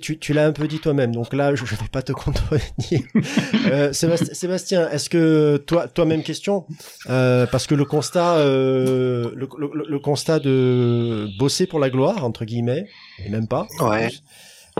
tu, 0.00 0.18
tu 0.18 0.32
l'as 0.32 0.46
un 0.46 0.52
peu 0.52 0.66
dit 0.66 0.78
toi-même, 0.80 1.14
donc 1.14 1.32
là, 1.34 1.54
je 1.54 1.62
ne 1.62 1.68
vais 1.68 1.76
pas 1.92 2.02
te 2.02 2.12
contredire. 2.12 3.00
Euh, 3.66 3.92
Sébastien, 3.92 4.88
est-ce 4.90 5.08
que 5.08 5.56
toi, 5.66 5.88
toi 5.88 6.04
même 6.04 6.22
question, 6.22 6.66
euh, 7.08 7.46
parce 7.46 7.66
que 7.66 7.74
le 7.74 7.84
constat, 7.84 8.36
euh, 8.36 9.30
le, 9.34 9.48
le- 9.58 9.86
le 9.88 9.98
constat 9.98 10.38
de 10.38 11.28
bosser 11.38 11.66
pour 11.66 11.78
la 11.80 11.88
gloire 11.90 12.24
entre 12.24 12.44
guillemets, 12.44 12.86
et 13.24 13.30
même 13.30 13.48
pas. 13.48 13.66
Ouais. 13.80 14.10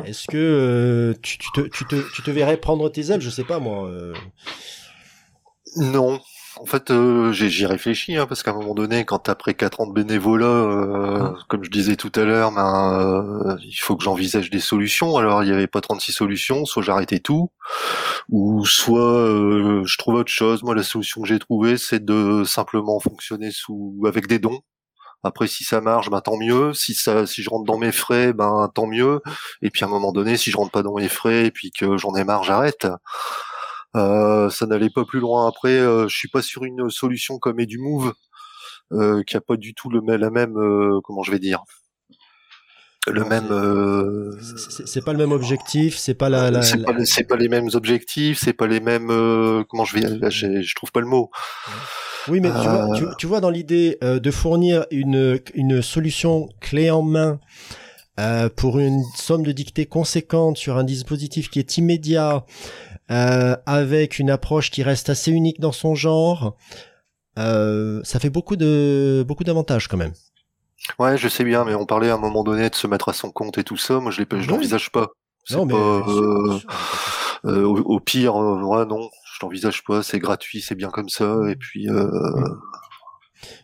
Est-ce 0.05 0.27
que 0.29 0.37
euh, 0.37 1.15
tu, 1.23 1.39
tu, 1.39 1.49
te, 1.53 1.61
tu, 1.63 1.85
te, 1.87 1.97
tu 2.15 2.23
te 2.23 2.31
verrais 2.31 2.57
prendre 2.59 2.89
tes 2.91 3.11
ailes, 3.11 3.21
je 3.23 3.31
sais 3.31 3.45
pas 3.45 3.59
moi. 3.59 3.87
euh, 3.89 4.13
Non. 5.77 6.21
En 6.57 6.67
fait, 6.67 6.91
euh, 6.93 7.33
j'ai- 7.33 7.49
j'y 7.51 7.67
réfléchis, 7.67 8.17
hein, 8.17 8.27
parce 8.29 8.45
qu'à 8.45 8.53
un 8.53 8.55
moment 8.55 8.75
donné, 8.75 9.05
quand 9.05 9.29
après 9.29 9.55
quatre 9.55 9.81
ans 9.81 9.87
de 9.89 9.93
bénévolat, 9.93 10.47
euh, 10.47 11.33
comme 11.49 11.65
je 11.65 11.71
disais 11.71 11.97
tout 11.97 12.13
à 12.15 12.23
l'heure, 12.25 12.53
ben, 12.53 13.01
euh, 13.01 13.57
il 13.65 13.75
faut 13.75 13.97
que 13.97 14.05
j'envisage 14.05 14.51
des 14.51 14.61
solutions. 14.61 15.17
Alors, 15.17 15.43
il 15.43 15.49
n'y 15.51 15.55
avait 15.55 15.67
pas 15.67 15.81
36 15.81 16.13
solutions, 16.13 16.65
soit 16.65 16.83
j'arrêtais 16.85 17.19
tout, 17.19 17.51
ou 18.31 18.65
soit 18.67 19.01
euh, 19.01 19.85
je 19.87 19.99
trouve 19.99 20.17
autre 20.17 20.33
chose. 20.33 20.63
Moi, 20.65 20.75
la 20.75 20.85
solution 20.85 21.23
que 21.23 21.29
j'ai 21.29 21.39
trouvée, 21.41 21.79
c'est 21.79 22.05
de 22.05 22.45
simplement 22.45 23.01
fonctionner 23.01 23.51
sous 23.53 24.01
avec 24.07 24.27
des 24.29 24.39
dons. 24.39 24.61
Après, 25.25 25.49
si 25.49 25.65
ça 25.65 25.81
marche, 25.81 26.11
ben 26.11 26.21
tant 26.23 26.39
mieux. 26.39 26.75
Si 26.75 26.95
ça, 26.95 27.27
si 27.27 27.43
je 27.43 27.51
rentre 27.51 27.65
dans 27.67 27.79
mes 27.79 27.93
frais, 27.93 28.33
ben 28.35 28.71
tant 28.75 28.87
mieux. 28.87 29.21
Et 29.63 29.71
puis 29.71 29.85
à 29.85 29.89
un 29.89 29.91
moment 29.91 30.13
donné, 30.13 30.37
si 30.37 30.51
je 30.51 30.57
rentre 30.59 30.73
pas 30.73 30.83
dans 30.83 30.97
mes 30.97 31.09
frais 31.09 31.47
et 31.47 31.51
puis 31.53 31.71
que 31.73 31.97
j'en 31.99 32.15
ai 32.17 32.25
marre, 32.25 32.45
j'arrête. 32.45 32.87
Euh, 33.97 34.51
ça 34.51 34.67
n'allait 34.67 34.91
pas 34.91 35.05
plus 35.05 35.21
loin. 35.21 35.47
Après, 35.49 35.79
euh, 35.79 36.09
je 36.09 36.17
suis 36.17 36.29
pas 36.29 36.43
sur 36.43 36.65
une 36.65 36.91
solution 36.91 37.39
comme 37.39 37.61
EduMove, 37.61 38.13
euh, 38.93 39.23
qui 39.23 39.37
a 39.37 39.41
pas 39.41 39.57
du 39.57 39.75
tout 39.75 39.89
le 39.91 40.01
même- 40.01 40.21
la 40.21 40.31
même, 40.31 40.55
comment 41.05 41.23
je 41.23 41.31
vais 41.31 41.39
dire, 41.39 41.63
le 43.07 43.21
Non, 43.21 43.29
même. 43.29 43.45
c'est- 43.49 44.99
euh, 44.99 45.03
pas 45.05 45.13
le 45.13 45.19
même 45.19 45.33
objectif, 45.33 45.97
c'est 45.97 46.15
pas 46.15 46.29
la. 46.29 46.51
la- 46.51 46.63
c'est 46.63 46.79
la- 46.79 46.93
pas, 47.29 47.37
les 47.37 47.49
mêmes 47.49 47.69
objectifs, 47.75 48.39
c'est 48.43 48.53
pas 48.55 48.67
les 48.67 48.81
mêmes. 48.81 49.11
euh, 49.11 49.63
comment 49.69 49.85
je 49.85 49.95
vais, 49.97 50.09
là, 50.09 50.31
je 50.31 50.75
trouve 50.75 50.91
pas 50.91 51.01
le 51.01 51.07
mot. 51.07 51.31
Oui, 52.29 52.41
mais 52.41 52.49
tu, 52.49 52.69
vois, 52.69 52.89
tu, 52.97 53.05
tu 53.19 53.27
vois, 53.27 53.41
dans 53.41 53.51
l'idée 53.51 53.99
de 54.01 54.31
fournir 54.31 54.87
une, 54.91 55.39
une 55.55 55.83
solution 55.83 56.49
clé 56.61 56.91
en 56.91 57.03
main 57.03 57.39
pour 58.57 58.79
une 58.79 59.03
somme 59.17 59.43
de 59.45 59.53
dictée 59.53 59.85
conséquente 59.87 60.57
sur 60.57 60.79
un 60.79 60.85
dispositif 60.85 61.51
qui 61.51 61.59
est 61.59 61.77
immédiat, 61.77 62.45
euh, 63.11 63.57
avec 63.67 64.19
une 64.19 64.31
approche 64.31 64.71
qui 64.71 64.83
reste 64.83 65.09
assez 65.11 65.31
unique 65.31 65.61
dans 65.61 65.73
son 65.73 65.95
genre, 65.95 66.57
euh, 67.39 68.01
ça 68.05 68.19
fait 68.21 68.31
beaucoup 68.31 68.57
de 68.57 69.25
beaucoup 69.27 69.45
d'avantages 69.45 69.89
quand 69.89 69.97
même. 69.97 70.13
Ouais, 70.99 71.17
je 71.17 71.29
sais 71.29 71.45
bien, 71.45 71.65
mais 71.65 71.75
on 71.75 71.87
parlait 71.87 72.11
à 72.11 72.15
un 72.15 72.19
moment 72.19 72.45
donné 72.45 72.69
de 72.69 72.75
se 72.75 72.87
mettre 72.87 73.09
à 73.09 73.13
son 73.13 73.31
compte 73.31 73.57
et 73.59 73.65
tout 73.65 73.77
ça. 73.77 74.01
Moi, 74.01 74.11
je 74.11 74.19
l'ai, 74.19 74.27
pas- 74.27 74.37
je 74.37 74.43
Oui. 74.43 74.49
l'envisage 74.49 74.91
pas. 74.91 75.09
Non, 75.51 75.65
mais 75.67 75.73
pas, 75.73 75.79
euh, 75.79 76.59
euh, 77.47 77.65
au, 77.65 77.79
au 77.79 78.01
pire, 78.01 78.37
euh, 78.41 78.63
ouais, 78.63 78.85
non, 78.87 79.09
je 79.33 79.39
l'envisage 79.43 79.83
pas. 79.85 80.03
C'est 80.03 80.19
gratuit, 80.19 80.61
c'est 80.61 80.75
bien 80.75 80.91
comme 80.91 81.09
ça. 81.09 81.37
Et 81.49 81.57
puis, 81.57 81.89
euh, 81.89 82.09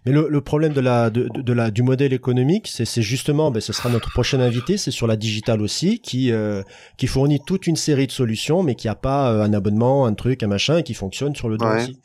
Mais 0.06 0.12
le, 0.12 0.28
le 0.28 0.40
problème 0.40 0.72
de 0.72 0.80
la, 0.80 1.10
de, 1.10 1.28
de- 1.34 1.42
de 1.42 1.52
la, 1.52 1.70
du 1.70 1.82
modèle 1.82 2.12
économique, 2.12 2.68
c'est, 2.68 3.02
justement, 3.02 3.50
ben, 3.50 3.60
ce 3.60 3.72
sera 3.72 3.88
notre 3.88 4.10
prochain 4.10 4.40
invité, 4.40 4.76
c'est 4.76 4.90
sur 4.90 5.06
la 5.06 5.16
digitale 5.16 5.60
aussi, 5.62 6.00
qui, 6.00 6.32
euh, 6.32 6.62
qui 6.98 7.06
fournit 7.06 7.40
toute 7.46 7.66
une 7.66 7.76
série 7.76 8.06
de 8.06 8.12
solutions, 8.12 8.62
mais 8.62 8.74
qui 8.74 8.88
a 8.88 8.94
pas 8.94 9.32
euh, 9.32 9.42
un 9.42 9.52
abonnement, 9.52 10.06
un 10.06 10.14
truc, 10.14 10.42
un 10.42 10.46
machin, 10.48 10.78
et 10.78 10.82
qui 10.82 10.94
fonctionne 10.94 11.34
sur 11.34 11.48
le 11.48 11.56
dos 11.56 11.66
Ouais. 11.66 11.82
aussi. 11.82 11.98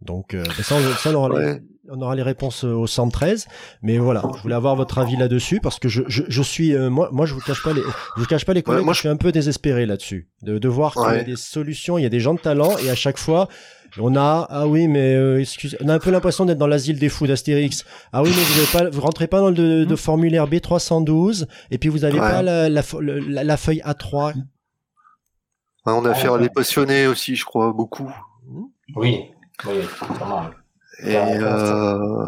Donc, 0.00 0.34
euh, 0.34 0.42
ben 0.44 0.62
ça, 0.64 0.74
on, 0.74 0.94
ça, 0.96 1.10
on 1.10 1.14
aura, 1.14 1.28
les, 1.28 1.34
Ouais. 1.46 1.62
on 1.88 2.00
aura 2.02 2.16
les 2.16 2.22
réponses 2.22 2.64
au 2.64 2.88
113. 2.88 3.46
Mais 3.82 3.98
voilà, 3.98 4.22
je 4.36 4.42
voulais 4.42 4.54
avoir 4.56 4.74
votre 4.74 4.98
avis 4.98 5.16
là-dessus, 5.16 5.60
parce 5.60 5.78
que 5.78 5.88
je, 5.88 6.02
je, 6.08 6.24
je 6.28 6.42
suis, 6.42 6.74
euh, 6.74 6.90
moi, 6.90 7.08
moi, 7.12 7.24
je 7.24 7.34
vous 7.34 7.40
cache 7.40 7.62
pas 7.62 7.72
les, 7.72 7.82
je 8.16 8.20
vous 8.20 8.26
cache 8.26 8.44
pas 8.44 8.52
les 8.52 8.62
collègues, 8.62 8.84
moi, 8.84 8.94
je 8.94 8.98
suis 9.00 9.08
un 9.08 9.16
peu 9.16 9.30
désespéré 9.30 9.86
là-dessus, 9.86 10.28
de, 10.42 10.58
de 10.58 10.68
voir 10.68 10.94
qu'il 10.94 11.02
y 11.04 11.20
a 11.20 11.22
des 11.22 11.36
solutions, 11.36 11.98
il 11.98 12.02
y 12.02 12.06
a 12.06 12.08
des 12.08 12.18
gens 12.20 12.34
de 12.34 12.40
talent, 12.40 12.76
et 12.78 12.90
à 12.90 12.96
chaque 12.96 13.18
fois, 13.18 13.46
on 13.98 14.16
a 14.16 14.46
ah 14.48 14.66
oui 14.66 14.88
mais 14.88 15.14
euh, 15.14 15.40
excusez 15.40 15.76
on 15.82 15.88
a 15.88 15.94
un 15.94 15.98
peu 15.98 16.10
l'impression 16.10 16.44
d'être 16.46 16.58
dans 16.58 16.66
l'asile 16.66 16.98
des 16.98 17.08
fous 17.10 17.26
d'Astérix 17.26 17.84
ah 18.12 18.22
oui 18.22 18.30
mais 18.34 18.42
vous 18.42 18.58
avez 18.78 18.84
pas 18.84 18.90
vous 18.90 19.02
rentrez 19.02 19.26
pas 19.26 19.40
dans 19.40 19.48
le 19.50 19.54
de, 19.54 19.84
de 19.84 19.96
formulaire 19.96 20.46
B312 20.48 21.46
et 21.70 21.78
puis 21.78 21.88
vous 21.90 22.04
avez 22.04 22.14
Ouais. 22.14 22.20
pas 22.20 22.42
la, 22.42 22.68
la, 22.68 22.80
fo- 22.82 23.00
le- 23.00 23.18
la, 23.18 23.44
la 23.44 23.56
feuille 23.56 23.82
A3 23.84 24.34
ouais, 24.34 24.42
on 25.86 26.04
a 26.04 26.10
affaire 26.10 26.34
à 26.34 26.38
des 26.38 26.48
passionnés 26.48 27.06
aussi, 27.06 27.36
je 27.36 27.44
crois, 27.44 27.72
beaucoup. 27.72 28.10
Oui, 28.94 29.24
oui. 29.66 29.72
Et 31.04 31.14
Ouais, 31.16 31.38
euh, 31.42 32.26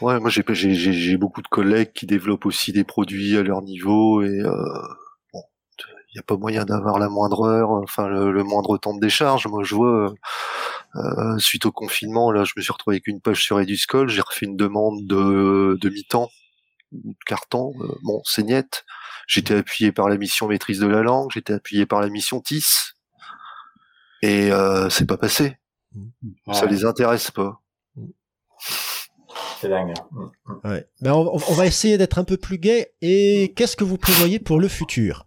ouais, 0.00 0.20
moi 0.20 0.30
j'ai 0.30 0.42
j'ai 0.50 0.74
j'ai 0.74 0.92
j'ai 0.92 1.16
beaucoup 1.16 1.42
de 1.42 1.48
collègues 1.48 1.92
qui 1.92 2.06
développent 2.06 2.46
aussi 2.46 2.72
des 2.72 2.84
produits 2.84 3.36
à 3.36 3.42
leur 3.42 3.62
niveau 3.62 4.22
et 4.22 4.40
euh, 4.40 4.52
il 6.12 6.16
n'y 6.16 6.20
a 6.20 6.22
pas 6.24 6.36
moyen 6.36 6.64
d'avoir 6.64 6.98
la 6.98 7.08
moindre 7.08 7.46
heure, 7.48 7.70
enfin 7.70 8.08
le, 8.08 8.32
le 8.32 8.42
moindre 8.42 8.78
temps 8.78 8.94
de 8.94 9.00
décharge. 9.00 9.46
Moi 9.46 9.62
je 9.62 9.74
vois 9.74 10.12
euh, 10.96 11.38
suite 11.38 11.66
au 11.66 11.72
confinement 11.72 12.32
là, 12.32 12.44
je 12.44 12.52
me 12.56 12.62
suis 12.62 12.72
retrouvé 12.72 12.96
avec 12.96 13.06
une 13.06 13.20
page 13.20 13.42
sur 13.42 13.60
Eduscol, 13.60 14.08
j'ai 14.08 14.20
refait 14.20 14.46
une 14.46 14.56
demande 14.56 15.06
de 15.06 15.78
de 15.80 15.88
mi-temps 15.88 16.30
ou 16.92 17.12
de 17.12 17.24
carton, 17.26 17.72
euh, 17.80 17.94
bon 18.02 18.20
c'est 18.24 18.42
net. 18.42 18.84
J'étais 19.28 19.54
appuyé 19.54 19.92
par 19.92 20.08
la 20.08 20.16
mission 20.16 20.48
maîtrise 20.48 20.80
de 20.80 20.88
la 20.88 21.02
langue, 21.02 21.30
j'étais 21.32 21.52
appuyé 21.52 21.86
par 21.86 22.00
la 22.00 22.08
mission 22.08 22.40
TIS, 22.40 22.94
et 24.22 24.50
euh, 24.50 24.90
c'est 24.90 25.06
pas 25.06 25.16
passé. 25.16 25.58
Ça 26.52 26.64
Ouais, 26.64 26.70
les 26.70 26.84
intéresse 26.84 27.30
pas. 27.30 27.60
C'est 29.60 29.68
dingue. 29.68 29.94
Ouais. 30.64 30.86
Ben, 31.00 31.12
on, 31.12 31.34
on 31.34 31.54
va 31.54 31.66
essayer 31.66 31.98
d'être 31.98 32.18
un 32.18 32.24
peu 32.24 32.36
plus 32.36 32.58
gai. 32.58 32.92
Et 33.02 33.52
qu'est-ce 33.56 33.76
que 33.76 33.84
vous 33.84 33.98
prévoyez 33.98 34.38
pour 34.38 34.60
le 34.60 34.68
futur? 34.68 35.26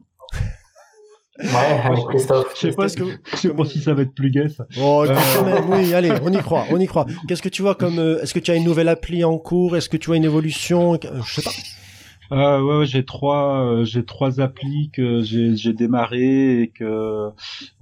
Ouais, 1.39 1.81
avec 1.83 2.05
Christophe. 2.09 2.53
Je 2.55 2.59
sais 2.59 2.71
pas, 2.73 2.83
Qu'est-ce 2.83 2.97
que- 2.97 3.17
je 3.31 3.35
sais 3.37 3.49
pas 3.49 3.65
si 3.65 3.81
ça 3.81 3.93
va 3.93 4.03
être 4.03 4.13
plus 4.13 4.29
gai 4.29 4.49
ça. 4.49 4.65
Oh, 4.79 5.03
Euh. 5.07 5.15
quand 5.35 5.45
même, 5.45 5.69
oui, 5.71 5.93
allez, 5.93 6.11
on 6.23 6.31
y 6.31 6.37
croit, 6.37 6.65
on 6.69 6.79
y 6.79 6.85
croit. 6.85 7.07
Qu'est-ce 7.27 7.41
que 7.41 7.49
tu 7.49 7.61
vois 7.63 7.73
comme 7.75 7.97
euh, 7.97 8.21
Est-ce 8.21 8.33
que 8.35 8.39
tu 8.39 8.51
as 8.51 8.55
une 8.55 8.63
nouvelle 8.63 8.87
appli 8.87 9.23
en 9.23 9.37
cours? 9.39 9.75
Est-ce 9.75 9.89
que 9.89 9.97
tu 9.97 10.07
vois 10.07 10.17
une 10.17 10.25
évolution? 10.25 10.93
Euh, 10.93 10.97
Je 11.25 11.33
sais 11.35 11.41
pas. 11.41 11.51
Euh, 12.33 12.61
ouais, 12.79 12.85
j'ai 12.87 13.05
trois, 13.05 13.63
euh, 13.63 13.85
j'ai 13.85 14.03
trois 14.05 14.41
applis 14.41 14.89
que 14.91 15.21
j'ai, 15.21 15.73
démarré 15.73 16.61
et 16.63 16.67
que 16.69 17.29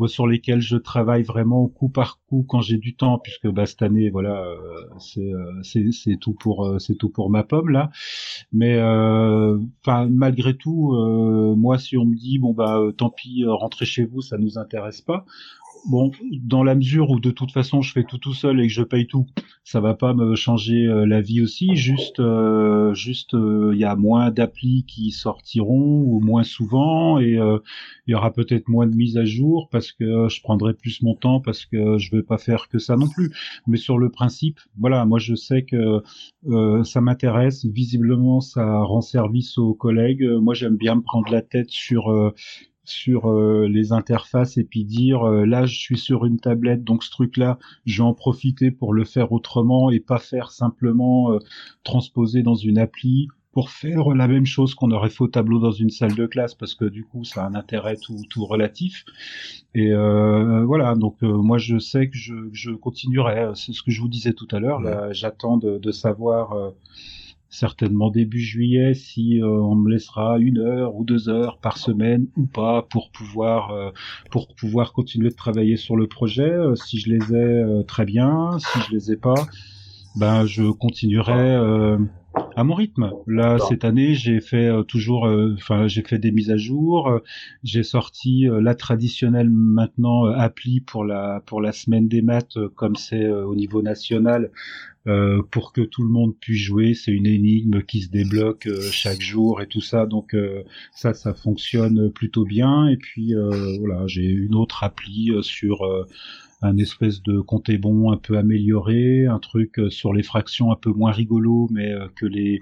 sur 0.08 0.28
lesquelles 0.28 0.60
je 0.62 0.76
travaille 0.76 1.24
vraiment 1.24 1.68
coup 1.70 1.88
par 1.88 2.20
coup 2.28 2.45
quand 2.47 2.60
j'ai 2.60 2.78
du 2.78 2.95
temps, 2.95 3.18
puisque 3.18 3.47
bah, 3.47 3.66
cette 3.66 3.82
année, 3.82 4.10
voilà, 4.10 4.43
euh, 4.43 4.58
c'est, 4.99 5.22
euh, 5.22 5.64
c'est, 5.64 5.91
c'est 5.93 6.18
tout 6.18 6.34
pour, 6.34 6.76
c'est 6.82 6.95
tout 6.95 7.10
pour 7.10 7.30
ma 7.30 7.43
pomme 7.43 7.70
là. 7.70 7.91
Mais 8.52 8.78
enfin, 8.82 10.08
malgré 10.10 10.58
tout, 10.58 10.95
moi, 11.56 11.78
si 11.78 11.95
on 11.97 12.06
me 12.06 12.16
dit 12.16 12.38
bon 12.38 12.54
bah 12.54 12.82
tant 12.97 13.10
pis, 13.10 13.45
rentrez 13.47 13.86
chez 13.86 14.04
vous, 14.04 14.22
ça 14.22 14.38
nous 14.38 14.58
intéresse 14.58 15.02
pas. 15.02 15.26
Bon, 15.90 16.12
dans 16.44 16.64
la 16.64 16.76
mesure 16.76 17.10
où 17.10 17.20
de 17.20 17.32
toute 17.32 17.52
façon 17.52 17.82
je 17.82 17.92
fais 17.92 18.04
tout 18.04 18.18
tout 18.18 18.34
seul 18.34 18.60
et 18.60 18.68
que 18.68 18.74
je 18.74 18.84
paye 18.84 19.08
tout, 19.08 19.26
ça 19.64 19.80
va 19.80 19.96
pas 19.96 20.14
me 20.14 20.36
changer 20.36 20.86
euh, 20.86 21.06
la 21.06 21.22
vie 21.22 21.42
aussi. 21.42 21.76
Juste, 21.76 22.20
euh, 22.20 22.94
juste, 22.94 23.34
il 23.34 23.78
y 23.78 23.84
a 23.84 23.96
moins 23.96 24.32
d'applis 24.32 24.86
qui 24.88 25.12
sortiront 25.12 26.04
ou 26.06 26.20
moins 26.20 26.44
souvent 26.44 27.20
et 27.20 27.38
euh, 27.38 27.58
il 28.08 28.12
y 28.12 28.16
aura 28.16 28.32
peut-être 28.32 28.70
moins 28.70 28.86
de 28.88 28.96
mises 28.96 29.18
à 29.18 29.26
jour 29.26 29.70
parce 29.72 29.92
que 29.92 30.28
je 30.30 30.42
prendrai 30.42 30.74
plus 30.74 31.02
mon 31.02 31.16
temps 31.16 31.40
parce 31.42 31.66
que 31.66 31.98
je 31.98 32.16
vais 32.16 32.24
pas 32.24 32.38
faire 32.38 32.70
que 32.70 32.80
ça 32.80 32.96
non 32.96 33.08
plus. 33.08 33.32
Mais 33.68 33.78
sur 33.78 33.98
le 33.98 34.10
principe, 34.10 34.60
voilà, 34.78 35.06
moi 35.06 35.20
je 35.20 35.36
sais 35.36 35.64
que 35.64 36.02
euh, 36.48 36.84
ça 36.84 37.02
m'intéresse. 37.02 37.66
Visiblement, 37.66 38.42
ça 38.42 38.80
rend 38.82 39.02
service 39.02 39.58
aux 39.58 39.74
collègues. 39.74 40.24
Euh, 40.24 40.40
Moi, 40.40 40.54
j'aime 40.54 40.78
bien 40.78 40.96
me 40.96 41.02
prendre 41.02 41.32
la 41.32 41.42
tête 41.42 41.70
sur 41.70 42.12
euh, 42.12 42.34
sur 42.84 43.30
euh, 43.30 43.68
les 43.68 43.92
interfaces 43.92 44.58
et 44.58 44.64
puis 44.64 44.86
dire 44.86 45.24
euh, 45.24 45.46
là 45.46 45.66
je 45.66 45.78
suis 45.78 45.98
sur 45.98 46.26
une 46.26 46.40
tablette 46.40 46.84
donc 46.84 47.04
ce 47.04 47.12
truc 47.12 47.38
là 47.38 47.60
je 47.86 48.02
vais 48.02 48.08
en 48.08 48.14
profiter 48.14 48.72
pour 48.72 48.94
le 48.94 49.06
faire 49.06 49.32
autrement 49.32 49.92
et 49.92 50.00
pas 50.00 50.18
faire 50.20 50.52
simplement 50.52 51.34
euh, 51.34 51.40
transposer 51.84 52.42
dans 52.42 52.56
une 52.56 52.80
appli 52.80 53.28
pour 53.52 53.70
faire 53.70 54.10
la 54.10 54.28
même 54.28 54.46
chose 54.46 54.76
qu'on 54.76 54.92
aurait 54.92 55.10
fait 55.10 55.24
au 55.24 55.28
tableau 55.28 55.60
dans 55.60 55.72
une 55.72 55.90
salle 55.90 56.16
de 56.16 56.26
classe 56.26 56.56
parce 56.56 56.74
que 56.74 56.86
du 56.86 57.04
coup 57.04 57.24
ça 57.24 57.44
a 57.44 57.48
un 57.48 57.56
intérêt 57.56 57.98
tout, 57.98 58.18
tout 58.30 58.46
relatif. 58.46 59.06
Et 59.76 59.92
euh, 59.92 60.64
voilà 60.66 60.96
donc 60.96 61.18
euh, 61.24 61.34
moi 61.34 61.58
je 61.58 61.78
sais 61.78 62.10
que 62.10 62.18
je, 62.18 62.34
je 62.54 62.72
continuerai. 62.72 63.52
C'est 63.56 63.74
ce 63.74 63.84
que 63.84 63.92
je 63.92 64.02
vous 64.02 64.08
disais 64.08 64.34
tout 64.34 64.48
à 64.52 64.60
l'heure. 64.60 64.80
Là 64.80 65.12
j'attends 65.12 65.58
de, 65.58 65.78
de 65.78 65.92
savoir 65.92 66.54
euh, 66.54 66.72
certainement 67.52 68.10
début 68.10 68.39
juillet 68.39 68.93
si 68.95 69.41
euh, 69.41 69.45
on 69.47 69.76
me 69.76 69.91
laissera 69.91 70.39
une 70.39 70.58
heure 70.58 70.95
ou 70.95 71.04
deux 71.04 71.30
heures 71.30 71.60
par 71.60 71.78
semaine 71.78 72.26
ou 72.38 72.47
pas 72.47 72.82
pour 72.82 73.12
pouvoir 73.12 73.72
euh, 73.72 73.91
pour 74.32 74.56
pouvoir 74.56 74.93
continuer 74.93 75.30
de 75.30 75.36
travailler 75.36 75.78
sur 75.78 75.95
le 75.95 76.08
projet 76.08 76.49
Euh, 76.52 76.76
si 76.76 76.97
je 76.99 77.10
les 77.12 77.34
ai 77.34 77.36
euh, 77.36 77.84
très 77.84 78.06
bien 78.06 78.58
si 78.58 78.80
je 78.88 78.95
les 78.95 79.12
ai 79.12 79.18
pas 79.18 79.45
ben 80.16 80.45
je 80.45 80.64
continuerai 80.72 81.56
euh, 81.56 81.97
à 82.56 82.64
mon 82.64 82.74
rythme. 82.74 83.12
Là 83.28 83.60
cette 83.60 83.86
année, 83.86 84.14
j'ai 84.14 84.39
fait 84.41 84.68
euh, 84.68 84.84
toujours, 84.84 85.26
euh, 85.28 85.54
enfin 85.58 85.88
j'ai 85.88 86.02
fait 86.02 86.18
des 86.18 86.32
mises 86.32 86.52
à 86.52 86.58
jour. 86.58 87.08
euh, 87.10 87.20
j'ai 87.64 87.84
sorti 87.84 88.47
euh, 88.47 88.62
la 88.62 88.76
traditionnelle 88.76 89.49
maintenant 89.49 90.26
euh, 90.28 90.34
appli 90.36 90.82
pour 90.82 91.06
la 91.06 91.41
pour 91.45 91.62
la 91.62 91.72
semaine 91.72 92.08
des 92.08 92.22
maths, 92.22 92.58
euh, 92.58 92.70
comme 92.76 92.95
c'est 92.95 93.24
euh, 93.24 93.45
au 93.45 93.56
niveau 93.56 93.82
national, 93.82 94.52
euh, 95.08 95.41
pour 95.49 95.74
que 95.74 95.82
tout 95.82 96.04
le 96.04 96.10
monde 96.10 96.36
puisse 96.39 96.62
jouer. 96.62 96.93
C'est 96.93 97.12
une 97.12 97.26
énigme 97.26 97.82
qui 97.82 98.02
se 98.02 98.10
débloque 98.10 98.68
euh, 98.68 98.82
chaque 98.91 99.22
jour 99.22 99.62
et 99.62 99.68
tout 99.68 99.82
ça. 99.82 100.06
Donc 100.06 100.36
euh, 100.36 100.64
ça, 100.93 101.14
ça 101.14 101.34
fonctionne 101.34 102.12
plutôt 102.12 102.45
bien. 102.45 102.88
Et 102.88 102.97
puis 102.97 103.34
euh, 103.34 103.78
voilà, 103.80 104.06
j'ai 104.08 104.26
une 104.26 104.56
autre 104.56 104.84
appli 104.84 105.32
sur 105.41 105.82
un 106.62 106.78
espèce 106.78 107.24
de 107.24 107.39
compté 107.39 107.80
bon 107.80 108.12
un 108.12 108.18
peu 108.18 108.38
amélioré, 108.38 109.26
un 109.26 109.39
truc 109.39 109.82
sur 109.89 110.14
les 110.14 110.22
fractions 110.22 110.72
un 110.72 110.76
peu 110.76 110.91
moins 110.91 111.12
rigolo, 111.12 111.68
mais 111.72 111.91
que 112.16 112.28
les 112.28 112.60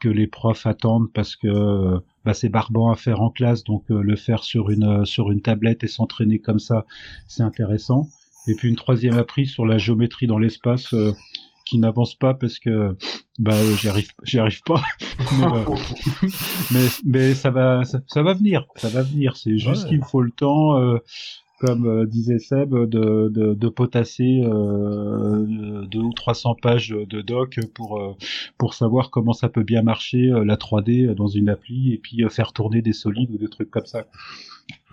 que 0.00 0.10
les 0.10 0.26
profs 0.26 0.66
attendent 0.66 1.10
parce 1.12 1.36
que 1.36 1.98
bah, 2.26 2.34
c'est 2.34 2.50
barbant 2.50 2.90
à 2.90 2.96
faire 2.96 3.22
en 3.22 3.30
classe, 3.30 3.64
donc 3.64 3.84
le 3.88 4.16
faire 4.16 4.44
sur 4.44 4.68
une 4.68 5.06
sur 5.06 5.30
une 5.30 5.40
tablette 5.40 5.82
et 5.84 5.88
s'entraîner 5.88 6.38
comme 6.38 6.58
ça, 6.58 6.84
c'est 7.26 7.42
intéressant. 7.42 8.08
Et 8.48 8.54
puis 8.54 8.68
une 8.68 8.76
troisième 8.76 9.16
appris 9.16 9.46
sur 9.46 9.64
la 9.64 9.78
géométrie 9.78 10.26
dans 10.26 10.38
l'espace 10.38 10.94
qui 11.68 11.78
n'avance 11.78 12.14
pas 12.14 12.34
parce 12.34 12.58
que 12.58 12.96
bah 13.38 13.54
euh, 13.54 13.76
j'y 13.76 13.88
arrive 13.88 14.08
j'y 14.24 14.38
arrive 14.38 14.62
pas. 14.62 14.82
Mais, 15.38 15.44
euh, 15.44 15.76
mais 16.72 16.86
mais 17.04 17.34
ça 17.34 17.50
va 17.50 17.84
ça, 17.84 18.00
ça 18.06 18.22
va 18.22 18.32
venir 18.34 18.66
ça 18.76 18.88
va 18.88 19.02
venir. 19.02 19.36
C'est 19.36 19.58
juste 19.58 19.84
Ouais. 19.84 19.88
qu'il 19.90 19.98
me 20.00 20.04
faut 20.04 20.22
le 20.22 20.30
temps 20.30 20.78
euh, 20.80 20.98
comme 21.60 21.86
euh, 21.86 22.06
disait 22.06 22.38
Seb 22.38 22.70
de 22.74 23.28
de, 23.28 23.54
de 23.54 23.68
potasser 23.68 24.40
euh, 24.44 25.84
deux 25.86 26.00
ou 26.00 26.12
300 26.12 26.54
pages 26.62 26.90
de 26.90 27.20
doc 27.20 27.58
pour 27.74 28.16
pour 28.58 28.74
savoir 28.74 29.10
comment 29.10 29.32
ça 29.32 29.48
peut 29.48 29.64
bien 29.64 29.82
marcher 29.82 30.30
euh, 30.30 30.44
la 30.44 30.56
3D 30.56 31.14
dans 31.14 31.26
une 31.28 31.48
appli 31.48 31.92
et 31.92 31.98
puis 31.98 32.24
euh, 32.24 32.28
faire 32.28 32.52
tourner 32.52 32.80
des 32.80 32.92
solides 32.92 33.30
ou 33.32 33.38
des 33.38 33.48
trucs 33.48 33.70
comme 33.70 33.86
ça. 33.86 34.06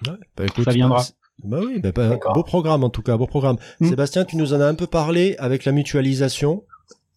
Ouais, 0.08 0.14
bah, 0.38 0.46
écoute, 0.46 0.66
Ça 0.66 0.72
viendra. 0.72 1.04
Bah 1.44 1.60
oui, 1.64 1.80
bah, 1.80 1.92
bah, 1.94 2.18
beau 2.34 2.44
programme 2.44 2.84
en 2.84 2.90
tout 2.90 3.02
cas, 3.02 3.18
beau 3.18 3.28
programme. 3.28 3.58
Mm. 3.80 3.90
Sébastien, 3.90 4.26
tu 4.26 4.38
nous 4.38 4.54
en 4.54 4.62
as 4.62 4.66
un 4.66 4.76
peu 4.76 4.88
parlé 4.88 5.36
avec 5.38 5.66
la 5.66 5.72
mutualisation? 5.72 6.64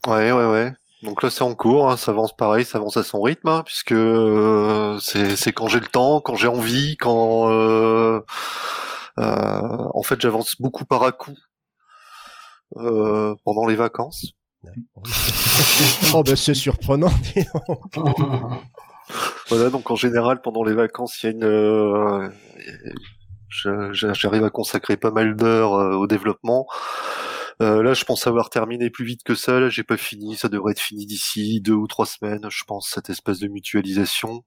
Ouais, 0.07 0.33
ouais, 0.33 0.47
ouais. 0.47 0.73
Donc 1.03 1.23
là, 1.23 1.31
c'est 1.31 1.43
en 1.43 1.55
cours, 1.55 1.91
hein, 1.91 1.97
ça 1.97 2.11
avance 2.11 2.37
pareil, 2.37 2.65
ça 2.65 2.79
avance 2.79 2.97
à 2.97 3.05
son 3.05 3.21
rythme, 3.21 3.49
hein, 3.49 3.63
puisque 3.65 3.93
euh, 3.93 4.99
c'est 5.01 5.37
c'est 5.37 5.53
quand 5.53 5.69
j'ai 5.69 5.79
le 5.79 5.87
temps, 5.87 6.21
quand 6.21 6.35
j'ai 6.35 6.49
envie, 6.49 6.97
quand... 6.97 7.51
euh, 7.51 8.21
euh, 9.19 9.89
en 9.95 10.03
fait, 10.03 10.21
j'avance 10.21 10.57
beaucoup 10.61 10.85
par 10.85 11.05
à 11.05 11.13
coup 11.13 11.37
euh, 12.77 13.35
pendant 13.45 13.67
les 13.67 13.77
vacances. 13.77 14.33
oh 16.15 16.25
ben 16.25 16.35
c'est 16.35 16.55
surprenant. 16.55 17.11
dis 17.35 17.45
donc. 17.69 17.97
Voilà, 19.49 19.71
donc 19.71 19.91
en 19.91 19.97
général, 19.97 20.43
pendant 20.43 20.63
les 20.63 20.75
vacances, 20.75 21.23
il 21.23 21.27
y 21.27 21.29
a 21.31 21.33
une... 21.33 22.31
J'arrive 23.49 24.45
à 24.45 24.51
consacrer 24.51 24.97
pas 24.97 25.11
mal 25.11 25.37
d'heures 25.37 25.75
euh, 25.75 25.95
au 25.95 26.07
développement. 26.07 26.67
Euh, 27.61 27.83
là, 27.83 27.93
je 27.93 28.05
pense 28.05 28.25
avoir 28.29 28.51
terminé 28.51 28.89
plus 28.89 29.05
vite 29.05 29.25
que 29.25 29.35
ça. 29.35 29.59
Là, 29.59 29.69
j'ai 29.69 29.83
pas 29.83 29.97
fini. 29.97 30.37
Ça 30.37 30.49
devrait 30.49 30.73
être 30.73 30.81
fini 30.81 31.07
d'ici 31.07 31.61
deux 31.61 31.73
ou 31.73 31.89
trois 31.89 32.07
semaines, 32.07 32.47
je 32.51 32.63
pense, 32.65 32.89
cette 32.89 33.11
espèce 33.11 33.41
de 33.41 33.49
mutualisation. 33.49 34.45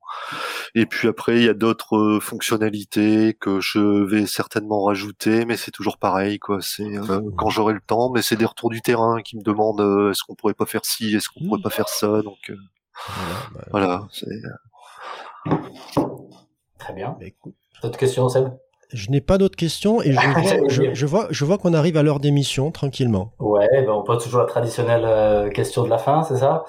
Et 0.75 0.85
puis 0.85 1.09
après, 1.09 1.35
il 1.37 1.43
y 1.43 1.49
a 1.49 1.53
d'autres 1.53 1.97
euh, 1.97 2.19
fonctionnalités 2.21 3.33
que 3.33 3.59
je 3.59 3.79
vais 4.05 4.25
certainement 4.25 4.83
rajouter, 4.83 5.43
mais 5.45 5.57
c'est 5.57 5.71
toujours 5.71 5.97
pareil, 5.97 6.39
quoi. 6.39 6.59
C'est 6.61 6.83
euh, 6.97 7.21
quand 7.37 7.49
j'aurai 7.49 7.73
le 7.73 7.81
temps, 7.81 8.11
mais 8.11 8.21
c'est 8.21 8.37
des 8.37 8.45
retours 8.45 8.69
du 8.69 8.81
terrain 8.81 9.21
qui 9.21 9.35
me 9.35 9.43
demandent 9.43 9.81
euh, 9.81 10.11
est-ce 10.11 10.23
qu'on 10.23 10.35
pourrait 10.35 10.53
pas 10.53 10.65
faire 10.65 10.85
ci, 10.85 11.13
est-ce 11.13 11.27
qu'on 11.27 11.43
pourrait 11.45 11.61
pas 11.61 11.69
faire 11.69 11.89
ça. 11.89 12.21
Donc 12.21 12.49
euh, 12.49 12.55
Voilà, 13.07 13.35
bah, 13.53 13.65
voilà. 13.71 14.07
Très 16.79 16.93
bien. 16.93 17.17
bah, 17.19 17.25
D'autres 17.83 17.99
questions, 17.99 18.29
Seb? 18.29 18.47
Je 18.93 19.09
n'ai 19.09 19.21
pas 19.21 19.37
d'autres 19.37 19.55
questions 19.55 20.01
et 20.01 20.11
je 20.11 20.19
vois, 20.41 20.67
je, 20.67 20.93
je 20.93 21.05
vois, 21.05 21.27
je 21.29 21.45
vois 21.45 21.57
qu'on 21.57 21.73
arrive 21.73 21.97
à 21.97 22.03
l'heure 22.03 22.19
d'émission 22.19 22.71
tranquillement. 22.71 23.33
Ouais, 23.39 23.67
ben 23.85 23.91
on 23.91 24.03
pose 24.03 24.23
toujours 24.23 24.39
la 24.41 24.45
traditionnelle 24.47 25.03
euh, 25.05 25.49
question 25.49 25.83
de 25.83 25.89
la 25.89 25.97
fin, 25.97 26.23
c'est 26.23 26.37
ça? 26.37 26.63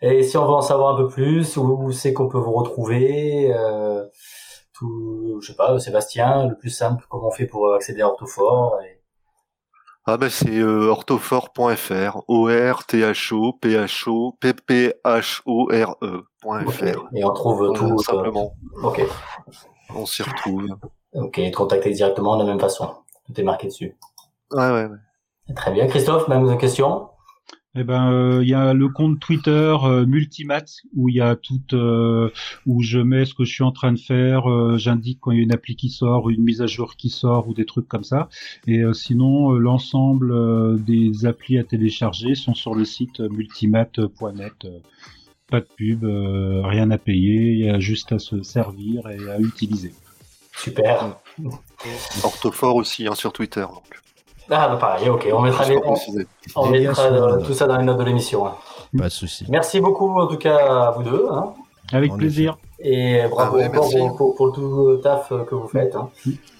Et 0.00 0.22
si 0.22 0.36
on 0.36 0.44
veut 0.44 0.52
en 0.52 0.60
savoir 0.62 0.94
un 0.94 0.96
peu 0.96 1.08
plus, 1.08 1.56
où, 1.56 1.62
où 1.84 1.92
c'est 1.92 2.12
qu'on 2.12 2.28
peut 2.28 2.38
vous 2.38 2.52
retrouver 2.52 3.52
euh, 3.54 4.04
tout, 4.72 5.38
Je 5.40 5.46
sais 5.48 5.56
pas, 5.56 5.78
Sébastien, 5.78 6.46
le 6.48 6.56
plus 6.56 6.70
simple, 6.70 7.04
comment 7.08 7.28
on 7.28 7.30
fait 7.30 7.46
pour 7.46 7.72
accéder 7.74 8.02
à 8.02 8.08
Orthophore 8.08 8.78
et... 8.82 9.00
Ah 10.06 10.18
ben 10.18 10.28
c'est 10.28 10.58
euh, 10.58 10.88
orthophore.fr, 10.90 12.20
O 12.28 12.44
R 12.48 12.84
T 12.84 12.98
H 13.00 13.32
O 13.32 13.54
P 13.54 13.70
H 13.70 14.06
O 14.10 14.36
P 14.38 14.52
P 14.52 14.92
H 15.02 15.40
O 15.46 15.68
R 15.72 15.96
E.fr. 16.02 16.68
Ok. 16.68 16.82
Et 17.14 17.24
on 17.24 17.32
trouve 17.32 17.72
tout. 17.72 17.94
euh, 17.94 17.96
simplement, 18.02 18.52
Ok. 18.82 19.00
on 19.94 20.04
s'y 20.04 20.22
retrouve. 20.22 20.66
Ok, 21.14 21.38
et 21.38 21.50
de 21.50 21.56
contacter 21.56 21.90
directement 21.90 22.36
de 22.36 22.42
la 22.44 22.50
même 22.50 22.60
façon. 22.60 22.88
Tout 23.26 23.40
est 23.40 23.44
marqué 23.44 23.68
dessus. 23.68 23.96
Ouais 24.50 24.70
ouais. 24.70 24.86
ouais. 24.86 25.54
Très 25.54 25.72
bien. 25.72 25.86
Christophe, 25.86 26.28
même 26.28 26.56
question? 26.58 27.08
Eh 27.76 27.82
ben, 27.82 28.12
euh, 28.12 28.42
il 28.42 28.48
y 28.48 28.54
a 28.54 28.72
le 28.72 28.88
compte 28.88 29.18
Twitter 29.18 29.74
euh, 29.82 30.06
Multimat 30.06 30.62
où 30.94 31.08
il 31.08 31.16
y 31.16 31.20
a 31.20 31.34
tout, 31.34 31.60
euh, 31.72 32.30
où 32.66 32.82
je 32.82 33.00
mets 33.00 33.24
ce 33.24 33.34
que 33.34 33.44
je 33.44 33.52
suis 33.52 33.64
en 33.64 33.72
train 33.72 33.92
de 33.92 33.98
faire. 33.98 34.48
euh, 34.48 34.78
J'indique 34.78 35.18
quand 35.20 35.32
il 35.32 35.38
y 35.38 35.40
a 35.40 35.42
une 35.42 35.52
appli 35.52 35.74
qui 35.74 35.88
sort, 35.90 36.30
une 36.30 36.42
mise 36.42 36.62
à 36.62 36.66
jour 36.66 36.94
qui 36.94 37.10
sort 37.10 37.48
ou 37.48 37.54
des 37.54 37.66
trucs 37.66 37.88
comme 37.88 38.04
ça. 38.04 38.28
Et 38.68 38.78
euh, 38.78 38.92
sinon, 38.92 39.54
euh, 39.54 39.58
l'ensemble 39.58 40.30
euh, 40.32 40.76
des 40.76 41.26
applis 41.26 41.58
à 41.58 41.64
télécharger 41.64 42.36
sont 42.36 42.54
sur 42.54 42.76
le 42.76 42.84
site 42.84 43.18
multimat.net. 43.18 44.66
pas 45.50 45.60
de 45.60 45.66
pub, 45.76 46.04
euh, 46.04 46.62
rien 46.64 46.90
à 46.92 46.98
payer, 46.98 47.52
il 47.52 47.58
y 47.58 47.68
a 47.68 47.80
juste 47.80 48.12
à 48.12 48.20
se 48.20 48.42
servir 48.42 49.08
et 49.08 49.28
à 49.30 49.40
utiliser. 49.40 49.92
Super. 50.56 51.16
Orthophore 52.22 52.76
aussi 52.76 53.06
hein, 53.06 53.14
sur 53.14 53.32
Twitter. 53.32 53.60
Donc, 53.62 53.82
Ah, 54.50 54.68
bah 54.68 54.76
pareil, 54.76 55.08
ok. 55.08 55.28
On 55.32 55.40
mettra, 55.40 55.64
les- 55.68 55.76
on, 56.56 56.66
mettra 56.68 57.02
euh, 57.04 57.40
tout 57.42 57.54
ça 57.54 57.66
dans 57.66 57.76
les 57.76 57.84
notes 57.84 57.98
de 57.98 58.04
l'émission. 58.04 58.46
hein. 58.46 58.54
Pas 58.96 59.04
de 59.04 59.08
souci. 59.08 59.44
Merci 59.48 59.80
beaucoup, 59.80 60.18
en 60.20 60.26
tout 60.26 60.36
cas, 60.38 60.56
à 60.86 60.90
vous 60.92 61.02
deux. 61.02 61.26
hein. 61.32 61.54
Avec 61.92 62.12
En 62.12 62.16
plaisir. 62.16 62.56
Et 62.80 63.22
bravo 63.30 63.56
Ah 63.56 63.58
ouais, 63.58 63.66
encore 63.68 63.82
merci. 63.90 63.96
pour, 63.98 64.16
pour- 64.16 64.34
pour 64.36 64.46
le 64.46 64.52
tout 64.52 64.88
le 64.88 65.00
taf 65.00 65.32
euh, 65.32 65.44
que 65.44 65.54
vous 65.54 65.68
faites. 65.68 65.94
hein. 65.96 66.10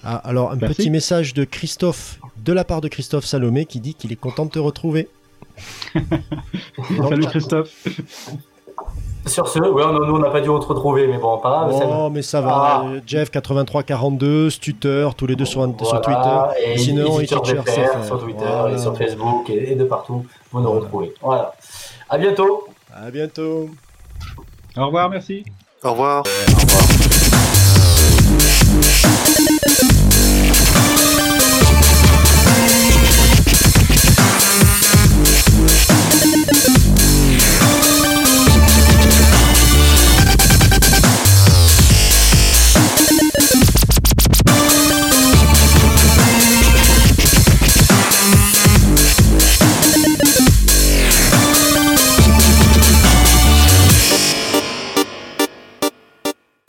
Ah, 0.03 0.17
alors, 0.17 0.51
un 0.51 0.55
Merci. 0.55 0.75
petit 0.75 0.89
message 0.89 1.33
de 1.33 1.43
Christophe, 1.45 2.19
de 2.37 2.53
la 2.53 2.63
part 2.63 2.81
de 2.81 2.87
Christophe 2.87 3.25
Salomé, 3.25 3.65
qui 3.65 3.79
dit 3.79 3.95
qu'il 3.95 4.11
est 4.11 4.15
content 4.17 4.45
de 4.45 4.51
te 4.51 4.59
retrouver. 4.59 5.09
Salut 5.93 7.25
Christophe. 7.27 7.71
Sur 9.27 9.47
ce, 9.47 9.57
ouais, 9.59 9.83
on- 9.83 9.93
nous, 10.05 10.15
on 10.15 10.19
n'a 10.19 10.29
pas 10.29 10.39
dû 10.39 10.47
te 10.47 10.51
retrouver, 10.51 11.07
mais 11.07 11.17
bon, 11.17 11.37
pas 11.39 11.49
grave. 11.49 11.75
c'est- 11.77 11.85
Oh, 11.87 12.09
mais 12.11 12.21
ça 12.21 12.41
va. 12.41 12.51
Ah. 12.55 12.85
Jeff 13.07 13.31
8342, 13.31 14.49
Stutter, 14.51 15.09
tous 15.17 15.25
les 15.25 15.35
deux 15.35 15.45
sur, 15.45 15.61
sur 15.83 16.01
Twitter. 16.01 16.39
Et 16.63 16.77
Sinon, 16.77 17.17
Teacher 17.19 17.41
Teacher 17.41 17.61
CFR, 17.65 18.05
sur 18.05 18.19
Twitter 18.19 18.45
voilà. 18.45 18.75
et 18.75 18.77
sur 18.77 18.95
Facebook 18.95 19.49
et, 19.49 19.71
et 19.71 19.75
de 19.75 19.83
partout, 19.83 20.25
vous 20.51 20.59
nous 20.59 20.65
Voilà. 20.67 20.81
retrouvez. 20.81 21.13
Voilà. 21.21 21.53
À 22.09 22.17
bientôt. 22.19 22.67
À 22.93 23.09
bientôt. 23.09 23.69
Au 24.77 24.85
revoir, 24.85 25.09
merci. 25.09 25.43
Au 25.83 25.91
revoir. 25.91 26.23
Au 26.23 26.61
revoir. 26.61 26.83